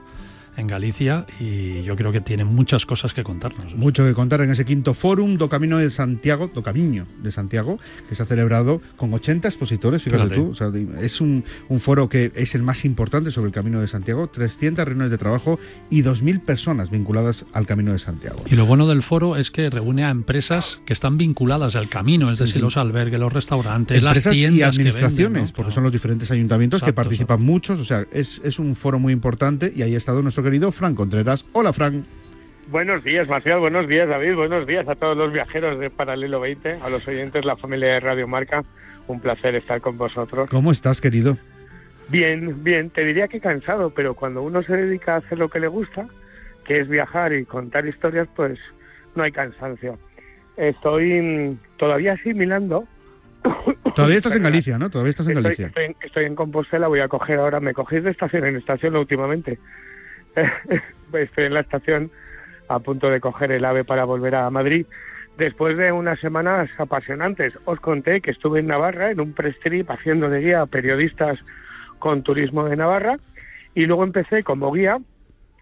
en 0.56 0.66
Galicia 0.66 1.26
y 1.40 1.82
yo 1.82 1.96
creo 1.96 2.12
que 2.12 2.20
tiene 2.20 2.44
muchas 2.44 2.86
cosas 2.86 3.12
que 3.12 3.22
contarnos. 3.22 3.74
Mucho 3.74 4.04
que 4.04 4.14
contar 4.14 4.40
en 4.40 4.50
ese 4.50 4.64
quinto 4.64 4.94
fórum 4.94 5.36
do 5.36 5.48
Camino 5.48 5.78
de 5.78 5.90
Santiago, 5.90 6.50
do 6.52 6.62
Camiño 6.62 7.06
de 7.22 7.32
Santiago, 7.32 7.78
que 8.08 8.14
se 8.14 8.22
ha 8.22 8.26
celebrado 8.26 8.80
con 8.96 9.12
80 9.12 9.48
expositores, 9.48 10.02
fíjate 10.02 10.34
tú. 10.34 10.50
o 10.50 10.54
sea, 10.54 10.70
es 11.00 11.20
un, 11.20 11.44
un 11.68 11.80
foro 11.80 12.08
que 12.08 12.32
es 12.34 12.54
el 12.54 12.62
más 12.62 12.84
importante 12.84 13.30
sobre 13.30 13.48
el 13.48 13.52
Camino 13.52 13.80
de 13.80 13.88
Santiago, 13.88 14.28
300 14.28 14.84
reuniones 14.84 15.10
de 15.10 15.18
trabajo 15.18 15.58
y 15.90 16.02
2.000 16.02 16.40
personas 16.40 16.90
vinculadas 16.90 17.44
al 17.52 17.66
Camino 17.66 17.92
de 17.92 17.98
Santiago. 17.98 18.42
Y 18.46 18.56
lo 18.56 18.66
bueno 18.66 18.86
del 18.86 19.02
foro 19.02 19.36
es 19.36 19.50
que 19.50 19.70
reúne 19.70 20.04
a 20.04 20.10
empresas 20.10 20.80
que 20.86 20.92
están 20.92 21.18
vinculadas 21.18 21.76
al 21.76 21.88
camino, 21.88 22.30
es 22.30 22.36
Sí, 22.38 22.44
decir, 22.44 22.56
sí. 22.56 22.60
los 22.60 22.76
albergues, 22.76 23.18
los 23.20 23.32
restaurantes, 23.32 24.02
las 24.02 24.12
Empresas 24.12 24.32
tiendas 24.32 24.56
y 24.56 24.58
que 24.58 24.64
administraciones, 24.64 25.32
venden, 25.32 25.44
¿no? 25.44 25.56
porque 25.56 25.72
son 25.72 25.84
los 25.84 25.92
diferentes 25.92 26.30
ayuntamientos 26.30 26.80
que 26.80 26.90
Exacto, 26.90 27.02
participan 27.02 27.42
muchos, 27.42 27.80
o 27.80 27.84
sea, 27.84 28.04
es, 28.12 28.40
es 28.44 28.58
un 28.58 28.74
foro 28.76 28.98
muy 28.98 29.12
importante 29.12 29.72
y 29.74 29.82
ahí 29.82 29.94
ha 29.94 29.98
estado 29.98 30.22
nuestro 30.22 30.42
querido 30.46 30.72
Fran 30.72 30.94
Contreras. 30.94 31.44
Hola, 31.52 31.72
Fran. 31.72 32.04
Buenos 32.70 33.04
días, 33.04 33.28
Marcial. 33.28 33.60
Buenos 33.60 33.86
días, 33.88 34.08
David. 34.08 34.34
Buenos 34.34 34.66
días 34.66 34.88
a 34.88 34.94
todos 34.94 35.16
los 35.16 35.32
viajeros 35.32 35.78
de 35.78 35.90
Paralelo 35.90 36.40
20, 36.40 36.78
a 36.82 36.88
los 36.88 37.06
oyentes, 37.06 37.44
la 37.44 37.56
familia 37.56 37.88
de 37.94 38.00
Radio 38.00 38.26
Marca. 38.26 38.62
Un 39.08 39.20
placer 39.20 39.54
estar 39.54 39.80
con 39.80 39.96
vosotros. 39.98 40.48
¿Cómo 40.50 40.72
estás, 40.72 41.00
querido? 41.00 41.36
Bien, 42.08 42.62
bien. 42.64 42.90
Te 42.90 43.04
diría 43.04 43.28
que 43.28 43.40
cansado, 43.40 43.90
pero 43.90 44.14
cuando 44.14 44.42
uno 44.42 44.62
se 44.62 44.72
dedica 44.76 45.14
a 45.14 45.18
hacer 45.18 45.38
lo 45.38 45.48
que 45.48 45.60
le 45.60 45.68
gusta, 45.68 46.06
que 46.64 46.80
es 46.80 46.88
viajar 46.88 47.32
y 47.32 47.44
contar 47.44 47.86
historias, 47.86 48.28
pues 48.34 48.58
no 49.14 49.22
hay 49.22 49.32
cansancio. 49.32 49.98
Estoy 50.56 51.20
mm, 51.20 51.58
todavía 51.76 52.14
asimilando. 52.14 52.84
Todavía 53.94 54.16
estás 54.18 54.36
en 54.36 54.42
Galicia, 54.42 54.76
¿no? 54.78 54.90
Todavía 54.90 55.10
estás 55.10 55.28
en 55.28 55.34
Galicia. 55.40 55.66
estoy 55.68 55.84
en- 55.86 55.96
estoy 56.02 56.24
en 56.26 56.34
Compostela, 56.34 56.86
voy 56.88 57.00
a 57.00 57.08
coger 57.08 57.38
ahora, 57.38 57.60
me 57.60 57.72
cogéis 57.72 58.04
de 58.04 58.10
estación 58.10 58.44
en 58.44 58.56
estación 58.56 58.94
últimamente. 58.96 59.58
estoy 61.12 61.44
en 61.44 61.54
la 61.54 61.60
estación 61.60 62.10
a 62.68 62.78
punto 62.78 63.10
de 63.10 63.20
coger 63.20 63.52
el 63.52 63.64
AVE 63.64 63.84
para 63.84 64.04
volver 64.04 64.34
a 64.34 64.50
Madrid. 64.50 64.86
Después 65.38 65.76
de 65.76 65.92
unas 65.92 66.18
semanas 66.20 66.70
apasionantes, 66.78 67.52
os 67.64 67.78
conté 67.80 68.20
que 68.20 68.30
estuve 68.30 68.60
en 68.60 68.68
Navarra 68.68 69.10
en 69.10 69.20
un 69.20 69.34
press 69.34 69.58
trip 69.60 69.90
haciendo 69.90 70.30
de 70.30 70.40
guía 70.40 70.62
a 70.62 70.66
periodistas 70.66 71.38
con 71.98 72.22
turismo 72.22 72.64
de 72.64 72.76
Navarra 72.76 73.18
y 73.74 73.86
luego 73.86 74.04
empecé 74.04 74.42
como 74.42 74.72
guía 74.72 74.98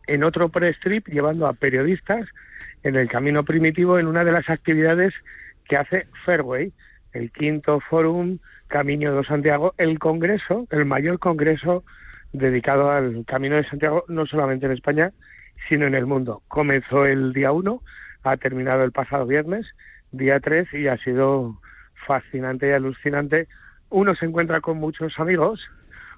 en 0.06 0.22
otro 0.22 0.48
press 0.48 0.78
trip 0.80 1.08
llevando 1.08 1.46
a 1.46 1.54
periodistas 1.54 2.28
en 2.82 2.96
el 2.96 3.08
camino 3.08 3.44
primitivo 3.44 3.98
en 3.98 4.06
una 4.06 4.24
de 4.24 4.32
las 4.32 4.48
actividades 4.48 5.14
que 5.68 5.76
hace 5.76 6.06
Fairway, 6.24 6.72
el 7.12 7.32
quinto 7.32 7.80
Fórum 7.80 8.38
Camino 8.68 9.16
de 9.16 9.24
Santiago, 9.24 9.74
el 9.78 9.98
congreso, 9.98 10.66
el 10.70 10.84
mayor 10.84 11.18
congreso 11.18 11.84
dedicado 12.34 12.90
al 12.90 13.24
Camino 13.26 13.56
de 13.56 13.64
Santiago, 13.64 14.04
no 14.08 14.26
solamente 14.26 14.66
en 14.66 14.72
España, 14.72 15.12
sino 15.68 15.86
en 15.86 15.94
el 15.94 16.04
mundo. 16.04 16.42
Comenzó 16.48 17.06
el 17.06 17.32
día 17.32 17.52
1, 17.52 17.80
ha 18.24 18.36
terminado 18.36 18.84
el 18.84 18.92
pasado 18.92 19.24
viernes, 19.24 19.66
día 20.10 20.40
3, 20.40 20.74
y 20.74 20.88
ha 20.88 20.98
sido 20.98 21.56
fascinante 22.06 22.68
y 22.68 22.72
alucinante. 22.72 23.46
Uno 23.88 24.14
se 24.16 24.26
encuentra 24.26 24.60
con 24.60 24.78
muchos 24.78 25.18
amigos, 25.18 25.70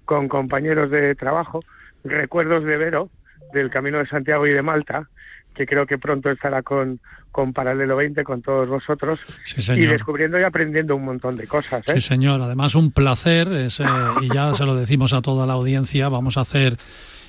con 0.07 0.29
compañeros 0.29 0.91
de 0.91 1.15
trabajo, 1.15 1.61
recuerdos 2.03 2.65
de 2.65 2.79
Vero, 2.79 3.11
del 3.53 3.71
Camino 3.71 3.99
de 3.99 4.07
Santiago 4.07 4.47
y 4.47 4.53
de 4.53 4.63
Malta, 4.63 5.09
que 5.57 5.67
creo 5.67 5.87
que 5.87 5.99
pronto 5.99 6.31
estará 6.31 6.63
con, 6.63 7.01
con 7.33 7.53
Paralelo 7.53 7.97
20, 7.97 8.23
con 8.25 8.43
todos 8.43 8.69
vosotros, 8.69 9.19
Sí, 9.45 9.73
y 9.73 9.87
descubriendo 9.87 10.39
y 10.39 10.43
aprendiendo 10.43 10.95
un 10.95 11.05
montón 11.05 11.37
de 11.37 11.47
cosas. 11.47 11.83
¿eh? 11.89 11.95
Sí, 11.95 12.01
señor. 12.01 12.41
Además, 12.43 12.75
un 12.75 12.93
placer, 12.93 13.49
es, 13.49 13.81
eh, 13.81 13.85
y 14.21 14.33
ya 14.33 14.55
se 14.55 14.65
lo 14.65 14.75
decimos 14.77 15.13
a 15.15 15.23
toda 15.23 15.47
la 15.47 15.55
audiencia, 15.55 16.09
vamos 16.09 16.37
a 16.37 16.43
hacer 16.43 16.77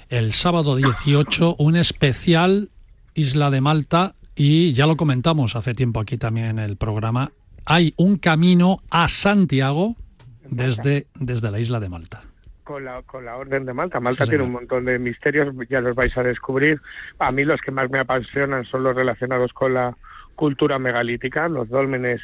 el 0.10 0.34
sábado 0.34 0.76
18 0.76 1.56
un 1.58 1.76
especial 1.76 2.70
Isla 3.14 3.50
de 3.50 3.62
Malta 3.62 4.14
y 4.36 4.74
ya 4.74 4.86
lo 4.86 4.98
comentamos 4.98 5.56
hace 5.56 5.74
tiempo 5.74 6.00
aquí 6.00 6.18
también 6.18 6.48
en 6.48 6.60
el 6.60 6.78
programa. 6.78 7.32
Hay 7.66 7.94
un 7.98 8.18
camino 8.18 8.84
a 8.90 9.10
Santiago 9.10 9.96
desde, 10.50 11.08
desde 11.16 11.52
la 11.52 11.60
isla 11.60 11.80
de 11.80 11.90
Malta. 11.90 12.22
Con 12.68 12.84
la, 12.84 13.02
con 13.04 13.24
la 13.24 13.38
Orden 13.38 13.66
de 13.66 13.74
Malta. 13.74 14.02
Malta 14.02 14.26
Sí, 14.26 14.32
tiene 14.32 14.44
un 14.44 14.52
montón 14.52 14.84
de 14.84 15.00
misterios, 15.00 15.56
ya 15.70 15.80
los 15.80 15.96
vais 15.96 16.16
a 16.18 16.24
descubrir. 16.24 16.82
A 17.18 17.32
mí 17.32 17.46
los 17.46 17.62
que 17.62 17.72
más 17.72 17.90
me 17.90 18.00
apasionan 18.00 18.66
son 18.66 18.84
los 18.84 18.94
relacionados 18.94 19.54
con 19.54 19.74
la 19.74 19.96
cultura 20.36 20.78
megalítica. 20.78 21.48
Los 21.48 21.70
dólmenes, 21.70 22.22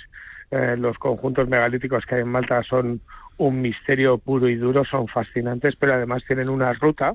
eh, 0.52 0.76
los 0.78 0.98
conjuntos 0.98 1.48
megalíticos 1.48 2.06
que 2.06 2.16
hay 2.16 2.22
en 2.22 2.28
Malta 2.28 2.62
son 2.64 3.00
un 3.38 3.62
misterio 3.62 4.18
puro 4.18 4.50
y 4.50 4.56
duro, 4.56 4.84
son 4.84 5.08
fascinantes, 5.08 5.78
pero 5.78 5.94
además 5.94 6.24
tienen 6.28 6.50
una 6.50 6.74
ruta 6.74 7.14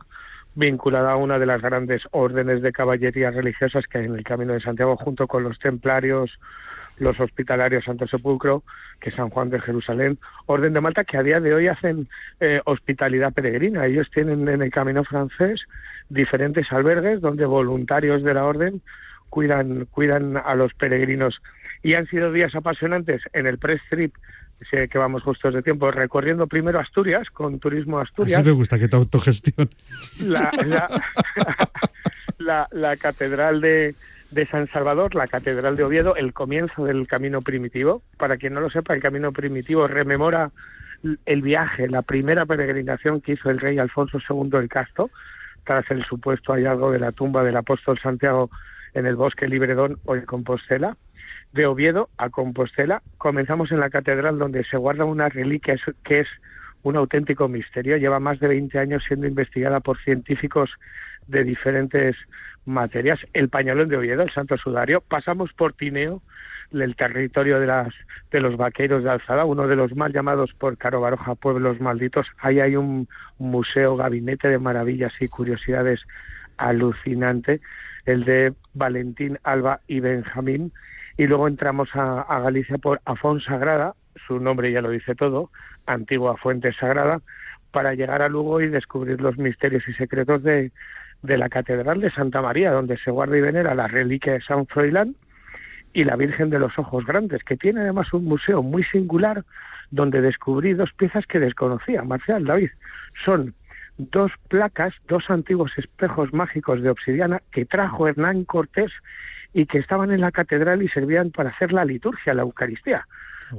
vinculada 0.55 1.12
a 1.12 1.16
una 1.16 1.39
de 1.39 1.47
las 1.47 1.61
grandes 1.61 2.03
órdenes 2.12 2.62
de 2.62 2.72
caballería 2.72 3.31
religiosas 3.31 3.87
que 3.87 3.99
hay 3.99 4.07
en 4.07 4.14
el 4.14 4.24
Camino 4.24 4.55
de 4.55 4.61
Santiago, 4.61 4.97
junto 4.97 5.26
con 5.26 5.45
los 5.45 5.59
templarios, 5.59 6.41
los 7.01 7.18
hospitalarios 7.20 7.84
Santo 7.84 8.07
Sepulcro, 8.07 8.62
que 9.01 9.11
es 9.11 9.14
San 9.16 9.30
Juan 9.30 9.51
de 9.51 9.61
Jerusalén, 9.61 10.18
Orden 10.46 10.72
de 10.72 10.80
Malta, 10.80 11.05
que 11.05 11.16
a 11.16 11.22
día 11.22 11.40
de 11.40 11.55
hoy 11.55 11.68
hacen 11.68 12.09
eh, 12.40 12.61
hospitalidad 12.64 13.32
peregrina. 13.32 13.86
Ellos 13.86 14.09
tienen 14.12 14.49
en 14.49 14.62
el 14.62 14.70
camino 14.70 15.05
francés 15.05 15.61
diferentes 16.09 16.70
albergues 16.72 17.20
donde 17.20 17.44
voluntarios 17.44 18.22
de 18.22 18.34
la 18.34 18.44
orden 18.44 18.80
cuidan, 19.30 19.86
cuidan 19.90 20.36
a 20.36 20.55
los 20.55 20.72
peregrinos. 20.74 21.40
Y 21.82 21.94
han 21.94 22.07
sido 22.07 22.32
días 22.32 22.55
apasionantes 22.55 23.22
en 23.32 23.46
el 23.46 23.59
press 23.59 23.80
trip, 23.88 24.12
sé 24.70 24.88
que 24.88 24.99
vamos 24.99 25.22
justos 25.22 25.55
de 25.55 25.62
tiempo, 25.62 25.90
recorriendo 25.92 26.46
primero 26.49 26.80
Asturias, 26.80 27.28
con 27.30 27.61
Turismo 27.61 28.01
Asturias. 28.01 28.40
Así 28.40 28.49
me 28.49 28.53
gusta 28.55 28.78
que 28.78 28.88
te 28.88 28.96
autogestiones. 28.96 29.68
la, 30.28 30.51
la, 30.66 31.03
la- 32.38 32.68
la 32.72 32.96
catedral 32.96 33.61
de, 33.61 33.94
de 34.31 34.47
San 34.47 34.68
Salvador, 34.68 35.14
la 35.14 35.26
catedral 35.26 35.76
de 35.76 35.85
Oviedo, 35.85 36.16
el 36.16 36.33
comienzo 36.33 36.85
del 36.85 37.07
camino 37.07 37.43
primitivo. 37.43 38.03
Para 38.16 38.37
quien 38.37 38.55
no 38.55 38.61
lo 38.61 38.70
sepa, 38.70 38.95
el 38.95 39.03
camino 39.03 39.33
primitivo 39.33 39.87
rememora 39.87 40.51
el 41.26 41.43
viaje, 41.43 41.89
la 41.89 42.03
primera 42.03 42.45
peregrinación 42.45 43.20
que 43.20 43.33
hizo 43.33 43.51
el 43.51 43.61
rey 43.61 43.79
Alfonso 43.79 44.18
II 44.29 44.51
el 44.55 44.68
Casto, 44.68 45.11
tras 45.64 45.91
el 45.91 46.05
supuesto 46.05 46.53
hallazgo 46.53 46.91
de 46.91 46.99
la 46.99 47.12
tumba 47.12 47.45
del 47.45 47.57
apóstol 47.57 47.99
Santiago 48.03 48.51
en 48.95 49.07
el 49.07 49.16
bosque 49.16 49.49
Libredón 49.49 49.99
o 50.05 50.16
en 50.16 50.24
Compostela. 50.24 50.97
De 51.53 51.66
Oviedo 51.66 52.11
a 52.18 52.29
Compostela 52.29 53.03
comenzamos 53.16 53.72
en 53.72 53.81
la 53.81 53.91
catedral 53.91 54.39
donde 54.39 54.64
se 54.64 54.76
guarda 54.76 55.05
una 55.05 55.29
reliquia 55.29 55.76
que 56.05 56.20
es 56.20 56.29
un 56.83 56.97
auténtico 56.97 57.49
misterio. 57.49 57.97
Lleva 57.97 58.20
más 58.20 58.41
de 58.41 58.49
20 58.49 58.79
años 58.79 59.03
siendo 59.07 59.26
investigada 59.26 59.81
por 59.81 59.99
científicos 59.99 60.70
de 61.26 61.45
diferentes 61.45 62.16
materias. 62.64 63.18
El 63.33 63.49
pañolón 63.49 63.89
de 63.89 63.97
Oviedo, 63.97 64.22
el 64.22 64.33
Santo 64.33 64.57
Sudario. 64.57 65.01
Pasamos 65.01 65.53
por 65.53 65.72
Tineo, 65.72 66.22
el 66.72 66.97
territorio 66.97 67.61
de, 67.61 67.66
las, 67.66 67.95
de 68.31 68.41
los 68.41 68.57
vaqueros 68.57 69.03
de 69.03 69.11
Alzada, 69.11 69.45
uno 69.45 69.66
de 69.66 69.76
los 69.76 69.95
mal 69.97 70.12
llamados 70.12 70.53
por 70.53 70.76
Caro 70.76 71.01
Baroja 71.01 71.35
pueblos 71.35 71.81
malditos. 71.81 72.26
Ahí 72.39 72.61
hay 72.61 72.76
un 72.76 73.09
museo, 73.39 73.97
gabinete 73.97 74.49
de 74.49 74.59
maravillas 74.59 75.12
y 75.20 75.29
curiosidades 75.29 76.01
alucinante, 76.57 77.61
el 78.05 78.24
de 78.24 78.53
Valentín, 78.74 79.39
Alba 79.45 79.81
y 79.87 80.01
Benjamín. 80.01 80.72
Y 81.16 81.26
luego 81.26 81.49
entramos 81.49 81.89
a, 81.95 82.20
a 82.22 82.41
Galicia 82.41 82.79
por 82.79 83.01
Afón 83.05 83.41
Sagrada, 83.41 83.95
su 84.26 84.39
nombre 84.41 84.70
ya 84.70 84.83
lo 84.83 84.91
dice 84.91 85.14
todo, 85.14 85.51
antigua 85.89 86.36
fuente 86.36 86.72
sagrada, 86.72 87.20
para 87.70 87.95
llegar 87.95 88.22
a 88.22 88.28
Lugo 88.28 88.61
y 88.61 88.68
descubrir 88.68 89.20
los 89.20 89.36
misterios 89.39 89.86
y 89.89 89.93
secretos 89.95 90.43
de, 90.43 90.72
la 91.22 91.49
Catedral 91.49 92.01
de 92.01 92.11
Santa 92.11 92.41
María, 92.41 92.72
donde 92.72 92.97
se 92.99 93.11
guarda 93.11 93.36
y 93.36 93.41
venera 93.41 93.74
la 93.74 93.89
reliquia 93.89 94.34
de 94.34 94.41
San 94.41 94.66
Froilán 94.66 95.16
y 95.93 96.05
la 96.05 96.16
Virgen 96.16 96.51
de 96.51 96.59
los 96.59 96.78
Ojos 96.78 97.05
Grandes, 97.07 97.43
que 97.45 97.57
tiene 97.57 97.80
además 97.80 98.12
un 98.12 98.24
museo 98.24 98.62
muy 98.62 98.84
singular 98.84 99.45
donde 99.91 100.20
descubrí 100.20 100.74
dos 100.74 100.93
piezas 100.93 101.26
que 101.26 101.41
desconocía, 101.41 102.03
Marcial 102.03 102.45
David. 102.45 102.70
Son 103.24 103.55
dos 103.97 104.30
placas, 104.49 104.95
dos 105.09 105.28
antiguos 105.28 105.72
espejos 105.76 106.32
mágicos 106.32 106.82
de 106.82 106.91
obsidiana 106.91 107.43
que 107.53 107.64
trajo 107.64 108.07
Hernán 108.07 108.45
Cortés 108.45 108.93
y 109.53 109.66
que 109.66 109.78
estaban 109.78 110.12
en 110.12 110.20
la 110.20 110.30
catedral 110.30 110.82
y 110.82 110.89
servían 110.89 111.30
para 111.30 111.51
hacer 111.51 111.72
la 111.72 111.84
liturgia, 111.84 112.34
la 112.34 112.43
Eucaristía. 112.43 113.07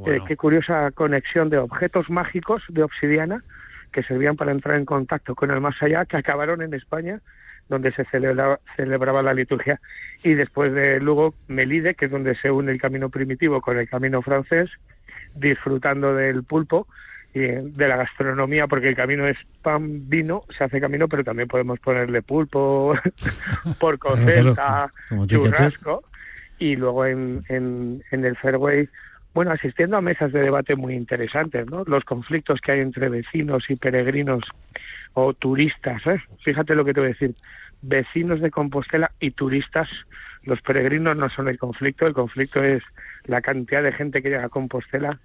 Eh, 0.08 0.20
qué 0.28 0.38
curiosa 0.38 0.92
conexión 0.92 1.50
de 1.50 1.58
objetos 1.58 2.10
mágicos 2.10 2.64
de 2.70 2.84
obsidiana 2.84 3.44
que 3.92 4.04
servían 4.04 4.36
para 4.36 4.52
entrar 4.52 4.78
en 4.78 4.86
contacto 4.86 5.36
con 5.36 5.52
el 5.52 5.62
más 5.62 5.82
allá, 5.82 6.06
que 6.06 6.18
acabaron 6.18 6.62
en 6.62 6.74
España, 6.74 7.22
donde 7.70 7.92
se 7.92 8.06
celebraba, 8.06 8.60
celebraba 8.76 9.22
la 9.22 9.34
liturgia. 9.34 9.80
Y 10.24 10.34
después 10.34 10.74
de 10.74 11.00
Lugo, 11.00 11.34
Melide, 11.48 11.96
que 11.96 12.06
es 12.06 12.12
donde 12.12 12.36
se 12.36 12.52
une 12.52 12.72
el 12.72 12.82
camino 12.82 13.10
primitivo 13.10 13.62
con 13.62 13.78
el 13.78 13.90
camino 13.90 14.22
francés, 14.22 14.70
disfrutando 15.36 16.14
del 16.14 16.44
pulpo 16.44 16.88
y 17.34 17.42
eh, 17.42 17.62
de 17.64 17.88
la 17.88 17.98
gastronomía, 17.98 18.68
porque 18.68 18.90
el 18.90 18.96
camino 18.96 19.28
es 19.28 19.38
pan, 19.62 20.10
vino, 20.10 20.44
se 20.50 20.64
hace 20.64 20.82
camino, 20.82 21.08
pero 21.08 21.24
también 21.24 21.48
podemos 21.48 21.80
ponerle 21.80 22.22
pulpo, 22.22 22.96
porco 23.80 24.16
celta, 24.18 24.92
churrasco. 25.28 26.04
Y 26.58 26.76
luego 26.76 27.06
en, 27.06 27.44
en, 27.48 28.04
en 28.12 28.26
el 28.26 28.36
Fairway, 28.36 28.90
bueno, 29.40 29.54
asistiendo 29.54 29.96
a 29.96 30.02
mesas 30.02 30.34
de 30.34 30.42
debate 30.42 30.76
muy 30.76 30.96
interesantes, 30.96 31.66
¿no? 31.66 31.86
Los 31.86 32.04
conflictos 32.04 32.60
que 32.60 32.74
hay 32.74 32.82
entre 32.82 33.08
vecinos 33.08 33.70
y 33.70 33.78
peregrinos 33.78 34.44
o 35.14 35.34
turistas, 35.34 36.06
¿eh? 36.08 36.22
Fíjate 36.44 36.76
lo 36.76 36.84
que 36.84 36.94
te 36.94 37.00
voy 37.00 37.08
a 37.08 37.14
decir. 37.14 37.36
Vecinos 37.82 38.42
de 38.42 38.52
Compostela 38.52 39.12
y 39.22 39.32
turistas, 39.32 39.88
los 40.44 40.62
peregrinos 40.62 41.16
no 41.16 41.30
son 41.30 41.48
el 41.48 41.58
conflicto, 41.58 42.06
el 42.06 42.14
conflicto 42.14 42.62
es 42.62 42.84
la 43.28 43.40
cantidad 43.40 43.82
de 43.82 43.94
gente 43.94 44.22
que 44.22 44.28
llega 44.28 44.44
a 44.44 44.50
Compostela 44.50 45.18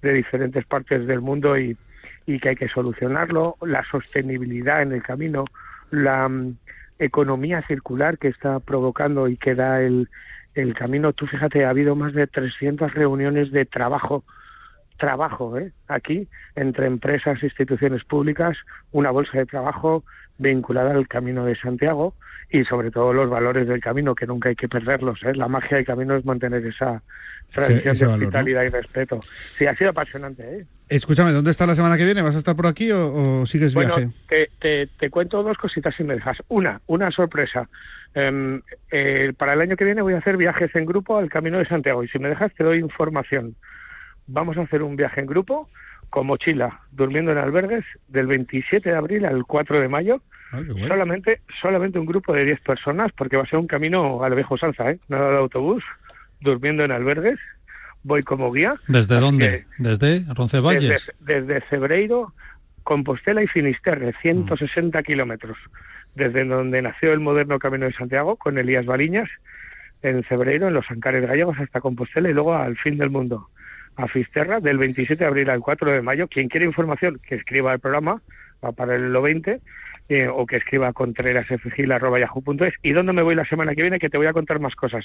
de 0.00 0.12
diferentes 0.12 0.64
partes 0.64 1.04
del 1.04 1.20
mundo 1.20 1.58
y, 1.58 1.76
y 2.24 2.38
que 2.38 2.50
hay 2.50 2.54
que 2.54 2.68
solucionarlo, 2.68 3.56
la 3.62 3.82
sostenibilidad 3.82 4.80
en 4.80 4.92
el 4.92 5.02
camino, 5.02 5.44
la 5.90 6.28
mm, 6.28 6.56
economía 7.00 7.62
circular 7.62 8.16
que 8.16 8.28
está 8.28 8.60
provocando 8.60 9.26
y 9.26 9.36
que 9.36 9.56
da 9.56 9.82
el, 9.82 10.08
el 10.56 10.74
camino. 10.74 11.12
Tú 11.12 11.26
fíjate, 11.26 11.64
ha 11.64 11.70
habido 11.70 11.94
más 11.94 12.12
de 12.14 12.26
300 12.26 12.92
reuniones 12.94 13.52
de 13.52 13.64
trabajo, 13.64 14.24
trabajo, 14.98 15.58
¿eh? 15.58 15.72
aquí, 15.86 16.26
entre 16.54 16.86
empresas, 16.86 17.42
instituciones 17.42 18.02
públicas, 18.04 18.56
una 18.92 19.10
bolsa 19.10 19.38
de 19.38 19.46
trabajo 19.46 20.02
vinculada 20.38 20.92
al 20.92 21.08
Camino 21.08 21.44
de 21.44 21.56
Santiago 21.56 22.14
y 22.50 22.64
sobre 22.64 22.90
todo 22.90 23.12
los 23.12 23.28
valores 23.28 23.66
del 23.66 23.80
camino, 23.80 24.14
que 24.14 24.26
nunca 24.26 24.48
hay 24.48 24.56
que 24.56 24.68
perderlos. 24.68 25.22
¿eh? 25.22 25.34
La 25.34 25.48
magia 25.48 25.76
del 25.76 25.86
camino 25.86 26.16
es 26.16 26.24
mantener 26.24 26.64
esa 26.66 27.02
tradición 27.52 27.96
de 27.96 28.06
valor, 28.06 28.18
¿no? 28.18 28.26
hospitalidad 28.26 28.62
y 28.62 28.68
respeto. 28.68 29.20
Sí, 29.56 29.66
ha 29.66 29.74
sido 29.74 29.90
apasionante. 29.90 30.42
¿eh? 30.42 30.66
Escúchame, 30.88 31.32
¿dónde 31.32 31.50
estás 31.50 31.66
la 31.66 31.74
semana 31.74 31.96
que 31.96 32.04
viene? 32.04 32.22
¿Vas 32.22 32.36
a 32.36 32.38
estar 32.38 32.54
por 32.54 32.66
aquí 32.66 32.92
o, 32.92 33.40
o 33.40 33.46
sigues 33.46 33.74
Bueno, 33.74 33.96
viaje? 33.96 34.12
te, 34.28 34.50
te, 34.60 34.86
te 34.86 35.10
cuento 35.10 35.42
dos 35.42 35.58
cositas 35.58 35.94
si 35.96 36.04
me 36.04 36.14
dejas. 36.14 36.38
Una, 36.48 36.80
una 36.86 37.10
sorpresa. 37.10 37.68
Em, 38.14 38.62
eh, 38.92 39.32
para 39.36 39.54
el 39.54 39.60
año 39.60 39.76
que 39.76 39.84
viene 39.84 40.00
voy 40.00 40.14
a 40.14 40.18
hacer 40.18 40.36
viajes 40.36 40.74
en 40.74 40.86
grupo 40.86 41.18
al 41.18 41.28
Camino 41.28 41.58
de 41.58 41.66
Santiago 41.66 42.02
y 42.02 42.08
si 42.08 42.18
me 42.18 42.28
dejas 42.28 42.52
te 42.54 42.64
doy 42.64 42.78
información. 42.78 43.56
Vamos 44.28 44.56
a 44.56 44.62
hacer 44.62 44.82
un 44.82 44.96
viaje 44.96 45.20
en 45.20 45.26
grupo 45.26 45.68
con 46.08 46.26
mochila, 46.26 46.80
durmiendo 46.92 47.32
en 47.32 47.38
albergues 47.38 47.84
del 48.08 48.26
27 48.28 48.88
de 48.88 48.96
abril 48.96 49.26
al 49.26 49.44
4 49.44 49.80
de 49.80 49.88
mayo. 49.88 50.22
Solamente, 50.86 51.40
solamente 51.60 51.98
un 51.98 52.06
grupo 52.06 52.32
de 52.32 52.44
10 52.44 52.60
personas 52.60 53.10
porque 53.12 53.36
va 53.36 53.42
a 53.42 53.46
ser 53.46 53.58
un 53.58 53.66
camino 53.66 54.22
al 54.22 54.34
viejo 54.34 54.56
Salsa, 54.56 54.92
¿eh? 54.92 55.00
Nada 55.08 55.32
de 55.32 55.38
autobús, 55.38 55.82
durmiendo 56.40 56.84
en 56.84 56.92
albergues. 56.92 57.38
Voy 58.06 58.22
como 58.22 58.52
guía. 58.52 58.76
¿Desde 58.86 59.18
dónde? 59.18 59.66
¿Desde 59.78 60.24
Roncevalles? 60.32 61.12
desde, 61.18 61.42
desde 61.42 61.60
Cebreiro, 61.68 62.32
Compostela 62.84 63.42
y 63.42 63.48
Finisterre, 63.48 64.14
160 64.22 65.02
kilómetros. 65.02 65.58
Desde 66.14 66.44
donde 66.44 66.82
nació 66.82 67.12
el 67.12 67.18
moderno 67.18 67.58
Camino 67.58 67.86
de 67.86 67.92
Santiago, 67.94 68.36
con 68.36 68.58
Elías 68.58 68.86
Baliñas, 68.86 69.28
en 70.02 70.22
Cebreiro, 70.22 70.68
en 70.68 70.74
los 70.74 70.88
Ancares 70.88 71.26
gallegos, 71.26 71.58
hasta 71.58 71.80
Compostela 71.80 72.30
y 72.30 72.32
luego 72.32 72.54
al 72.54 72.76
fin 72.76 72.96
del 72.96 73.10
mundo, 73.10 73.48
a 73.96 74.06
Fisterra, 74.06 74.60
del 74.60 74.78
27 74.78 75.24
de 75.24 75.26
abril 75.26 75.50
al 75.50 75.58
4 75.58 75.90
de 75.90 76.00
mayo. 76.00 76.28
Quien 76.28 76.48
quiere 76.48 76.64
información, 76.64 77.20
que 77.26 77.34
escriba 77.34 77.72
el 77.72 77.80
programa, 77.80 78.22
va 78.64 78.70
para 78.70 78.94
el 78.94 79.10
20, 79.10 79.60
eh, 80.08 80.28
o 80.28 80.46
que 80.46 80.56
escriba 80.56 80.92
contrerasfgil.yahoo.es. 80.92 82.74
¿Y 82.82 82.92
dónde 82.92 83.12
me 83.12 83.22
voy 83.22 83.34
la 83.34 83.44
semana 83.44 83.74
que 83.74 83.82
viene? 83.82 83.98
Que 83.98 84.08
te 84.08 84.18
voy 84.18 84.26
a 84.26 84.32
contar 84.32 84.60
más 84.60 84.74
cosas. 84.74 85.04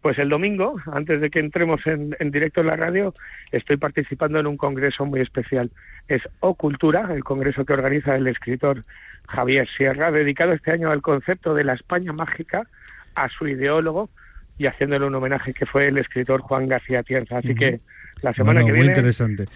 Pues 0.00 0.18
el 0.18 0.28
domingo, 0.28 0.76
antes 0.92 1.20
de 1.20 1.30
que 1.30 1.40
entremos 1.40 1.86
en, 1.86 2.16
en 2.18 2.30
directo 2.30 2.60
en 2.62 2.68
la 2.68 2.76
radio, 2.76 3.14
estoy 3.52 3.76
participando 3.76 4.40
en 4.40 4.46
un 4.46 4.56
congreso 4.56 5.04
muy 5.04 5.20
especial. 5.20 5.70
Es 6.08 6.22
O 6.40 6.54
Cultura, 6.54 7.08
el 7.12 7.24
congreso 7.24 7.64
que 7.64 7.74
organiza 7.74 8.16
el 8.16 8.26
escritor 8.26 8.82
Javier 9.28 9.68
Sierra, 9.76 10.10
dedicado 10.10 10.52
este 10.52 10.72
año 10.72 10.90
al 10.90 11.02
concepto 11.02 11.54
de 11.54 11.64
la 11.64 11.74
España 11.74 12.12
mágica, 12.12 12.66
a 13.14 13.28
su 13.28 13.46
ideólogo 13.46 14.08
y 14.56 14.66
haciéndole 14.66 15.06
un 15.06 15.14
homenaje 15.14 15.54
que 15.54 15.66
fue 15.66 15.88
el 15.88 15.98
escritor 15.98 16.40
Juan 16.40 16.68
García 16.68 17.02
Tierza. 17.02 17.38
Así 17.38 17.54
que 17.54 17.80
la 18.22 18.32
semana 18.34 18.60
Bueno, 18.60 18.66
que 18.66 18.72
muy 18.72 18.80
viene... 18.80 18.92
interesante. 18.94 19.46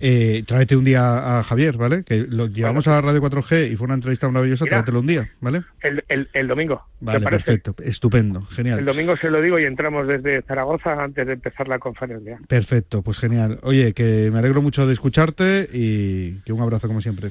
Eh, 0.00 0.44
tráete 0.46 0.76
un 0.76 0.84
día 0.84 1.38
a 1.38 1.42
Javier, 1.42 1.76
¿vale? 1.76 2.04
Que 2.04 2.18
lo 2.28 2.46
llevamos 2.46 2.86
a 2.86 3.00
Radio 3.00 3.20
4G 3.20 3.72
y 3.72 3.76
fue 3.76 3.86
una 3.86 3.94
entrevista 3.94 4.28
maravillosa, 4.28 4.64
Mira. 4.64 4.76
tráetelo 4.76 5.00
un 5.00 5.06
día, 5.08 5.28
¿vale? 5.40 5.62
El, 5.80 6.04
el, 6.08 6.28
el 6.32 6.46
domingo. 6.46 6.84
¿te 7.00 7.04
Vale, 7.06 7.20
parece? 7.20 7.44
perfecto, 7.46 7.74
estupendo, 7.82 8.42
genial. 8.42 8.78
El 8.78 8.84
domingo 8.84 9.16
se 9.16 9.28
lo 9.30 9.40
digo 9.42 9.58
y 9.58 9.64
entramos 9.64 10.06
desde 10.06 10.42
Zaragoza 10.42 11.02
antes 11.02 11.26
de 11.26 11.32
empezar 11.32 11.66
la 11.66 11.80
conferencia. 11.80 12.38
Perfecto, 12.46 13.02
pues 13.02 13.18
genial. 13.18 13.58
Oye, 13.62 13.92
que 13.92 14.30
me 14.32 14.38
alegro 14.38 14.62
mucho 14.62 14.86
de 14.86 14.92
escucharte 14.92 15.68
y 15.72 16.34
que 16.44 16.52
un 16.52 16.60
abrazo 16.62 16.86
como 16.86 17.00
siempre. 17.00 17.30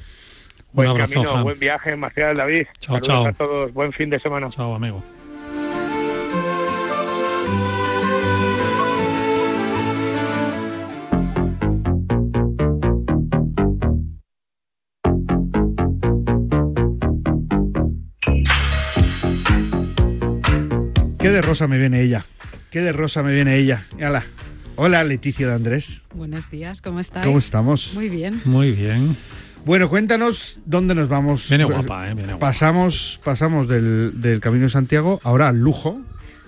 Buen 0.72 0.94
camino, 0.98 1.42
buen 1.42 1.58
viaje, 1.58 1.96
Marcial 1.96 2.36
David. 2.36 2.66
Chao, 2.80 2.96
Saludos 2.96 3.06
chao. 3.08 3.26
a 3.26 3.32
todos, 3.32 3.72
buen 3.72 3.92
fin 3.92 4.10
de 4.10 4.20
semana. 4.20 4.48
Chao, 4.50 4.74
amigo. 4.74 5.02
Qué 21.18 21.30
de 21.30 21.42
rosa 21.42 21.66
me 21.66 21.78
viene 21.78 22.00
ella. 22.00 22.24
Qué 22.70 22.80
de 22.80 22.92
rosa 22.92 23.22
me 23.22 23.32
viene 23.32 23.56
ella. 23.56 23.84
Hola. 23.96 24.22
Hola, 24.76 25.02
Leticia 25.02 25.48
de 25.48 25.54
Andrés. 25.54 26.04
Buenos 26.14 26.48
días, 26.50 26.80
¿cómo 26.80 27.00
estáis? 27.00 27.26
¿Cómo 27.26 27.38
estamos? 27.38 27.92
Muy 27.94 28.08
bien. 28.08 28.40
Muy 28.44 28.70
bien. 28.70 29.16
Bueno, 29.64 29.88
cuéntanos 29.88 30.60
dónde 30.64 30.94
nos 30.94 31.08
vamos. 31.08 31.48
Viene 31.48 31.64
guapa, 31.64 32.08
¿eh? 32.08 32.14
Viene 32.14 32.32
guapa. 32.34 32.46
Pasamos, 32.46 33.20
pasamos 33.24 33.66
del, 33.66 34.20
del 34.20 34.38
Camino 34.38 34.64
de 34.64 34.70
Santiago 34.70 35.18
ahora 35.24 35.48
al 35.48 35.58
lujo. 35.58 36.00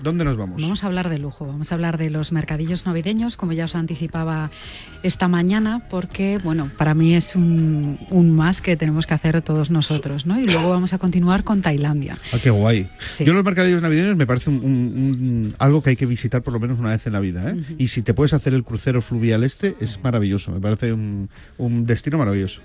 ¿Dónde 0.02 0.24
nos 0.24 0.36
vamos? 0.36 0.62
Vamos 0.62 0.82
a 0.82 0.86
hablar 0.86 1.08
de 1.10 1.18
lujo, 1.18 1.46
vamos 1.46 1.70
a 1.70 1.74
hablar 1.74 1.98
de 1.98 2.08
los 2.10 2.32
mercadillos 2.32 2.86
navideños, 2.86 3.36
como 3.36 3.52
ya 3.52 3.66
os 3.66 3.74
anticipaba 3.74 4.50
esta 5.02 5.28
mañana, 5.28 5.86
porque, 5.90 6.38
bueno, 6.42 6.70
para 6.78 6.94
mí 6.94 7.14
es 7.14 7.36
un, 7.36 7.98
un 8.10 8.30
más 8.34 8.60
que 8.60 8.76
tenemos 8.76 9.06
que 9.06 9.14
hacer 9.14 9.40
todos 9.42 9.70
nosotros, 9.70 10.24
¿no? 10.26 10.40
Y 10.40 10.46
luego 10.46 10.70
vamos 10.70 10.92
a 10.94 10.98
continuar 10.98 11.44
con 11.44 11.60
Tailandia. 11.62 12.16
Ah, 12.32 12.38
qué 12.42 12.50
guay. 12.50 12.88
Yo 13.18 13.32
los 13.34 13.44
mercadillos 13.44 13.82
navideños 13.82 14.16
me 14.16 14.26
parece 14.26 14.50
un, 14.50 14.56
un- 14.56 14.70
un- 14.72 15.54
algo 15.58 15.82
que 15.82 15.90
hay 15.90 15.96
que 15.96 16.06
visitar 16.06 16.42
por 16.42 16.52
lo 16.54 16.60
menos 16.60 16.78
una 16.78 16.90
vez 16.90 17.06
en 17.06 17.12
la 17.12 17.20
vida. 17.20 17.50
¿eh? 17.50 17.56
Y 17.78 17.88
si 17.88 18.02
te 18.02 18.14
puedes 18.14 18.32
hacer 18.32 18.54
el 18.54 18.64
crucero 18.64 19.02
fluvial 19.02 19.44
este, 19.44 19.76
es 19.80 20.02
maravilloso. 20.02 20.50
Me 20.52 20.60
parece 20.60 20.92
un, 20.92 21.28
un 21.58 21.84
destino 21.86 22.18
maravilloso. 22.18 22.60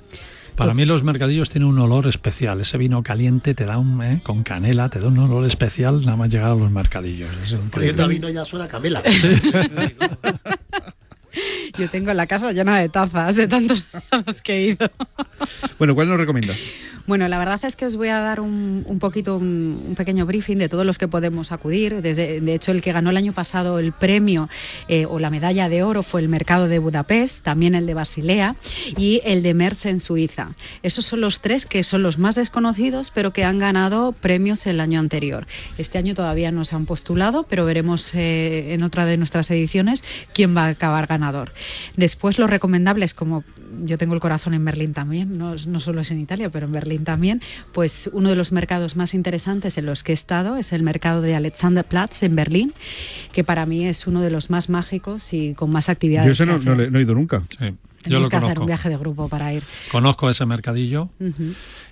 Para 0.55 0.73
mí 0.73 0.85
los 0.85 1.03
mercadillos 1.03 1.49
tienen 1.49 1.69
un 1.69 1.79
olor 1.79 2.07
especial. 2.07 2.61
Ese 2.61 2.77
vino 2.77 3.03
caliente 3.03 3.53
te 3.53 3.65
da 3.65 3.77
un, 3.77 4.01
¿eh? 4.03 4.21
con 4.23 4.43
canela, 4.43 4.89
te 4.89 4.99
da 4.99 5.07
un 5.07 5.17
olor 5.17 5.45
especial 5.45 6.05
nada 6.05 6.17
más 6.17 6.29
llegar 6.29 6.51
a 6.51 6.55
los 6.55 6.71
mercadillos. 6.71 7.29
Es 7.43 7.51
increíble. 7.51 8.07
vino 8.07 8.29
ya 8.29 8.45
suena 8.45 8.65
a 8.65 8.67
camela. 8.67 9.03
Yo 11.77 11.89
tengo 11.89 12.13
la 12.13 12.27
casa 12.27 12.51
llena 12.51 12.79
de 12.79 12.89
tazas 12.89 13.35
de 13.35 13.47
tantos 13.47 13.85
a 14.11 14.23
los 14.25 14.41
que 14.41 14.53
he 14.53 14.61
ido. 14.67 14.89
Bueno, 15.77 15.95
¿cuál 15.95 16.09
nos 16.09 16.17
recomiendas? 16.17 16.71
Bueno, 17.07 17.27
la 17.27 17.37
verdad 17.37 17.59
es 17.63 17.75
que 17.75 17.85
os 17.85 17.95
voy 17.95 18.07
a 18.07 18.19
dar 18.19 18.39
un, 18.39 18.83
un 18.87 18.99
poquito, 18.99 19.37
un, 19.37 19.83
un 19.87 19.95
pequeño 19.95 20.25
briefing 20.25 20.57
de 20.57 20.69
todos 20.69 20.85
los 20.85 20.97
que 20.97 21.07
podemos 21.07 21.51
acudir. 21.51 22.01
Desde, 22.01 22.41
de 22.41 22.53
hecho, 22.53 22.71
el 22.71 22.81
que 22.81 22.91
ganó 22.91 23.11
el 23.11 23.17
año 23.17 23.31
pasado 23.31 23.77
el 23.79 23.91
premio 23.91 24.49
eh, 24.87 25.05
o 25.05 25.19
la 25.19 25.29
medalla 25.29 25.69
de 25.69 25.83
oro 25.83 26.01
fue 26.01 26.21
el 26.21 26.29
mercado 26.29 26.67
de 26.67 26.79
Budapest, 26.79 27.43
también 27.43 27.75
el 27.75 27.85
de 27.85 27.93
Basilea 27.93 28.55
y 28.97 29.21
el 29.23 29.43
de 29.43 29.53
Merz 29.53 29.85
en 29.85 29.99
Suiza. 29.99 30.53
Esos 30.81 31.05
son 31.05 31.21
los 31.21 31.41
tres 31.41 31.65
que 31.65 31.83
son 31.83 32.01
los 32.01 32.17
más 32.17 32.35
desconocidos, 32.35 33.11
pero 33.13 33.31
que 33.31 33.43
han 33.43 33.59
ganado 33.59 34.11
premios 34.13 34.65
el 34.65 34.79
año 34.79 34.99
anterior. 34.99 35.45
Este 35.77 35.97
año 35.97 36.15
todavía 36.15 36.51
no 36.51 36.65
se 36.65 36.75
han 36.75 36.85
postulado, 36.85 37.43
pero 37.43 37.65
veremos 37.65 38.13
eh, 38.15 38.73
en 38.73 38.83
otra 38.83 39.05
de 39.05 39.17
nuestras 39.17 39.51
ediciones 39.51 40.03
quién 40.33 40.55
va 40.55 40.65
a 40.65 40.69
acabar 40.69 41.07
Después, 41.95 42.37
los 42.39 42.49
recomendables, 42.49 43.13
como 43.13 43.43
yo 43.85 43.97
tengo 43.97 44.13
el 44.13 44.19
corazón 44.19 44.53
en 44.53 44.63
Berlín 44.65 44.93
también, 44.93 45.37
no, 45.37 45.55
no 45.67 45.79
solo 45.79 46.01
es 46.01 46.11
en 46.11 46.19
Italia, 46.19 46.49
pero 46.49 46.65
en 46.65 46.71
Berlín 46.71 47.03
también, 47.03 47.41
pues 47.73 48.09
uno 48.13 48.29
de 48.29 48.35
los 48.35 48.51
mercados 48.51 48.95
más 48.95 49.13
interesantes 49.13 49.77
en 49.77 49.85
los 49.85 50.03
que 50.03 50.11
he 50.11 50.15
estado 50.15 50.57
es 50.57 50.71
el 50.71 50.83
mercado 50.83 51.21
de 51.21 51.35
Alexanderplatz 51.35 52.23
en 52.23 52.35
Berlín, 52.35 52.73
que 53.33 53.43
para 53.43 53.65
mí 53.65 53.85
es 53.85 54.07
uno 54.07 54.21
de 54.21 54.29
los 54.31 54.49
más 54.49 54.69
mágicos 54.69 55.33
y 55.33 55.53
con 55.53 55.69
más 55.71 55.89
actividades. 55.89 56.27
Yo 56.27 56.33
ese 56.33 56.45
no, 56.45 56.57
no 56.59 56.75
le- 56.75 56.91
no 56.91 56.99
he 56.99 57.01
ido 57.01 57.13
nunca. 57.15 57.43
Yo 57.49 57.57
Tenemos 58.09 58.27
lo 58.27 58.29
que 58.29 58.35
hacer 58.37 58.59
un 58.59 58.65
viaje 58.67 58.89
de 58.89 58.97
grupo 58.97 59.27
para 59.29 59.51
ir. 59.51 59.63
Conozco 59.91 60.29
ese 60.29 60.45
mercadillo. 60.45 61.09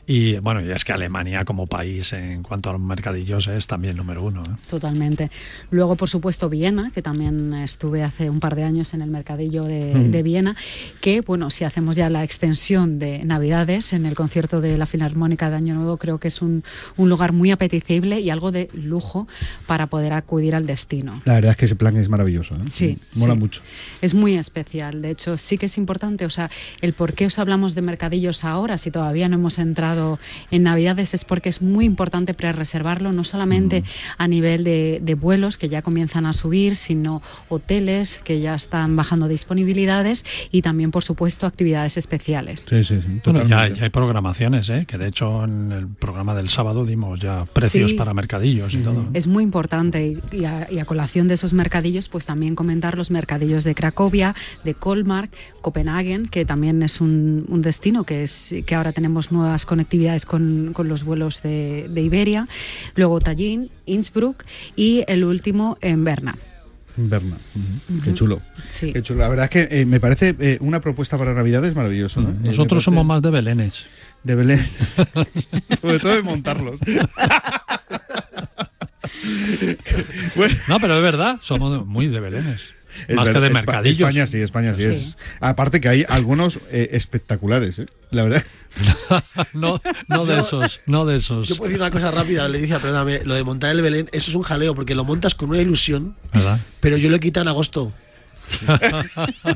Y 0.06 0.38
bueno, 0.40 0.62
y 0.62 0.70
es 0.72 0.84
que 0.84 0.92
Alemania 0.92 1.46
como 1.46 1.68
país 1.68 2.12
en 2.14 2.44
cuanto 2.44 2.70
a 2.70 2.74
los 2.74 2.82
mercadillos 2.82 3.48
es 3.48 3.68
también 3.68 3.96
número 3.98 4.24
uno. 4.24 4.42
¿eh? 4.44 4.52
Totalmente. 4.70 5.32
Luego, 5.72 5.96
por 5.96 6.10
supuesto, 6.10 6.50
Viena, 6.50 6.92
que 6.94 7.02
también 7.02 7.54
estuve 7.54 8.04
hace 8.04 8.30
un 8.30 8.40
par 8.40 8.56
de 8.56 8.64
años 8.64 8.94
en 8.94 9.02
el 9.02 9.10
mercadillo 9.10 9.64
de, 9.64 9.94
Mm. 9.94 10.12
de 10.12 10.24
Viena, 10.24 10.56
que, 11.02 11.22
bueno, 11.22 11.50
si 11.50 11.64
hacemos 11.64 11.96
ya 11.96 12.10
la 12.10 12.24
extensión 12.24 13.00
de 13.00 13.24
Navidades 13.24 13.94
en 13.94 14.06
el 14.06 14.16
concierto 14.16 14.60
de 14.62 14.78
la 14.78 14.86
Filarmónica 14.86 15.50
de 15.50 15.56
Año 15.56 15.76
Nuevo, 15.76 15.98
creo 15.98 16.20
que 16.20 16.28
es 16.28 16.42
un, 16.42 16.64
un 16.98 17.10
lugar 17.10 17.32
muy 17.32 17.52
apetecible 17.52 18.20
y 18.20 18.30
algo 18.30 18.52
de 18.52 18.68
lujo 18.74 19.28
para 19.68 19.88
poder 19.88 20.14
acudir 20.14 20.56
al 20.56 20.66
destino. 20.66 21.20
La 21.26 21.36
verdad 21.36 21.52
es 21.52 21.58
que 21.58 21.66
ese 21.66 21.76
plan 21.76 21.96
es 21.98 22.10
maravilloso. 22.10 22.56
¿eh? 22.56 22.60
Sí, 22.72 22.98
Mola 23.16 23.34
sí. 23.34 23.40
mucho. 23.40 23.62
Es 24.02 24.14
muy 24.14 24.36
especial. 24.36 25.02
De 25.02 25.12
hecho, 25.12 25.38
sí 25.38 25.58
que 25.58 25.68
es 25.68 25.78
importante. 25.78 26.26
O 26.26 26.30
sea, 26.30 26.50
el 26.82 26.94
por 26.94 27.14
qué 27.14 27.26
os 27.28 27.40
hablamos 27.40 27.76
de 27.76 27.82
mercadillos 27.82 28.44
ahora, 28.44 28.78
si 28.78 28.92
todavía 28.92 29.30
no 29.30 29.36
hemos 29.36 29.60
entrado 29.60 29.93
en 30.52 30.64
Navidades, 30.64 31.14
es 31.14 31.26
porque 31.26 31.50
es 31.50 31.62
muy 31.62 31.86
importante 31.86 32.34
pre-reservarlo, 32.34 33.12
no 33.12 33.24
solamente 33.24 33.84
a 34.18 34.28
nivel 34.28 34.64
de, 34.64 35.00
de 35.02 35.16
vuelos 35.16 35.58
que 35.58 35.70
ya 35.70 35.82
comienzan 35.82 36.26
a 36.26 36.34
subir, 36.34 36.76
sino 36.76 37.22
hoteles 37.50 38.20
que 38.24 38.40
ya 38.40 38.56
están 38.56 38.96
bajando 38.96 39.28
disponibilidades 39.28 40.26
y 40.52 40.62
también, 40.62 40.92
por 40.92 41.04
supuesto, 41.04 41.46
actividades 41.46 41.98
especiales. 41.98 42.66
Sí, 42.68 42.84
sí, 42.84 43.00
sí. 43.02 43.22
Bueno, 43.24 43.48
ya, 43.48 43.68
ya 43.68 43.84
hay 43.84 43.90
programaciones, 43.90 44.70
¿eh? 44.70 44.86
que 44.88 44.98
de 44.98 45.08
hecho 45.08 45.44
en 45.44 45.72
el 45.72 45.88
programa 45.88 46.34
del 46.36 46.50
sábado 46.50 46.86
dimos 46.86 47.20
ya 47.20 47.46
precios 47.46 47.92
Sí. 47.92 47.98
para 47.98 48.14
mercadillos 48.14 48.74
y 48.76 48.78
todo. 48.78 49.08
Es 49.14 49.28
muy 49.28 49.44
importante 49.44 50.06
y, 50.32 50.36
y 50.38 50.46
a, 50.46 50.68
y 50.72 50.80
a 50.80 50.86
colación 50.86 51.28
de 51.28 51.34
esos 51.34 51.54
mercadillos, 51.54 52.08
pues 52.08 52.26
también 52.26 52.56
comentar 52.56 52.98
los 52.98 53.12
mercadillos 53.12 53.64
de 53.64 53.76
Cracovia, 53.76 54.36
de 54.64 54.74
Colmark, 54.74 55.32
Copenhagen, 55.62 56.28
que 56.28 56.46
también 56.46 56.82
es 56.84 57.02
un, 57.02 57.46
un 57.50 57.62
destino 57.62 58.04
que 58.04 58.24
es 58.24 58.54
que 58.66 58.76
ahora 58.76 58.92
tenemos 58.92 59.32
nuevas 59.32 59.66
conectividades 59.84 60.26
con, 60.26 60.72
con 60.74 60.88
los 60.88 61.04
vuelos 61.04 61.42
de, 61.44 61.88
de 61.90 62.02
Iberia, 62.02 62.48
luego 62.96 63.20
Tallinn, 63.20 63.70
Innsbruck 63.86 64.44
y 64.76 65.04
el 65.08 65.24
último 65.26 65.78
en 65.82 66.04
Berna. 66.06 66.38
Berna. 66.96 67.38
Qué 68.04 68.14
chulo. 68.14 68.42
Sí. 68.70 68.94
Qué 68.94 69.02
chulo. 69.02 69.20
La 69.22 69.30
verdad 69.30 69.46
es 69.46 69.50
que 69.68 69.82
eh, 69.82 69.86
me 69.86 70.00
parece 70.00 70.36
eh, 70.40 70.58
una 70.62 70.80
propuesta 70.80 71.18
para 71.18 71.34
Navidades 71.34 71.76
maravilloso. 71.76 72.22
¿no? 72.22 72.30
Eh, 72.30 72.34
Nosotros 72.44 72.68
parece- 72.70 72.86
somos 72.86 73.06
más 73.06 73.22
de 73.22 73.30
Belénes. 73.32 73.86
De 74.24 74.36
Belén. 74.36 74.62
Sobre 75.82 76.00
todo 76.00 76.14
de 76.16 76.22
montarlos. 76.24 76.80
No, 80.68 80.80
pero 80.80 80.98
es 80.98 81.04
verdad, 81.04 81.40
somos 81.44 81.86
muy 81.86 82.08
de 82.08 82.20
Belénes. 82.20 82.62
Es 83.08 83.16
más 83.16 83.30
que 83.30 83.40
de 83.40 83.50
mercadillos. 83.50 84.00
España 84.00 84.28
sí, 84.28 84.42
España 84.42 84.74
sí, 84.74 84.84
es. 84.84 85.18
Aparte 85.40 85.80
que 85.82 85.88
hay 85.90 86.06
algunos 86.10 86.60
eh, 86.72 86.90
espectaculares, 86.92 87.80
¿eh? 87.80 87.86
La 88.12 88.24
verdad. 88.24 88.44
no, 89.54 89.82
no 90.08 90.26
de 90.26 90.40
esos, 90.40 90.80
no 90.88 91.06
de 91.06 91.18
esos. 91.18 91.48
Yo 91.48 91.56
puedo 91.56 91.70
decir 91.70 91.82
una 91.82 91.92
cosa 91.92 92.12
rápida, 92.12 92.48
le 92.48 92.58
dice, 92.60 92.80
perdóname, 92.80 93.22
lo 93.26 93.34
de 93.36 93.44
montar 93.44 93.72
el 93.72 93.82
Belén, 93.82 94.10
eso 94.12 94.30
es 94.32 94.36
un 94.36 94.44
jaleo, 94.44 94.74
porque 94.76 94.96
lo 94.96 95.04
montas 95.04 95.36
con 95.36 95.50
una 95.50 95.60
ilusión, 95.62 96.16
¿Verdad? 96.34 96.60
pero 96.80 96.98
yo 96.98 97.10
lo 97.10 97.18
he 97.18 97.20
quitado 97.20 97.44
en 97.44 97.48
agosto. 97.50 97.94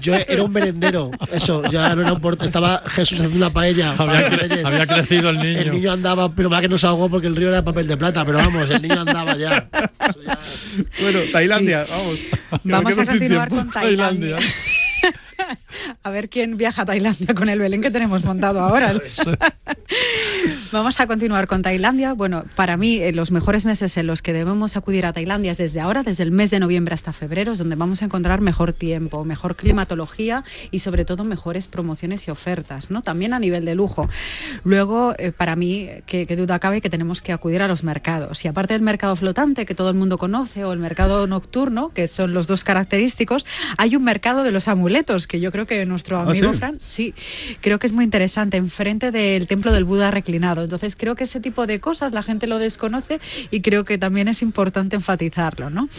Yo 0.01 0.15
era 0.15 0.43
un 0.43 0.51
merendero, 0.53 1.11
eso, 1.33 1.61
ya 1.69 1.93
no 1.93 2.01
era 2.03 2.13
un 2.13 2.21
porte, 2.21 2.45
estaba 2.45 2.81
Jesús 2.87 3.19
haciendo 3.19 3.35
una 3.37 3.51
paella. 3.51 3.91
Había, 3.97 4.21
los 4.21 4.29
cre- 4.29 4.47
reyes. 4.47 4.65
había 4.65 4.87
crecido 4.87 5.29
el 5.29 5.39
niño. 5.39 5.59
El 5.59 5.71
niño 5.71 5.91
andaba, 5.91 6.33
pero 6.33 6.49
más 6.49 6.61
que 6.61 6.69
no 6.69 6.77
se 6.77 6.87
ahogó 6.87 7.09
porque 7.09 7.27
el 7.27 7.35
río 7.35 7.49
era 7.49 7.57
de 7.57 7.63
papel 7.63 7.85
de 7.85 7.97
plata, 7.97 8.23
pero 8.23 8.37
vamos, 8.37 8.69
el 8.71 8.81
niño 8.81 9.01
andaba 9.01 9.35
ya. 9.35 9.67
Bueno, 11.01 11.19
Tailandia, 11.33 11.85
vamos. 11.89 12.17
Vamos 12.63 12.97
a 12.97 13.05
continuar 13.05 13.49
con 13.49 13.69
Tailandia. 13.69 14.37
A 16.03 16.09
ver 16.09 16.29
quién 16.29 16.57
viaja 16.57 16.83
a 16.83 16.85
Tailandia 16.85 17.33
con 17.35 17.49
el 17.49 17.59
Belén 17.59 17.81
que 17.81 17.91
tenemos 17.91 18.23
montado 18.23 18.59
ahora. 18.59 18.93
Vamos 20.71 20.99
a 20.99 21.07
continuar 21.07 21.47
con 21.47 21.61
Tailandia. 21.61 22.13
Bueno, 22.13 22.43
para 22.55 22.77
mí 22.77 22.97
eh, 22.97 23.13
los 23.13 23.31
mejores 23.31 23.65
meses 23.65 23.95
en 23.97 24.07
los 24.07 24.21
que 24.21 24.33
debemos 24.33 24.75
acudir 24.75 25.05
a 25.05 25.13
Tailandia 25.13 25.51
es 25.51 25.57
desde 25.57 25.79
ahora, 25.79 26.03
desde 26.03 26.23
el 26.23 26.31
mes 26.31 26.49
de 26.51 26.59
noviembre 26.59 26.93
hasta 26.93 27.13
febrero, 27.13 27.53
es 27.53 27.59
donde 27.59 27.75
vamos 27.75 28.01
a 28.01 28.05
encontrar 28.05 28.41
mejor 28.41 28.73
tiempo, 28.73 29.23
mejor 29.23 29.55
climatología 29.55 30.43
y 30.71 30.79
sobre 30.79 31.05
todo 31.05 31.23
mejores 31.23 31.67
promociones 31.67 32.27
y 32.27 32.31
ofertas, 32.31 32.91
¿no? 32.91 33.01
También 33.01 33.33
a 33.33 33.39
nivel 33.39 33.65
de 33.65 33.75
lujo. 33.75 34.09
Luego, 34.63 35.15
eh, 35.17 35.31
para 35.31 35.55
mí, 35.55 35.89
que, 36.05 36.25
que 36.25 36.35
duda 36.35 36.59
cabe 36.59 36.81
que 36.81 36.89
tenemos 36.89 37.21
que 37.21 37.33
acudir 37.33 37.61
a 37.61 37.67
los 37.67 37.83
mercados. 37.83 38.43
Y 38.43 38.47
aparte 38.47 38.73
del 38.73 38.81
mercado 38.81 39.15
flotante 39.15 39.65
que 39.65 39.75
todo 39.75 39.89
el 39.89 39.95
mundo 39.95 40.17
conoce 40.17 40.65
o 40.65 40.73
el 40.73 40.79
mercado 40.79 41.27
nocturno, 41.27 41.89
que 41.93 42.07
son 42.07 42.33
los 42.33 42.47
dos 42.47 42.63
característicos, 42.63 43.45
hay 43.77 43.95
un 43.95 44.03
mercado 44.03 44.43
de 44.43 44.51
los 44.51 44.67
amuletos 44.67 45.27
que 45.27 45.39
yo 45.39 45.51
creo 45.51 45.66
que 45.67 45.85
nuestro 45.85 46.17
¿Ah, 46.17 46.23
amigo 46.23 46.51
sí? 46.51 46.57
Fran 46.57 46.79
Sí, 46.81 47.13
creo 47.61 47.79
que 47.79 47.87
es 47.87 47.93
muy 47.93 48.03
interesante, 48.03 48.57
enfrente 48.57 49.11
del 49.11 49.47
templo 49.47 49.71
del 49.71 49.83
Buda 49.83 50.11
reclinado. 50.11 50.63
Entonces 50.63 50.95
creo 50.95 51.15
que 51.15 51.25
ese 51.25 51.39
tipo 51.39 51.67
de 51.67 51.79
cosas 51.79 52.13
la 52.13 52.23
gente 52.23 52.47
lo 52.47 52.57
desconoce 52.57 53.19
y 53.51 53.61
creo 53.61 53.85
que 53.85 53.97
también 53.97 54.27
es 54.27 54.41
importante 54.41 54.95
enfatizarlo, 54.95 55.69
¿no? 55.69 55.89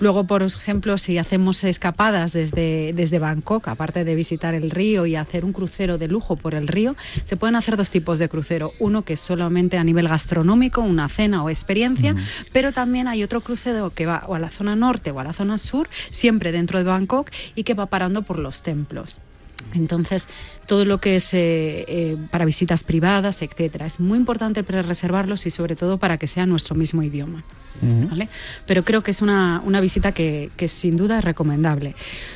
Luego, 0.00 0.24
por 0.24 0.42
ejemplo, 0.42 0.98
si 0.98 1.18
hacemos 1.18 1.64
escapadas 1.64 2.32
desde, 2.32 2.92
desde 2.94 3.18
Bangkok, 3.18 3.68
aparte 3.68 4.04
de 4.04 4.14
visitar 4.14 4.54
el 4.54 4.70
río 4.70 5.06
y 5.06 5.16
hacer 5.16 5.44
un 5.44 5.52
crucero 5.52 5.98
de 5.98 6.08
lujo 6.08 6.36
por 6.36 6.54
el 6.54 6.68
río, 6.68 6.96
se 7.24 7.36
pueden 7.36 7.56
hacer 7.56 7.76
dos 7.76 7.90
tipos 7.90 8.18
de 8.18 8.28
crucero. 8.28 8.72
Uno 8.78 9.02
que 9.02 9.14
es 9.14 9.20
solamente 9.20 9.78
a 9.78 9.84
nivel 9.84 10.08
gastronómico, 10.08 10.82
una 10.82 11.08
cena 11.08 11.42
o 11.42 11.50
experiencia, 11.50 12.14
pero 12.52 12.72
también 12.72 13.08
hay 13.08 13.22
otro 13.22 13.40
crucero 13.40 13.90
que 13.90 14.06
va 14.06 14.24
o 14.26 14.34
a 14.34 14.38
la 14.38 14.50
zona 14.50 14.76
norte 14.76 15.10
o 15.10 15.20
a 15.20 15.24
la 15.24 15.32
zona 15.32 15.58
sur, 15.58 15.88
siempre 16.10 16.52
dentro 16.52 16.78
de 16.78 16.84
Bangkok 16.84 17.30
y 17.54 17.64
que 17.64 17.74
va 17.74 17.86
parando 17.86 18.22
por 18.22 18.38
los 18.38 18.62
templos. 18.62 19.13
Entonces, 19.74 20.28
todo 20.66 20.84
lo 20.84 20.98
que 20.98 21.16
es 21.16 21.34
eh, 21.34 21.84
eh, 21.88 22.16
para 22.30 22.44
visitas 22.44 22.84
privadas, 22.84 23.42
etcétera, 23.42 23.86
es 23.86 24.00
muy 24.00 24.18
importante 24.18 24.62
pre-reservarlos 24.62 25.46
y 25.46 25.50
sobre 25.50 25.76
todo 25.76 25.98
para 25.98 26.18
que 26.18 26.26
sea 26.26 26.46
nuestro 26.46 26.74
mismo 26.74 27.02
idioma. 27.02 27.44
¿Vale? 28.08 28.28
Pero 28.66 28.82
creo 28.82 29.02
que 29.02 29.10
es 29.10 29.22
una, 29.22 29.62
una 29.64 29.80
visita 29.80 30.12
que, 30.12 30.50
que 30.56 30.68
sin 30.68 30.96
duda 30.96 31.18
es 31.18 31.24
recomendable. 31.24 31.94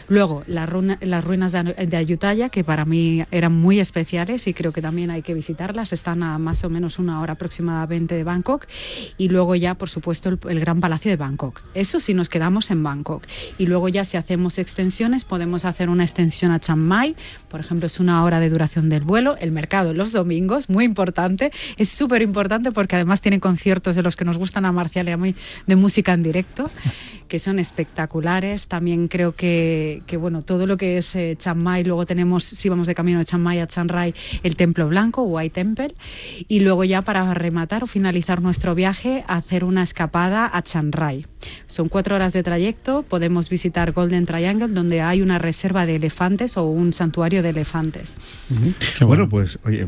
Luego, 0.09 0.43
la 0.47 0.67
runa- 0.67 0.99
las 1.01 1.25
ruinas 1.25 1.53
de, 1.53 1.63
de 1.63 1.97
Ayutthaya, 1.97 2.49
que 2.49 2.65
para 2.65 2.85
mí 2.85 3.25
eran 3.31 3.53
muy 3.53 3.81
especiales 3.81 4.47
y 4.47 4.55
creo 4.55 4.73
que 4.73 4.83
también 4.83 5.11
hay 5.11 5.23
que 5.23 5.35
visitarlas, 5.35 5.93
están 5.93 6.23
a 6.23 6.39
más 6.39 6.65
o 6.65 6.71
menos 6.71 6.99
una 6.99 7.21
hora 7.21 7.35
aproximadamente 7.35 8.15
de 8.15 8.25
Bangkok. 8.25 8.67
Y 9.17 9.29
luego 9.29 9.55
ya, 9.55 9.75
por 9.75 9.91
supuesto, 9.91 10.29
el, 10.29 10.39
el 10.49 10.61
Gran 10.61 10.81
Palacio 10.81 11.11
de 11.11 11.17
Bangkok. 11.17 11.63
Eso 11.75 12.01
si 12.01 12.15
nos 12.15 12.29
quedamos 12.29 12.71
en 12.71 12.83
Bangkok. 12.83 13.25
Y 13.59 13.67
luego 13.67 13.89
ya 13.89 14.05
si 14.05 14.17
hacemos 14.17 14.59
extensiones, 14.59 15.25
podemos 15.25 15.65
hacer 15.65 15.91
una 15.91 16.05
extensión 16.05 16.53
a 16.53 16.61
Chiang 16.61 16.79
Mai, 16.79 17.17
por 17.49 17.61
ejemplo, 17.61 17.87
es 17.87 18.01
una 18.01 18.23
hora 18.25 18.41
de 18.41 18.51
duración 18.51 18.89
del 18.89 19.03
vuelo, 19.03 19.37
el 19.39 19.51
mercado 19.51 19.95
los 19.95 20.13
domingos, 20.13 20.69
muy 20.69 20.85
importante, 20.85 21.51
es 21.77 21.89
súper 21.89 22.23
importante 22.23 22.73
porque 22.73 22.97
además 22.97 23.21
tienen 23.21 23.41
conciertos 23.41 23.97
de 23.97 24.03
los 24.03 24.17
que 24.17 24.25
nos 24.25 24.37
gustan 24.37 24.65
a 24.65 24.73
Marcial 24.73 25.09
y 25.09 25.13
a 25.13 25.17
mí 25.17 25.35
de 25.67 25.77
música 25.77 26.13
en 26.13 26.23
directo 26.23 26.71
que 27.29 27.39
son 27.39 27.59
espectaculares. 27.59 28.67
También 28.67 29.07
creo 29.07 29.37
que, 29.37 30.03
que 30.07 30.17
bueno, 30.17 30.43
todo 30.43 30.67
lo 30.67 30.77
que 30.77 30.99
es 30.99 31.15
eh, 31.15 31.37
Chiang 31.39 31.59
Mai, 31.59 31.85
luego 31.85 32.07
tenemos, 32.07 32.43
si 32.43 32.69
vamos 32.69 32.89
de 32.89 32.95
camino 32.95 33.19
de 33.19 33.25
Chiang 33.25 33.43
Mai 33.43 33.61
a 33.61 33.69
Chiang 33.69 33.89
Rai, 33.89 34.15
el 34.43 34.57
Templo 34.57 34.89
Blanco, 34.89 35.23
White 35.23 35.55
Temple, 35.55 35.95
y 36.49 36.61
luego 36.61 36.83
ya 36.85 37.03
para 37.03 37.33
rematar 37.35 37.85
o 37.85 37.87
finalizar 37.87 38.43
nuestro 38.43 38.75
viaje, 38.75 39.25
hacer 39.29 39.63
una 39.63 39.83
escapada 39.83 40.51
a 40.53 40.63
Chiang 40.63 40.91
Rai. 40.91 41.27
Son 41.67 41.89
cuatro 41.89 42.17
horas 42.17 42.33
de 42.33 42.43
trayecto, 42.43 43.03
podemos 43.03 43.49
visitar 43.49 43.93
Golden 43.93 44.27
Triangle, 44.27 44.69
donde 44.69 45.03
hay 45.03 45.23
una 45.23 45.39
reserva 45.39 45.87
de 45.87 45.97
elefantes 45.97 46.57
o 46.57 46.65
un 46.65 46.93
santuario 46.93 47.43
de 47.43 47.51
elefantes. 47.51 48.17
Bueno, 49.01 49.29
pues, 49.29 49.59
oye, 49.65 49.87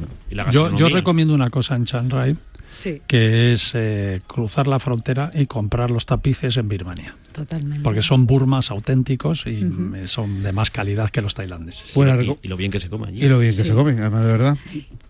Yo, 0.52 0.76
yo 0.76 0.88
recomiendo 0.88 1.34
una 1.34 1.50
cosa 1.50 1.74
en 1.74 1.86
Chiang 1.86 2.10
Rai, 2.10 2.36
Sí. 2.70 3.02
que 3.06 3.52
es 3.52 3.72
eh, 3.74 4.20
cruzar 4.26 4.66
la 4.66 4.78
frontera 4.78 5.30
y 5.34 5.46
comprar 5.46 5.90
los 5.90 6.06
tapices 6.06 6.56
en 6.56 6.68
Birmania. 6.68 7.14
Totalmente. 7.32 7.82
Porque 7.84 8.02
son 8.02 8.26
burmas 8.26 8.70
auténticos 8.70 9.44
y 9.46 9.64
Ujú. 9.64 9.94
eh, 9.96 10.08
son 10.08 10.42
de 10.42 10.52
más 10.52 10.70
calidad 10.70 11.10
que 11.10 11.20
los 11.20 11.34
tailandeses. 11.34 11.92
Buena 11.94 12.20
y, 12.22 12.36
y 12.42 12.48
lo 12.48 12.56
bien 12.56 12.70
que 12.70 12.80
se 12.80 12.88
come 12.88 13.08
allí. 13.08 13.24
y 13.24 13.28
lo 13.28 13.38
bien 13.38 13.52
que 13.54 13.62
Sí. 13.62 13.68
se 13.68 13.74
come, 13.74 13.92
además, 13.92 14.24
de 14.24 14.32
verdad. 14.32 14.56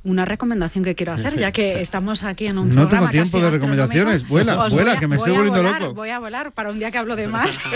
Una 0.05 0.25
recomendación 0.25 0.85
que 0.85 0.95
quiero 0.95 1.13
hacer, 1.13 1.39
ya 1.39 1.53
que 1.53 1.81
estamos 1.83 2.25
aquí 2.25 2.47
en 2.47 2.59
un 2.59 2.75
No 2.75 2.89
tengo 2.89 3.09
tiempo 3.09 3.41
de 3.41 3.51
recomendaciones. 3.51 4.27
Vuela, 4.29 4.59
os 4.65 4.73
vuela, 4.73 4.99
que 4.99 5.07
me 5.09 5.17
estoy 5.17 5.33
volviendo 5.33 5.63
volar, 5.63 5.81
loco. 5.83 5.95
Voy 5.95 6.11
a 6.11 6.19
volar 6.19 6.53
para 6.53 6.71
un 6.71 6.79
día 6.79 6.91
que 6.91 6.99
hablo 6.99 7.17
de 7.17 7.29
más. 7.29 7.59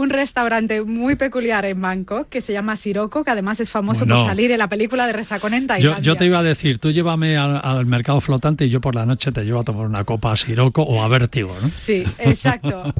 un 0.00 0.10
restaurante 0.10 0.82
muy 0.82 1.16
peculiar 1.16 1.64
en 1.64 1.80
Bangkok 1.80 2.28
que 2.28 2.40
se 2.40 2.52
llama 2.52 2.76
Sirocco, 2.76 3.24
que 3.24 3.30
además 3.30 3.60
es 3.60 3.70
famoso 3.70 4.00
Bueno. 4.00 4.20
por 4.22 4.26
salir 4.28 4.50
en 4.50 4.58
la 4.58 4.68
película 4.68 5.06
de 5.06 5.12
Resacón 5.12 5.54
en 5.54 5.62
Yo, 5.62 5.66
Tailandia. 5.68 6.00
yo 6.02 6.16
te 6.16 6.26
iba 6.26 6.38
a 6.38 6.42
decir, 6.42 6.78
tú 6.78 6.90
llévame 6.90 7.36
al, 7.36 7.60
al 7.62 7.86
mercado 7.86 8.20
flotante 8.20 8.64
y 8.66 8.70
yo 8.70 8.80
por 8.80 8.94
la 8.94 9.06
noche 9.06 9.32
te 9.32 9.44
llevo 9.44 9.60
a 9.60 9.64
tomar 9.64 9.86
una 9.86 10.04
copa 10.04 10.32
a 10.32 10.36
Siroco 10.36 10.82
o 10.82 11.02
a 11.02 11.08
Vértigo, 11.08 11.54
¿no? 11.62 11.68
Sí, 11.68 12.04
exacto. 12.18 12.92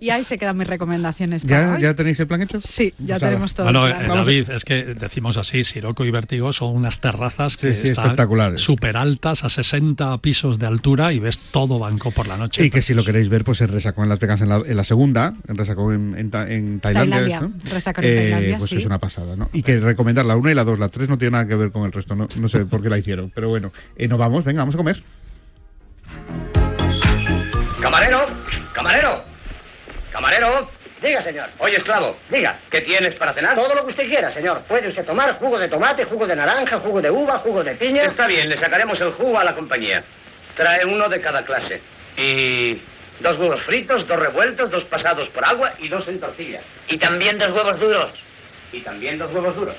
Y 0.00 0.10
ahí 0.10 0.24
se 0.24 0.38
quedan 0.38 0.56
mis 0.56 0.66
recomendaciones 0.66 1.44
para 1.44 1.60
¿Ya, 1.68 1.74
hoy. 1.74 1.82
¿Ya 1.82 1.94
tenéis 1.94 2.20
el 2.20 2.26
plan 2.26 2.42
hecho? 2.42 2.60
Sí, 2.60 2.92
ya 2.98 3.14
Pues 3.14 3.20
tenemos 3.22 3.54
todo. 3.54 3.64
Bueno, 3.64 3.88
eh, 3.88 3.94
David, 4.08 4.50
es 4.50 4.64
que 4.64 4.84
decimos 4.94 5.36
así, 5.36 5.64
Siroco 5.64 6.04
y 6.04 6.10
Vértigo 6.10 6.52
son 6.52 6.74
unas 6.76 7.00
terrazas 7.00 7.56
que 7.56 7.74
Sí, 7.74 7.82
sí, 7.82 7.88
están 7.88 8.04
espectaculares. 8.06 8.60
súper 8.60 8.96
altas, 8.96 9.44
a 9.44 9.48
60 9.48 10.18
pisos 10.18 10.58
de 10.58 10.66
altura 10.66 11.12
y 11.12 11.18
ves 11.18 11.38
todo 11.38 11.78
Bangkok 11.78 12.12
por 12.14 12.26
la 12.28 12.36
noche. 12.36 12.64
Y 12.64 12.70
que 12.70 12.82
si 12.82 12.94
lo 12.94 13.04
queréis 13.04 13.28
ver, 13.28 13.44
pues 13.44 13.60
en 13.60 13.68
Resacón 13.68 14.04
en 14.04 14.08
Las 14.10 14.20
Vegas 14.20 14.40
en 14.40 14.48
la, 14.48 14.56
en 14.66 14.76
la 14.76 14.84
segunda, 14.84 15.34
en 15.48 15.56
Resacón 15.56 15.94
en, 15.94 16.18
en 16.18 16.30
En 16.48 16.80
Tailandia, 16.80 17.18
Tailandia, 17.18 17.40
¿no? 17.40 17.52
Resacón 17.70 18.04
en 18.04 18.16
Tailandia, 18.16 18.58
pues 18.58 18.70
sí. 18.70 18.76
es 18.76 18.86
una 18.86 18.98
pasada, 18.98 19.36
¿no? 19.36 19.50
Y 19.52 19.62
que 19.62 19.78
recomendar 19.80 20.24
la 20.24 20.36
una 20.36 20.50
y 20.50 20.54
la 20.54 20.64
dos, 20.64 20.78
la 20.78 20.88
tres 20.88 21.08
no 21.08 21.18
tiene 21.18 21.32
nada 21.32 21.46
que 21.46 21.54
ver 21.54 21.70
con 21.70 21.84
el 21.84 21.92
resto, 21.92 22.14
no, 22.14 22.28
no 22.36 22.48
sé 22.48 22.64
por 22.66 22.82
qué 22.82 22.88
la 22.88 22.98
hicieron, 22.98 23.30
pero 23.34 23.48
bueno, 23.48 23.72
eh, 23.96 24.08
nos 24.08 24.18
vamos, 24.18 24.44
venga, 24.44 24.62
vamos 24.62 24.74
a 24.74 24.78
comer. 24.78 25.02
Camarero, 27.80 28.26
camarero, 28.72 29.24
camarero. 30.12 30.82
Diga, 31.02 31.20
señor. 31.24 31.48
Oye, 31.58 31.78
esclavo, 31.78 32.16
diga, 32.30 32.60
¿qué 32.70 32.80
tienes 32.82 33.14
para 33.16 33.34
cenar? 33.34 33.56
Todo 33.56 33.74
lo 33.74 33.84
que 33.84 33.90
usted 33.90 34.08
quiera, 34.08 34.32
señor. 34.32 34.62
Puede 34.68 34.88
usted 34.88 35.04
tomar 35.04 35.36
jugo 35.36 35.58
de 35.58 35.68
tomate, 35.68 36.04
jugo 36.04 36.28
de 36.28 36.36
naranja, 36.36 36.78
jugo 36.78 37.02
de 37.02 37.10
uva, 37.10 37.40
jugo 37.40 37.64
de 37.64 37.74
piña. 37.74 38.04
Está 38.04 38.28
bien, 38.28 38.48
le 38.48 38.56
sacaremos 38.56 39.00
el 39.00 39.10
jugo 39.14 39.36
a 39.36 39.42
la 39.42 39.52
compañía. 39.52 40.04
Trae 40.56 40.84
uno 40.84 41.08
de 41.08 41.20
cada 41.20 41.44
clase. 41.44 41.80
Y 42.16 42.80
dos 43.22 43.38
huevos 43.38 43.62
fritos, 43.62 44.06
dos 44.06 44.18
revueltos, 44.18 44.70
dos 44.70 44.84
pasados 44.84 45.28
por 45.30 45.44
agua 45.44 45.72
y 45.78 45.88
dos 45.88 46.06
en 46.08 46.20
tortilla. 46.20 46.60
Y 46.88 46.98
también 46.98 47.38
dos 47.38 47.50
huevos 47.52 47.78
duros. 47.80 48.10
Y 48.72 48.80
también 48.80 49.18
dos 49.18 49.32
huevos 49.32 49.54
duros. 49.56 49.76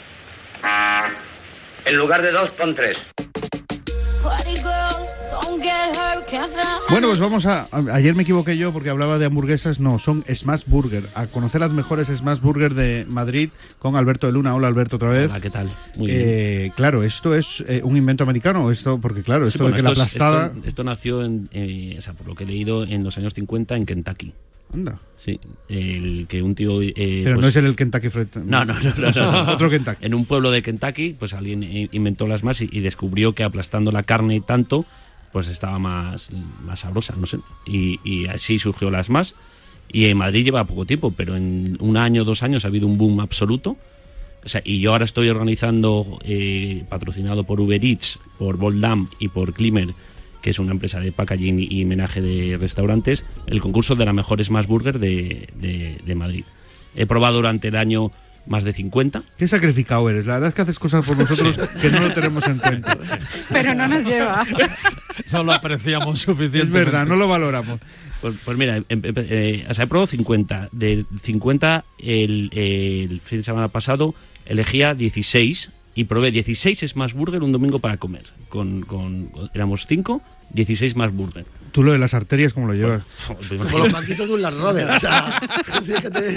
En 1.85 1.95
lugar 1.95 2.21
de 2.21 2.31
dos, 2.31 2.49
pon 2.51 2.73
tres. 2.73 2.97
Bueno, 6.89 7.07
pues 7.07 7.19
vamos 7.19 7.45
a, 7.45 7.61
a- 7.71 7.95
Ayer 7.95 8.15
me 8.15 8.23
equivoqué 8.23 8.57
yo 8.57 8.71
porque 8.71 8.89
hablaba 8.89 9.17
de 9.17 9.25
hamburguesas, 9.25 9.79
no, 9.79 9.99
son 9.99 10.23
Smash 10.33 10.63
Burger. 10.67 11.03
A 11.15 11.27
conocer 11.27 11.61
las 11.61 11.73
mejores 11.73 12.07
Smash 12.07 12.39
Burger 12.39 12.73
de 12.73 13.05
Madrid 13.07 13.49
con 13.79 13.95
Alberto 13.95 14.27
de 14.27 14.33
Luna. 14.33 14.55
Hola, 14.55 14.67
Alberto, 14.67 14.97
otra 14.97 15.09
vez. 15.09 15.29
Hola, 15.31 15.41
¿qué 15.41 15.49
tal? 15.49 15.69
Muy 15.97 16.09
Eh, 16.11 16.71
Claro, 16.75 17.03
esto 17.03 17.33
es 17.35 17.63
eh, 17.67 17.81
un 17.83 17.97
invento 17.97 18.23
americano, 18.23 18.69
esto, 18.71 18.99
porque 18.99 19.23
claro, 19.23 19.45
Sí, 19.45 19.49
esto 19.49 19.63
bueno, 19.63 19.75
de 19.77 19.81
que 19.81 19.83
la 19.83 19.91
esto 19.91 20.03
es- 20.03 20.15
aplastada. 20.15 20.45
Esto, 20.55 20.67
esto 20.67 20.83
nació, 20.83 21.23
en, 21.23 21.49
eh, 21.51 21.95
o 21.97 22.01
sea, 22.01 22.13
por 22.13 22.27
lo 22.27 22.35
que 22.35 22.43
he 22.43 22.47
leído, 22.47 22.83
en 22.83 23.03
los 23.03 23.17
años 23.17 23.33
50 23.33 23.75
en 23.75 23.85
Kentucky. 23.85 24.33
Anda. 24.73 24.99
Sí, 25.17 25.39
el 25.69 26.25
que 26.27 26.41
un 26.43 26.53
tío... 26.53 26.81
eh, 26.81 26.93
Pero 27.23 27.35
pues- 27.35 27.41
no 27.43 27.47
es 27.47 27.55
el, 27.55 27.65
el 27.65 27.75
Kentucky 27.75 28.09
Fried. 28.09 28.27
No, 28.45 28.65
no, 28.65 28.73
no, 28.73 28.93
no, 28.97 29.11
no. 29.45 29.51
Otro 29.53 29.69
Kentucky. 29.69 30.05
En 30.05 30.13
un 30.13 30.25
pueblo 30.25 30.51
de 30.51 30.61
Kentucky, 30.61 31.15
pues 31.17 31.33
alguien 31.33 31.63
inventó 31.91 32.27
las 32.27 32.43
más 32.43 32.59
y, 32.61 32.69
y 32.71 32.81
descubrió 32.81 33.33
que 33.33 33.43
aplastando 33.43 33.91
la 33.91 34.03
carne 34.03 34.41
tanto, 34.41 34.85
pues 35.31 35.47
estaba 35.47 35.79
más, 35.79 36.29
más 36.65 36.81
sabrosa, 36.81 37.15
no 37.17 37.25
sé. 37.25 37.37
Y, 37.65 37.99
y 38.03 38.27
así 38.27 38.59
surgió 38.59 38.91
las 38.91 39.09
más. 39.09 39.33
Y 39.91 40.05
en 40.05 40.17
Madrid 40.17 40.43
lleva 40.43 40.65
poco 40.65 40.85
tiempo, 40.85 41.11
pero 41.15 41.37
en 41.37 41.77
un 41.79 41.95
año, 41.97 42.25
dos 42.25 42.43
años 42.43 42.65
ha 42.65 42.67
habido 42.67 42.87
un 42.87 42.97
boom 42.97 43.19
absoluto. 43.21 43.77
O 44.45 44.49
sea, 44.49 44.61
y 44.65 44.79
yo 44.81 44.91
ahora 44.91 45.05
estoy 45.05 45.29
organizando, 45.29 46.19
eh, 46.25 46.83
patrocinado 46.89 47.45
por 47.45 47.61
Uber 47.61 47.83
Eats, 47.85 48.19
por 48.37 48.57
Boldam 48.57 49.07
y 49.19 49.29
por 49.29 49.53
Climer, 49.53 49.93
que 50.43 50.51
es 50.51 50.59
una 50.59 50.71
empresa 50.73 50.99
de 50.99 51.11
packaging 51.11 51.65
y, 51.67 51.85
menaje 51.85 52.21
de 52.21 52.57
restaurantes, 52.57 53.25
el 53.47 53.61
concurso 53.61 53.95
de 53.95 54.05
la 54.05 54.13
mejor 54.13 54.43
Smash 54.43 54.67
Burger 54.67 54.99
de, 54.99 55.49
de- 55.55 55.97
de 56.05 56.15
Madrid. 56.15 56.43
He 56.95 57.07
probado 57.07 57.37
durante 57.37 57.69
el 57.69 57.75
año 57.77 58.11
más 58.45 58.65
de 58.65 58.73
50. 58.73 59.23
Qué 59.37 59.47
sacrificado 59.47 60.07
eres. 60.09 60.25
La 60.25 60.33
verdad 60.33 60.49
es 60.49 60.53
que 60.55 60.61
haces 60.63 60.77
cosas 60.77 61.07
por 61.07 61.17
nosotros 61.17 61.57
que 61.81 61.89
no 61.89 62.01
lo 62.01 62.13
tenemos 62.13 62.45
en 62.45 62.57
cuenta. 62.59 62.97
Pero 63.49 63.73
no 63.73 63.87
nos 63.87 64.03
lleva. 64.03 64.45
No 65.31 65.43
lo 65.43 65.53
apreciamos 65.53 66.19
suficientemente. 66.19 66.59
Es 66.67 66.69
verdad, 66.71 67.05
no 67.07 67.15
lo 67.15 67.27
valoramos. 67.29 67.79
Pues, 68.21 68.35
pues 68.43 68.57
mira, 68.57 68.75
em- 68.77 68.85
em- 68.89 69.01
eh, 69.15 69.65
o 69.69 69.73
sea, 69.73 69.85
he 69.85 69.87
probado 69.87 70.07
50. 70.07 70.69
De 70.73 71.05
50, 71.23 71.85
el, 71.99 72.49
el 72.53 73.21
fin 73.23 73.39
de 73.39 73.43
semana 73.43 73.69
pasado 73.69 74.13
elegía 74.45 74.93
16 74.93 75.71
y 75.95 76.05
probé 76.05 76.31
16 76.31 76.79
Smash 76.87 77.13
Burger 77.13 77.43
un 77.43 77.51
domingo 77.51 77.79
para 77.79 77.97
comer. 77.97 78.23
Con, 78.49 78.81
con, 78.81 79.31
éramos 79.53 79.85
5, 79.87 80.21
16 80.51 80.95
más 80.95 81.13
burger. 81.13 81.45
Tú 81.71 81.81
lo 81.83 81.91
de 81.91 81.97
las 81.97 82.13
arterias, 82.13 82.53
¿cómo 82.53 82.67
lo 82.67 82.73
llevas? 82.73 83.03
Como 83.49 83.79
los 83.79 83.91
banquitos 83.91 84.27
de 84.27 84.33
un 84.35 84.41
Land 84.41 84.59
Rover. 84.59 84.87
O 84.89 84.99
sea, 84.99 85.41
fíjate. 85.83 86.35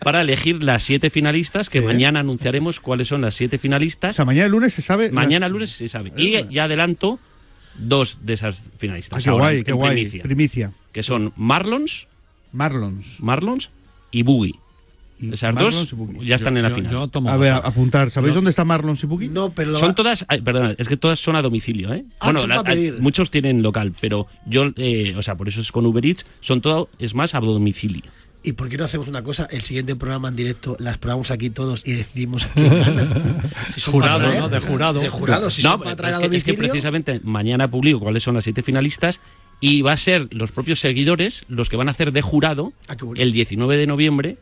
Para 0.00 0.20
elegir 0.20 0.62
las 0.62 0.84
siete 0.84 1.10
finalistas, 1.10 1.68
que 1.68 1.80
mañana 1.80 2.20
anunciaremos 2.20 2.78
cuáles 2.80 3.08
son 3.08 3.22
las 3.22 3.34
siete 3.34 3.58
finalistas. 3.58 4.10
O 4.10 4.16
sea, 4.16 4.24
mañana 4.24 4.46
el 4.46 4.52
lunes 4.52 4.74
se 4.74 4.82
sabe. 4.82 5.10
Mañana 5.10 5.46
las- 5.46 5.52
lunes 5.52 5.70
se 5.70 5.88
sabe. 5.88 6.12
Y 6.16 6.44
ya 6.52 6.64
adelanto 6.64 7.18
dos 7.76 8.18
de 8.22 8.34
esas 8.34 8.62
finalistas. 8.78 9.18
Ah, 9.18 9.22
qué 9.22 9.30
ahora, 9.30 9.44
guay, 9.44 9.64
qué 9.64 9.72
guay. 9.72 9.94
primicia. 9.94 10.22
Primicia. 10.22 10.72
Que 10.92 11.02
son 11.02 11.32
Marlons. 11.36 12.06
Marlons. 12.52 13.20
Marlons 13.20 13.70
y 14.12 14.22
Boogie. 14.22 14.54
Esas 15.32 15.54
dos 15.54 15.94
ya 16.22 16.36
están 16.36 16.56
en 16.56 16.62
la 16.62 16.68
Yo- 16.68 16.74
final. 16.74 16.92
yo 16.92 17.08
tomo 17.08 17.30
A 17.30 17.36
ver, 17.36 17.52
apuntar. 17.52 18.10
¿Sabéis 18.10 18.34
dónde 18.34 18.50
está 18.50 18.64
Marlons 18.64 19.02
y 19.02 19.06
Boogie? 19.06 19.28
No, 19.28 19.50
pero 19.50 19.70
lo 19.72 19.78
Son 19.78 19.90
va- 19.90 19.94
todas, 19.94 20.24
ay, 20.28 20.42
perdona, 20.42 20.74
es 20.76 20.88
que 20.88 20.96
todas 20.96 21.18
son 21.18 21.36
a 21.36 21.42
domicilio, 21.42 21.92
¿eh? 21.94 22.04
Ah, 22.20 22.32
son 22.38 22.48
la- 22.50 22.62
hay- 22.66 22.92
muchos 22.98 23.30
tienen 23.30 23.62
local, 23.62 23.92
pero 24.00 24.26
yo, 24.46 24.72
eh, 24.76 25.14
o 25.16 25.22
sea, 25.22 25.34
por 25.36 25.48
eso 25.48 25.60
es 25.62 25.72
con 25.72 25.86
Uber 25.86 26.04
Eats, 26.04 26.26
son 26.40 26.60
todo, 26.60 26.90
es 26.98 27.14
más, 27.14 27.34
a 27.34 27.40
domicilio. 27.40 28.02
¿Y 28.44 28.52
por 28.52 28.68
qué 28.68 28.76
no 28.76 28.84
hacemos 28.84 29.08
una 29.08 29.22
cosa? 29.24 29.48
El 29.50 29.60
siguiente 29.60 29.96
programa 29.96 30.28
en 30.28 30.36
directo 30.36 30.76
las 30.78 30.98
probamos 30.98 31.30
aquí 31.32 31.50
todos 31.50 31.82
y 31.84 31.92
decidimos 31.94 32.46
quién 32.54 32.68
gana. 32.78 33.40
Si 33.74 33.80
son 33.80 33.92
Jurado, 33.94 34.18
traer, 34.20 34.40
¿no? 34.40 34.48
De 34.48 34.60
jurado. 34.60 35.00
De 35.00 35.08
jurado, 35.08 35.50
si 35.50 35.62
no, 35.64 35.70
son 35.70 35.80
para 35.80 35.96
traer 35.96 36.14
a 36.14 36.20
es, 36.20 36.28
que, 36.28 36.36
es 36.36 36.44
que 36.44 36.52
domicilio. 36.52 36.70
precisamente 36.72 37.20
mañana 37.24 37.68
publico 37.68 37.98
cuáles 38.00 38.22
son 38.22 38.34
las 38.36 38.44
siete 38.44 38.62
finalistas 38.62 39.20
y 39.60 39.82
va 39.82 39.92
a 39.92 39.96
ser 39.96 40.28
los 40.30 40.52
propios 40.52 40.78
seguidores 40.78 41.44
los 41.48 41.68
que 41.68 41.76
van 41.76 41.88
a 41.88 41.90
hacer 41.92 42.12
de 42.12 42.22
jurado 42.22 42.72
Ah, 42.88 42.94
bueno. 43.00 43.20
el 43.20 43.32
19 43.32 43.76
de 43.78 43.86
noviembre. 43.88 44.36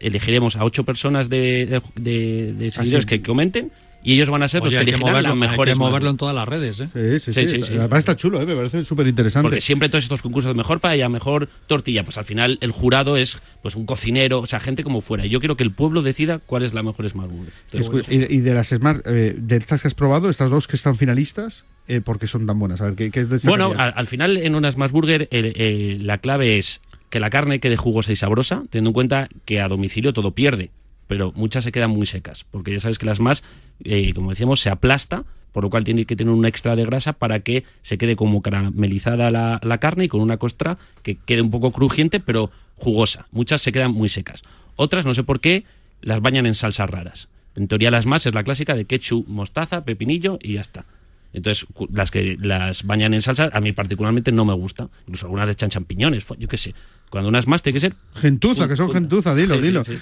Elegiremos 0.00 0.56
a 0.56 0.64
ocho 0.64 0.84
personas 0.84 1.28
de, 1.28 1.66
de- 1.66 1.82
de- 2.02 2.52
de 2.52 2.70
seguidores 2.70 3.06
que 3.06 3.22
comenten 3.22 3.70
y 4.02 4.12
ellos 4.14 4.30
van 4.30 4.42
a 4.44 4.48
ser 4.48 4.60
Oye, 4.62 4.66
los 4.66 4.74
que 4.74 4.78
hay 4.78 4.84
que 4.84 4.90
elegirán 4.90 5.10
moverlo, 5.14 5.28
las 5.30 5.42
hay 5.42 5.50
mejores. 5.50 5.74
que 5.74 5.78
moverlo 5.80 6.10
en 6.10 6.16
todas 6.16 6.34
las 6.34 6.46
redes, 6.46 6.78
¿eh? 6.78 6.88
Sí, 6.92 7.18
sí, 7.18 7.18
sí. 7.18 7.32
Sí, 7.32 7.48
sí, 7.48 7.54
está- 7.56 7.66
sí. 7.66 7.74
Además 7.76 7.98
está 7.98 8.14
chulo, 8.14 8.40
¿eh? 8.40 8.46
me 8.46 8.54
parece 8.54 8.84
súper 8.84 9.08
interesante. 9.08 9.48
Porque 9.48 9.60
siempre 9.60 9.88
todos 9.88 10.04
estos 10.04 10.22
concursos 10.22 10.50
de 10.52 10.56
mejor 10.56 10.78
paella, 10.78 11.08
mejor 11.08 11.48
tortilla, 11.66 12.04
pues 12.04 12.16
al 12.16 12.24
final 12.24 12.58
el 12.60 12.70
jurado 12.70 13.16
es 13.16 13.42
pues 13.62 13.74
un 13.74 13.84
cocinero, 13.84 14.38
o 14.40 14.46
sea, 14.46 14.60
gente 14.60 14.84
como 14.84 15.00
fuera. 15.00 15.26
Y 15.26 15.30
yo 15.30 15.40
quiero 15.40 15.56
que 15.56 15.64
el 15.64 15.72
pueblo 15.72 16.02
decida 16.02 16.38
cuál 16.38 16.62
es 16.62 16.72
la 16.72 16.84
mejor 16.84 17.08
Smart 17.08 17.30
Burger. 17.30 17.52
Entonces, 17.72 18.06
y, 18.30 18.34
y 18.36 18.40
de 18.40 18.54
las 18.54 18.68
Smart, 18.68 19.04
eh, 19.06 19.34
de 19.36 19.56
estas 19.56 19.82
que 19.82 19.88
has 19.88 19.94
probado, 19.94 20.30
estas 20.30 20.52
dos 20.52 20.68
que 20.68 20.76
están 20.76 20.96
finalistas, 20.96 21.64
eh, 21.88 22.00
¿por 22.00 22.20
qué 22.20 22.28
son 22.28 22.46
tan 22.46 22.60
buenas? 22.60 22.80
A 22.80 22.84
ver, 22.84 22.94
¿qué, 22.94 23.10
qué 23.10 23.24
Bueno, 23.44 23.72
al, 23.76 23.92
al 23.96 24.06
final 24.06 24.36
en 24.36 24.54
una 24.54 24.70
Smash 24.70 24.90
Burger 24.92 25.26
eh, 25.32 25.98
la 26.00 26.18
clave 26.18 26.58
es 26.58 26.80
que 27.10 27.20
la 27.20 27.30
carne 27.30 27.60
quede 27.60 27.76
jugosa 27.76 28.12
y 28.12 28.16
sabrosa, 28.16 28.64
teniendo 28.70 28.90
en 28.90 28.94
cuenta 28.94 29.28
que 29.44 29.60
a 29.60 29.68
domicilio 29.68 30.12
todo 30.12 30.32
pierde, 30.32 30.70
pero 31.06 31.32
muchas 31.34 31.64
se 31.64 31.72
quedan 31.72 31.90
muy 31.90 32.06
secas, 32.06 32.44
porque 32.50 32.72
ya 32.72 32.80
sabes 32.80 32.98
que 32.98 33.06
las 33.06 33.20
más, 33.20 33.42
eh, 33.84 34.12
como 34.14 34.30
decíamos, 34.30 34.60
se 34.60 34.70
aplasta, 34.70 35.24
por 35.52 35.64
lo 35.64 35.70
cual 35.70 35.84
tiene 35.84 36.04
que 36.04 36.16
tener 36.16 36.34
un 36.34 36.44
extra 36.44 36.76
de 36.76 36.84
grasa 36.84 37.14
para 37.14 37.40
que 37.40 37.64
se 37.82 37.96
quede 37.96 38.14
como 38.16 38.42
caramelizada 38.42 39.30
la, 39.30 39.58
la 39.62 39.78
carne 39.78 40.04
y 40.04 40.08
con 40.08 40.20
una 40.20 40.36
costra 40.36 40.76
que 41.02 41.16
quede 41.16 41.40
un 41.40 41.50
poco 41.50 41.70
crujiente, 41.70 42.20
pero 42.20 42.50
jugosa. 42.76 43.26
Muchas 43.30 43.62
se 43.62 43.72
quedan 43.72 43.92
muy 43.92 44.08
secas. 44.08 44.42
Otras, 44.76 45.06
no 45.06 45.14
sé 45.14 45.22
por 45.22 45.40
qué, 45.40 45.64
las 46.02 46.20
bañan 46.20 46.44
en 46.44 46.54
salsas 46.54 46.90
raras. 46.90 47.28
En 47.54 47.68
teoría 47.68 47.90
las 47.90 48.04
más 48.04 48.26
es 48.26 48.34
la 48.34 48.44
clásica 48.44 48.74
de 48.74 48.84
ketchup, 48.84 49.26
mostaza, 49.28 49.84
pepinillo 49.84 50.38
y 50.42 50.54
ya 50.54 50.60
está. 50.60 50.84
Entonces, 51.32 51.66
las 51.92 52.10
que 52.10 52.36
las 52.40 52.84
bañan 52.84 53.14
en 53.14 53.22
salsa, 53.22 53.50
a 53.52 53.60
mí 53.60 53.72
particularmente 53.72 54.32
no 54.32 54.44
me 54.44 54.54
gusta. 54.54 54.88
Incluso 55.02 55.26
algunas 55.26 55.46
le 55.46 55.52
echan 55.52 55.70
champiñones, 55.70 56.26
yo 56.38 56.48
qué 56.48 56.56
sé. 56.56 56.74
Cuando 57.10 57.28
unas 57.28 57.46
más, 57.46 57.62
tiene 57.62 57.74
que 57.76 57.80
ser 57.80 57.94
Gentuza, 58.14 58.66
que 58.68 58.76
son 58.76 58.90
gentuza, 58.90 59.34
dilo, 59.34 59.54
Sí, 59.56 59.60
dilo. 59.62 59.84
sí. 59.84 59.92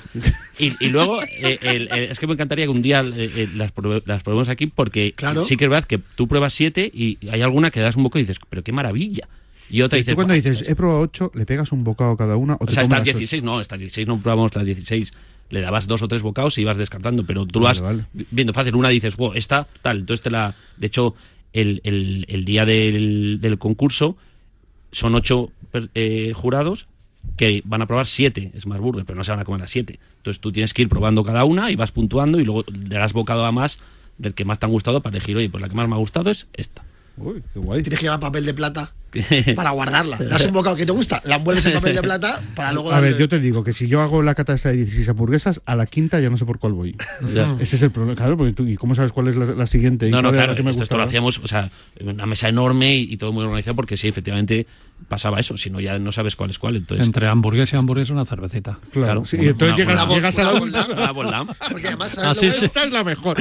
Y, 0.59 0.73
y 0.85 0.89
luego, 0.89 1.23
eh, 1.23 1.59
el- 1.63 1.89
el- 1.93 2.11
es 2.11 2.19
que 2.19 2.27
me 2.27 2.33
encantaría 2.33 2.65
que 2.65 2.71
un 2.71 2.81
día 2.83 3.01
eh, 3.01 3.31
eh, 3.37 3.49
las, 3.55 3.73
las 4.07 4.23
probemos 4.23 4.49
aquí 4.49 4.67
porque 4.67 5.13
Claro. 5.15 5.45
sí 5.45 5.57
que 5.57 5.65
es 5.65 5.71
verdad 5.71 5.87
que 5.87 5.99
tú 5.99 6.27
pruebas 6.29 6.53
siete 6.55 6.91
y 6.93 7.19
hay 7.31 7.43
alguna 7.43 7.71
que 7.71 7.81
das 7.81 7.97
un 7.97 8.05
poco 8.05 8.19
y 8.19 8.23
dices, 8.23 8.39
pero 8.49 8.63
qué 8.65 8.73
maravilla. 8.73 9.29
Y 9.71 9.83
otra 9.83 9.99
Y 9.99 10.01
dices, 10.03 10.13
tú 10.13 10.17
cuando 10.17 10.33
"Buah, 10.33 10.37
dices, 10.43 10.69
he 10.69 10.75
probado 10.77 11.01
ocho, 11.01 11.31
le 11.35 11.47
pegas 11.47 11.73
un 11.73 11.85
bocado 11.85 12.13
a 12.13 12.17
cada 12.17 12.37
una 12.37 12.55
o 12.55 12.65
o 12.65 12.67
te 12.67 12.73
sea, 12.73 12.83
hasta 12.83 12.97
el 12.97 13.01
las 13.01 13.09
ocho? 13.09 13.19
16, 13.19 13.43
no, 13.43 13.59
hasta 13.59 13.75
el 13.77 13.81
16 13.81 14.07
no 14.07 14.19
probamos 14.21 14.47
hasta 14.47 14.61
el 14.61 14.67
16. 14.67 15.13
Le 15.51 15.61
dabas 15.61 15.87
dos 15.87 16.01
o 16.03 16.09
tres 16.09 16.23
bocados 16.23 16.57
y 16.59 16.63
ibas 16.63 16.77
descartando, 16.79 17.25
pero 17.27 17.45
tú 17.47 17.61
lo 17.61 17.67
vas 17.67 17.83
viendo 18.31 18.53
fácil. 18.55 18.75
Una 18.77 18.89
dices, 18.89 19.17
wow, 19.17 19.33
esta 19.35 19.67
tal. 19.83 19.99
Entonces 20.01 20.23
te 20.25 20.31
la. 20.31 20.55
De 20.79 20.87
hecho, 20.87 21.15
el, 21.53 21.81
el- 21.85 22.25
el 22.29 22.45
día 22.47 22.65
del, 22.65 23.39
del 23.43 23.59
concurso 23.59 24.17
son 24.93 25.15
ocho 25.15 25.51
per- 25.71 25.91
eh, 25.95 26.33
jurados 26.35 26.87
que 27.37 27.63
van 27.65 27.83
a 27.83 27.87
probar 27.87 28.07
siete 28.07 28.53
Smart 28.59 28.81
Burger, 28.81 29.05
pero 29.05 29.17
no 29.17 29.25
se 29.25 29.31
van 29.31 29.41
a 29.41 29.45
comer 29.45 29.61
las 29.61 29.71
siete. 29.71 29.99
Entonces 30.19 30.41
tú 30.41 30.53
tienes 30.53 30.75
que 30.75 30.83
ir 30.83 30.89
probando 30.89 31.25
cada 31.25 31.45
una 31.45 31.71
y 31.71 31.77
vas 31.77 31.93
puntuando 31.93 32.41
y 32.41 32.45
luego 32.45 32.65
le 32.71 32.97
das 32.97 33.13
bocado 33.13 33.45
a 33.45 33.53
más 33.53 33.79
del 34.19 34.35
que 34.35 34.45
más 34.45 34.59
te 34.59 34.67
han 34.67 34.73
gustado 34.73 35.01
para 35.01 35.17
elegir, 35.17 35.37
oye, 35.37 35.51
pues 35.51 35.61
la 35.61 35.69
que 35.69 35.75
más 35.75 35.89
me 35.89 35.95
ha 35.95 35.99
gustado 35.99 36.31
es 36.31 36.47
esta. 36.53 36.85
Uy, 37.17 37.43
qué 37.53 37.59
guay. 37.59 37.83
Tienes 37.83 38.01
que 38.01 38.07
llevar 38.07 38.21
papel 38.21 38.47
de 38.47 38.55
plata 38.55 38.93
para 39.57 39.71
guardarla. 39.71 40.19
Das 40.19 40.45
un 40.47 40.53
bocado 40.53 40.77
que 40.77 40.87
te 40.87 40.93
gusta, 40.93 41.21
la 41.25 41.37
envuelves 41.37 41.67
en 41.67 41.75
papel 41.75 41.95
de 41.95 42.03
plata 42.03 42.43
para 42.55 42.73
luego 42.73 42.93
A 42.93 43.01
ver, 43.01 43.13
darle- 43.13 43.21
yo 43.21 43.29
te 43.29 43.41
digo 43.41 43.63
que 43.65 43.73
si 43.73 43.87
yo 43.89 44.01
hago 44.01 44.23
la 44.23 44.35
cata 44.35 44.55
de 44.55 44.73
16 44.73 45.09
hamburguesas, 45.09 45.63
a 45.67 45.77
la 45.77 45.87
quinta 45.87 46.21
ya 46.21 46.31
no 46.31 46.37
sé 46.37 46.45
por 46.45 46.59
cuál 46.59 46.73
voy. 46.73 46.97
Ya. 47.35 47.57
Ese 47.61 47.77
es 47.77 47.83
el 47.83 47.91
problema. 47.91 48.17
Claro, 48.17 48.37
porque 48.37 48.53
tú, 48.53 48.67
¿y 48.67 48.77
cómo 48.77 48.95
sabes 48.95 49.13
cuál 49.13 49.29
es 49.29 49.37
la, 49.37 49.47
la 49.47 49.67
siguiente? 49.67 50.09
¿Y 50.09 50.11
No, 50.11 50.23
no, 50.23 50.31
claro, 50.33 50.53
la 50.53 50.57
que 50.57 50.63
me 50.63 50.71
esto, 50.71 50.83
esto 50.83 50.97
lo 50.97 51.03
hacíamos, 51.05 51.39
o 51.39 51.49
sea, 51.49 51.71
en 51.97 52.09
una 52.09 52.27
mesa 52.27 52.49
enorme 52.49 52.97
y, 52.97 53.13
y 53.13 53.17
todo 53.17 53.33
muy 53.33 53.45
organizado 53.45 53.77
porque 53.77 53.97
sí, 53.97 54.09
efectivamente 54.09 54.67
pasaba 55.09 55.41
eso, 55.41 55.57
si 55.59 55.71
no 55.71 55.81
ya 55.81 55.99
no 55.99 56.13
sabes 56.13 56.37
cuál 56.37 56.51
es 56.51 56.59
cuál. 56.59 56.77
Entonces, 56.77 57.05
Entre 57.07 57.27
hamburguesa 57.29 57.77
y 57.77 57.79
hamburguesa 57.79 58.13
una 58.13 58.25
cervecita. 58.25 58.79
Claro, 58.93 59.25
sí, 59.25 59.37
y 59.41 59.49
entonces 59.49 59.77
llegas, 59.77 60.05
una- 60.05 60.15
llegas 60.15 60.39
a 60.39 60.53
la. 60.53 61.45
Porque 61.71 61.89
además, 61.89 62.17
Ah, 62.19 62.35
¿sabes 62.35 62.39
sí, 62.39 62.47
lo 62.47 62.53
sí. 62.53 62.59
bueno? 62.59 62.67
Esta 62.67 62.85
es 62.85 62.93
la 62.93 63.05
mejor. 63.05 63.37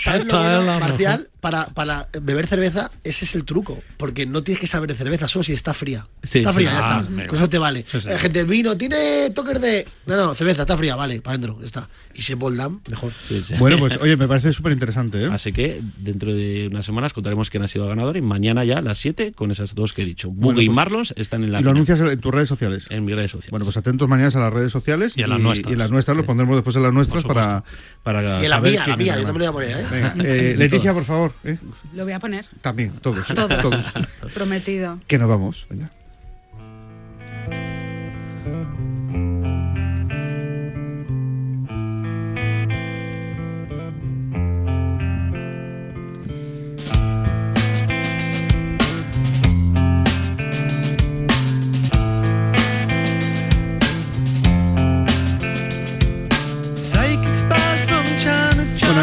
¿Sabes 0.00 0.26
lo 0.26 0.26
Esta 0.26 0.38
bueno, 0.38 0.60
es 0.60 0.66
la 0.66 0.78
Marcial? 0.78 1.28
Para, 1.44 1.66
para 1.66 2.08
beber 2.22 2.46
cerveza, 2.46 2.90
ese 3.04 3.26
es 3.26 3.34
el 3.34 3.44
truco. 3.44 3.78
Porque 3.98 4.24
no 4.24 4.42
tienes 4.42 4.58
que 4.58 4.66
saber 4.66 4.88
de 4.88 4.94
cerveza, 4.96 5.28
solo 5.28 5.42
si 5.42 5.52
está 5.52 5.74
fría. 5.74 6.06
Sí, 6.22 6.38
está 6.38 6.52
sí. 6.52 6.54
fría, 6.56 6.70
ya 6.70 6.76
Ah, 6.76 6.80
está. 6.80 6.96
amigo. 7.12 7.28
Con 7.28 7.36
eso 7.38 7.48
te 7.50 7.58
vale. 7.58 7.84
Sí, 7.86 8.00
sí. 8.00 8.08
La 8.08 8.18
gente, 8.18 8.40
el 8.40 8.46
vino 8.46 8.78
tiene 8.78 9.28
toques 9.34 9.60
de. 9.60 9.86
No, 10.06 10.16
no, 10.16 10.34
cerveza, 10.34 10.62
está 10.62 10.74
fría, 10.78 10.96
vale, 10.96 11.20
para 11.20 11.34
adentro, 11.34 11.58
ya 11.60 11.66
está. 11.66 11.88
Y 12.14 12.22
si 12.22 12.32
es 12.32 12.38
Boldam, 12.38 12.80
mejor. 12.88 13.12
Sí, 13.28 13.44
sí. 13.46 13.54
Bueno, 13.58 13.76
pues 13.78 13.96
oye, 14.00 14.16
me 14.16 14.26
parece 14.26 14.54
súper 14.54 14.72
interesante. 14.72 15.22
¿eh? 15.22 15.28
Así 15.30 15.52
que 15.52 15.82
dentro 15.98 16.32
de 16.32 16.68
unas 16.70 16.86
semanas 16.86 17.12
contaremos 17.12 17.50
quién 17.50 17.62
ha 17.62 17.68
sido 17.68 17.84
el 17.84 17.90
ganador 17.90 18.16
y 18.16 18.22
mañana 18.22 18.64
ya 18.64 18.78
a 18.78 18.80
las 18.80 18.96
7 18.96 19.32
con 19.32 19.50
esas 19.50 19.74
dos 19.74 19.92
que 19.92 20.00
he 20.00 20.06
dicho. 20.06 20.30
Bueno, 20.30 20.54
Buggy 20.56 20.64
y 20.64 20.68
pues- 20.68 20.76
Marlons 20.76 21.12
están 21.18 21.44
en 21.44 21.52
la 21.52 21.60
Y 21.60 21.62
lo 21.62 21.70
final. 21.72 21.76
anuncias 21.76 22.00
en 22.00 22.20
tus 22.20 22.32
redes 22.32 22.48
sociales. 22.48 22.86
en 22.88 23.04
mis 23.04 23.14
redes 23.16 23.32
sociales. 23.32 23.50
Bueno, 23.50 23.66
pues 23.66 23.76
atentos 23.76 24.08
mañana 24.08 24.30
a 24.34 24.38
las 24.38 24.52
redes 24.54 24.72
sociales 24.72 25.12
Y 25.14 25.22
en 25.22 25.28
las 25.28 25.40
nuestras. 25.40 25.70
y 25.70 25.76
las 25.76 25.90
nuestras 25.90 26.16
los 26.16 26.24
pondremos 26.24 26.56
después 26.56 26.74
en 26.76 26.84
las 26.84 26.94
nuestras 26.94 27.22
para, 27.24 27.64
para 28.02 28.40
Que 28.40 28.48
la 28.48 28.62
mía, 28.62 28.86
la 28.86 28.96
mía, 28.96 29.18
yo 29.18 29.26
también 29.26 29.46
lo 29.48 29.52
voy 29.52 29.64
a 29.66 29.68
poner, 29.74 29.84
¿eh? 29.84 29.86
Venga, 29.90 30.14
eh, 30.24 30.54
Leticia, 30.58 30.94
por 30.94 31.04
favor. 31.04 31.33
¿Eh? 31.44 31.58
Lo 31.92 32.04
voy 32.04 32.12
a 32.12 32.20
poner. 32.20 32.46
También, 32.60 32.92
todos. 33.00 33.28
Todos. 33.28 33.60
todos. 33.60 33.86
Prometido. 34.34 34.98
Que 35.06 35.18
nos 35.18 35.28
vamos. 35.28 35.66
Venga. 35.68 35.90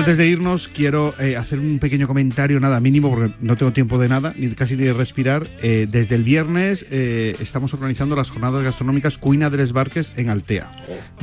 Antes 0.01 0.17
de 0.17 0.27
irnos, 0.27 0.67
quiero 0.67 1.13
eh, 1.19 1.37
hacer 1.37 1.59
un 1.59 1.77
pequeño 1.77 2.07
comentario, 2.07 2.59
nada 2.59 2.79
mínimo, 2.79 3.11
porque 3.11 3.35
no 3.39 3.55
tengo 3.55 3.71
tiempo 3.71 3.99
de 3.99 4.09
nada, 4.09 4.33
ni 4.35 4.49
casi 4.49 4.75
ni 4.75 4.85
de 4.85 4.93
respirar. 4.93 5.47
Eh, 5.61 5.87
desde 5.87 6.15
el 6.15 6.23
viernes 6.23 6.87
eh, 6.89 7.35
estamos 7.39 7.71
organizando 7.75 8.15
las 8.15 8.31
jornadas 8.31 8.63
gastronómicas 8.63 9.19
Cuina 9.19 9.51
de 9.51 9.57
les 9.57 9.73
Barques 9.73 10.11
en 10.15 10.31
Altea. 10.31 10.71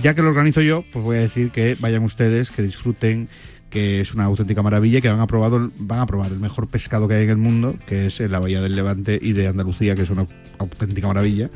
Ya 0.01 0.15
que 0.15 0.23
lo 0.23 0.29
organizo 0.29 0.61
yo, 0.61 0.85
pues 0.93 1.05
voy 1.05 1.17
a 1.17 1.21
decir 1.21 1.51
que 1.51 1.77
vayan 1.81 2.05
ustedes, 2.05 2.53
que 2.53 2.63
disfruten, 2.63 3.29
que 3.69 4.01
es 4.01 4.15
una 4.15 4.27
auténtica 4.27 4.63
maravilla, 4.63 5.01
y 5.01 5.03
que 5.03 5.09
van 5.09 5.19
a, 5.19 5.27
probar, 5.27 5.71
van 5.77 5.99
a 5.99 6.07
probar 6.07 6.31
el 6.31 6.39
mejor 6.39 6.69
pescado 6.69 7.09
que 7.09 7.15
hay 7.15 7.25
en 7.25 7.31
el 7.31 7.37
mundo, 7.37 7.75
que 7.85 8.07
es 8.07 8.21
en 8.21 8.31
la 8.31 8.39
Bahía 8.39 8.61
del 8.61 8.77
Levante 8.77 9.19
y 9.21 9.33
de 9.33 9.49
Andalucía, 9.49 9.97
que 9.97 10.03
es 10.03 10.11
una 10.11 10.25
auténtica 10.61 11.09
maravilla 11.09 11.51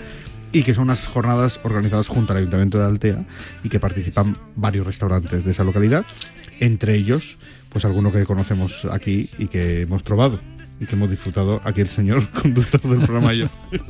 y 0.53 0.63
que 0.63 0.75
son 0.75 0.85
unas 0.85 1.07
jornadas 1.07 1.61
organizadas 1.63 2.09
junto 2.09 2.33
al 2.33 2.39
Ayuntamiento 2.39 2.79
de 2.79 2.85
Altea 2.87 3.25
y 3.65 3.69
que 3.69 3.81
participan 3.81 4.37
varios 4.57 4.87
restaurantes 4.87 5.45
de 5.45 5.51
esa 5.51 5.65
localidad, 5.65 6.05
entre 6.61 6.95
ellos, 6.95 7.39
pues 7.71 7.85
alguno 7.85 8.13
que 8.13 8.25
conocemos 8.27 8.85
aquí 8.91 9.29
y 9.39 9.47
que 9.49 9.81
hemos 9.83 10.03
probado 10.03 10.41
y 10.81 10.87
que 10.87 10.95
hemos 10.95 11.11
disfrutado 11.11 11.61
aquí 11.65 11.81
el 11.81 11.89
señor 11.89 12.29
conductor 12.43 12.81
del 12.83 13.01
programa 13.01 13.33
yo. 13.35 13.49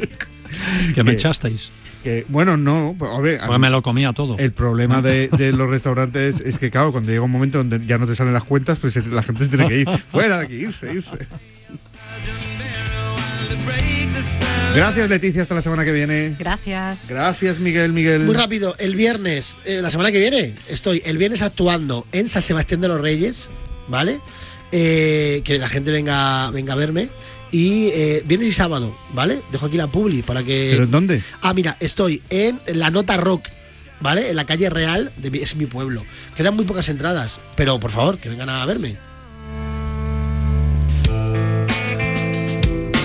Que 0.94 1.02
me 1.02 1.12
echasteis. 1.12 1.70
que, 2.04 2.26
bueno, 2.28 2.58
no, 2.58 2.94
a 3.00 3.20
ver, 3.20 3.40
Pues 3.46 3.58
me 3.58 3.70
lo 3.70 3.80
comía 3.82 4.12
todo. 4.12 4.36
el 4.36 4.52
problema 4.52 5.00
de, 5.00 5.28
de 5.36 5.50
los 5.52 5.70
restaurantes 5.70 6.40
es 6.42 6.58
que, 6.58 6.70
claro, 6.70 6.92
cuando 6.92 7.10
llega 7.10 7.22
un 7.22 7.30
momento 7.30 7.56
donde 7.58 7.86
ya 7.86 7.96
no 7.96 8.06
te 8.06 8.14
salen 8.14 8.34
las 8.34 8.44
cuentas, 8.44 8.78
pues 8.78 8.94
la 9.06 9.22
gente 9.22 9.44
se 9.44 9.48
tiene 9.50 9.66
que 9.66 9.80
ir. 9.80 9.88
Fuera 10.10 10.38
de 10.38 10.44
aquí, 10.44 10.54
irse, 10.56 10.92
irse. 10.92 11.26
Gracias, 14.74 15.08
Leticia. 15.08 15.42
Hasta 15.42 15.54
la 15.54 15.60
semana 15.60 15.84
que 15.84 15.92
viene. 15.92 16.34
Gracias. 16.38 17.00
Gracias, 17.08 17.58
Miguel, 17.58 17.92
Miguel. 17.92 18.22
Muy 18.22 18.34
rápido, 18.34 18.74
el 18.78 18.96
viernes, 18.96 19.56
eh, 19.64 19.80
la 19.82 19.90
semana 19.90 20.10
que 20.10 20.18
viene, 20.18 20.54
estoy 20.68 21.02
el 21.04 21.18
viernes 21.18 21.42
actuando 21.42 22.06
en 22.12 22.28
San 22.28 22.42
Sebastián 22.42 22.80
de 22.80 22.88
los 22.88 23.00
Reyes, 23.00 23.50
¿vale? 23.88 24.20
Eh, 24.72 25.42
que 25.44 25.58
la 25.58 25.68
gente 25.68 25.90
venga, 25.90 26.50
venga 26.50 26.72
a 26.72 26.76
verme. 26.76 27.08
Y 27.50 27.88
eh, 27.88 28.22
viernes 28.24 28.48
y 28.48 28.52
sábado, 28.52 28.96
¿vale? 29.12 29.42
Dejo 29.52 29.66
aquí 29.66 29.76
la 29.76 29.86
publi 29.88 30.22
para 30.22 30.42
que. 30.42 30.70
¿Pero 30.72 30.84
en 30.84 30.90
dónde? 30.90 31.22
Ah, 31.42 31.52
mira, 31.52 31.76
estoy 31.80 32.22
en 32.30 32.58
La 32.66 32.90
Nota 32.90 33.18
Rock, 33.18 33.48
¿vale? 34.00 34.30
En 34.30 34.36
la 34.36 34.46
calle 34.46 34.70
Real, 34.70 35.12
de 35.18 35.30
mi- 35.30 35.38
es 35.40 35.54
mi 35.54 35.66
pueblo. 35.66 36.02
Quedan 36.34 36.56
muy 36.56 36.64
pocas 36.64 36.88
entradas, 36.88 37.40
pero 37.56 37.78
por 37.78 37.90
favor, 37.90 38.16
que 38.16 38.30
vengan 38.30 38.48
a 38.48 38.64
verme. 38.64 38.96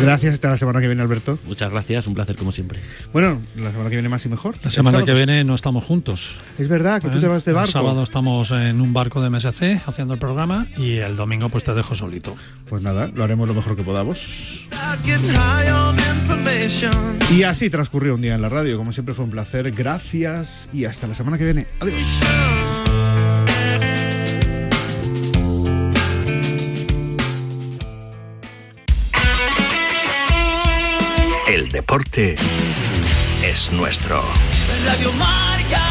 Gracias. 0.02 0.36
Hasta 0.36 0.50
la 0.50 0.58
semana 0.58 0.80
que 0.80 0.88
viene, 0.88 1.02
Alberto. 1.02 1.40
Muchas 1.46 1.72
gracias, 1.72 2.08
un 2.08 2.14
placer 2.14 2.36
como 2.36 2.52
siempre. 2.52 2.80
Bueno, 3.14 3.42
la 3.56 3.72
semana 3.72 3.90
que 3.90 3.96
viene 3.96 4.10
más 4.10 4.26
y 4.26 4.30
mejor. 4.30 4.56
La 4.62 4.70
El 4.70 4.72
semana 4.72 5.04
que 5.04 5.14
viene 5.14 5.44
no 5.44 5.56
estamos 5.56 5.84
juntos. 5.84 6.36
Es 6.58 6.68
verdad 6.68 7.02
que 7.02 7.10
tú 7.10 7.18
¿eh? 7.18 7.22
te 7.22 7.28
vas 7.28 7.46
de 7.46 7.52
El 7.52 7.56
barco. 7.56 7.72
sábado 7.72 8.04
estamos 8.04 8.52
en 8.52 8.82
un 8.82 8.94
barco 8.94 9.22
de 9.22 9.30
MSC 9.30 9.82
haciendo 9.88 10.14
el 10.14 10.20
programa 10.20 10.68
y 10.78 10.98
el 10.98 11.16
domingo 11.16 11.50
pues 11.50 11.64
te 11.64 11.74
dejo 11.74 11.96
solito. 11.96 12.36
Pues 12.70 12.84
nada, 12.84 13.10
lo 13.14 13.24
haremos 13.24 13.48
lo 13.48 13.54
mejor 13.54 13.76
que 13.76 13.84
podamos. 13.84 14.68
Y 17.36 17.44
así 17.44 17.70
transcurrió 17.70 18.16
un 18.16 18.22
día 18.22 18.36
en 18.36 18.42
la 18.42 18.50
radio. 18.50 18.78
Como 18.78 18.92
siempre 18.92 19.14
fue 19.16 19.26
un 19.26 19.32
placer. 19.32 19.72
Gracias 19.72 20.70
y 20.74 20.86
hasta 20.86 21.08
la 21.08 21.16
semana 21.16 21.38
que 21.38 21.44
viene. 21.44 21.68
Adiós. 21.80 22.77
El 31.68 31.74
deporte 31.74 32.38
es 33.44 33.74
nuestro. 33.74 34.24
Radio 34.86 35.12
Marca. 35.12 35.82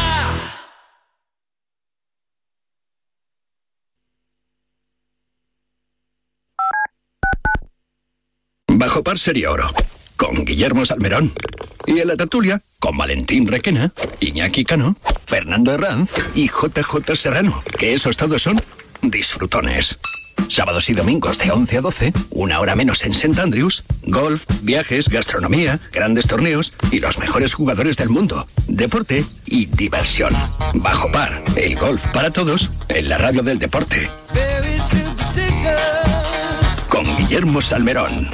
Bajo 8.67 9.03
par 9.03 9.19
sería 9.19 9.51
oro. 9.51 9.69
Con 10.15 10.45
Guillermo 10.45 10.83
Salmerón. 10.83 11.31
Y 11.85 11.99
en 11.99 12.07
la 12.07 12.17
tertulia, 12.17 12.59
con 12.79 12.97
Valentín 12.97 13.45
Requena, 13.45 13.91
Iñaki 14.19 14.65
Cano, 14.65 14.97
Fernando 15.25 15.73
Herranz 15.73 16.09
y 16.33 16.47
JJ 16.47 17.15
Serrano. 17.15 17.61
Que 17.77 17.93
esos 17.93 18.17
todos 18.17 18.41
son 18.41 18.59
disfrutones. 19.01 19.97
Sábados 20.49 20.89
y 20.89 20.93
domingos 20.93 21.37
de 21.39 21.51
11 21.51 21.77
a 21.77 21.81
12, 21.81 22.13
una 22.31 22.59
hora 22.59 22.75
menos 22.75 23.03
en 23.03 23.11
St. 23.11 23.39
Andrews, 23.41 23.83
golf, 24.03 24.45
viajes, 24.61 25.09
gastronomía, 25.09 25.79
grandes 25.91 26.27
torneos 26.27 26.73
y 26.91 26.99
los 26.99 27.17
mejores 27.17 27.53
jugadores 27.53 27.97
del 27.97 28.09
mundo, 28.09 28.45
deporte 28.67 29.25
y 29.45 29.65
diversión. 29.65 30.33
Bajo 30.75 31.11
par, 31.11 31.43
el 31.55 31.75
golf 31.75 32.05
para 32.13 32.31
todos 32.31 32.69
en 32.87 33.09
la 33.09 33.17
radio 33.17 33.43
del 33.43 33.59
deporte. 33.59 34.09
Con 36.89 37.17
Guillermo 37.17 37.59
Salmerón. 37.61 38.29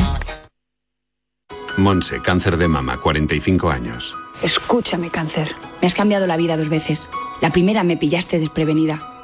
Monse, 1.78 2.22
cáncer 2.22 2.57
de 2.57 2.68
mama, 2.68 2.99
45 2.99 3.72
años. 3.72 4.16
Escúchame, 4.43 5.09
cáncer. 5.09 5.55
Me 5.82 5.88
has 5.88 5.95
cambiado 5.95 6.28
la 6.28 6.38
vida 6.38 6.57
dos 6.57 6.70
veces. 6.70 7.09
La 7.41 7.49
primera 7.49 7.84
me 7.84 7.97
pillaste 7.97 8.39
desprevenida, 8.39 9.12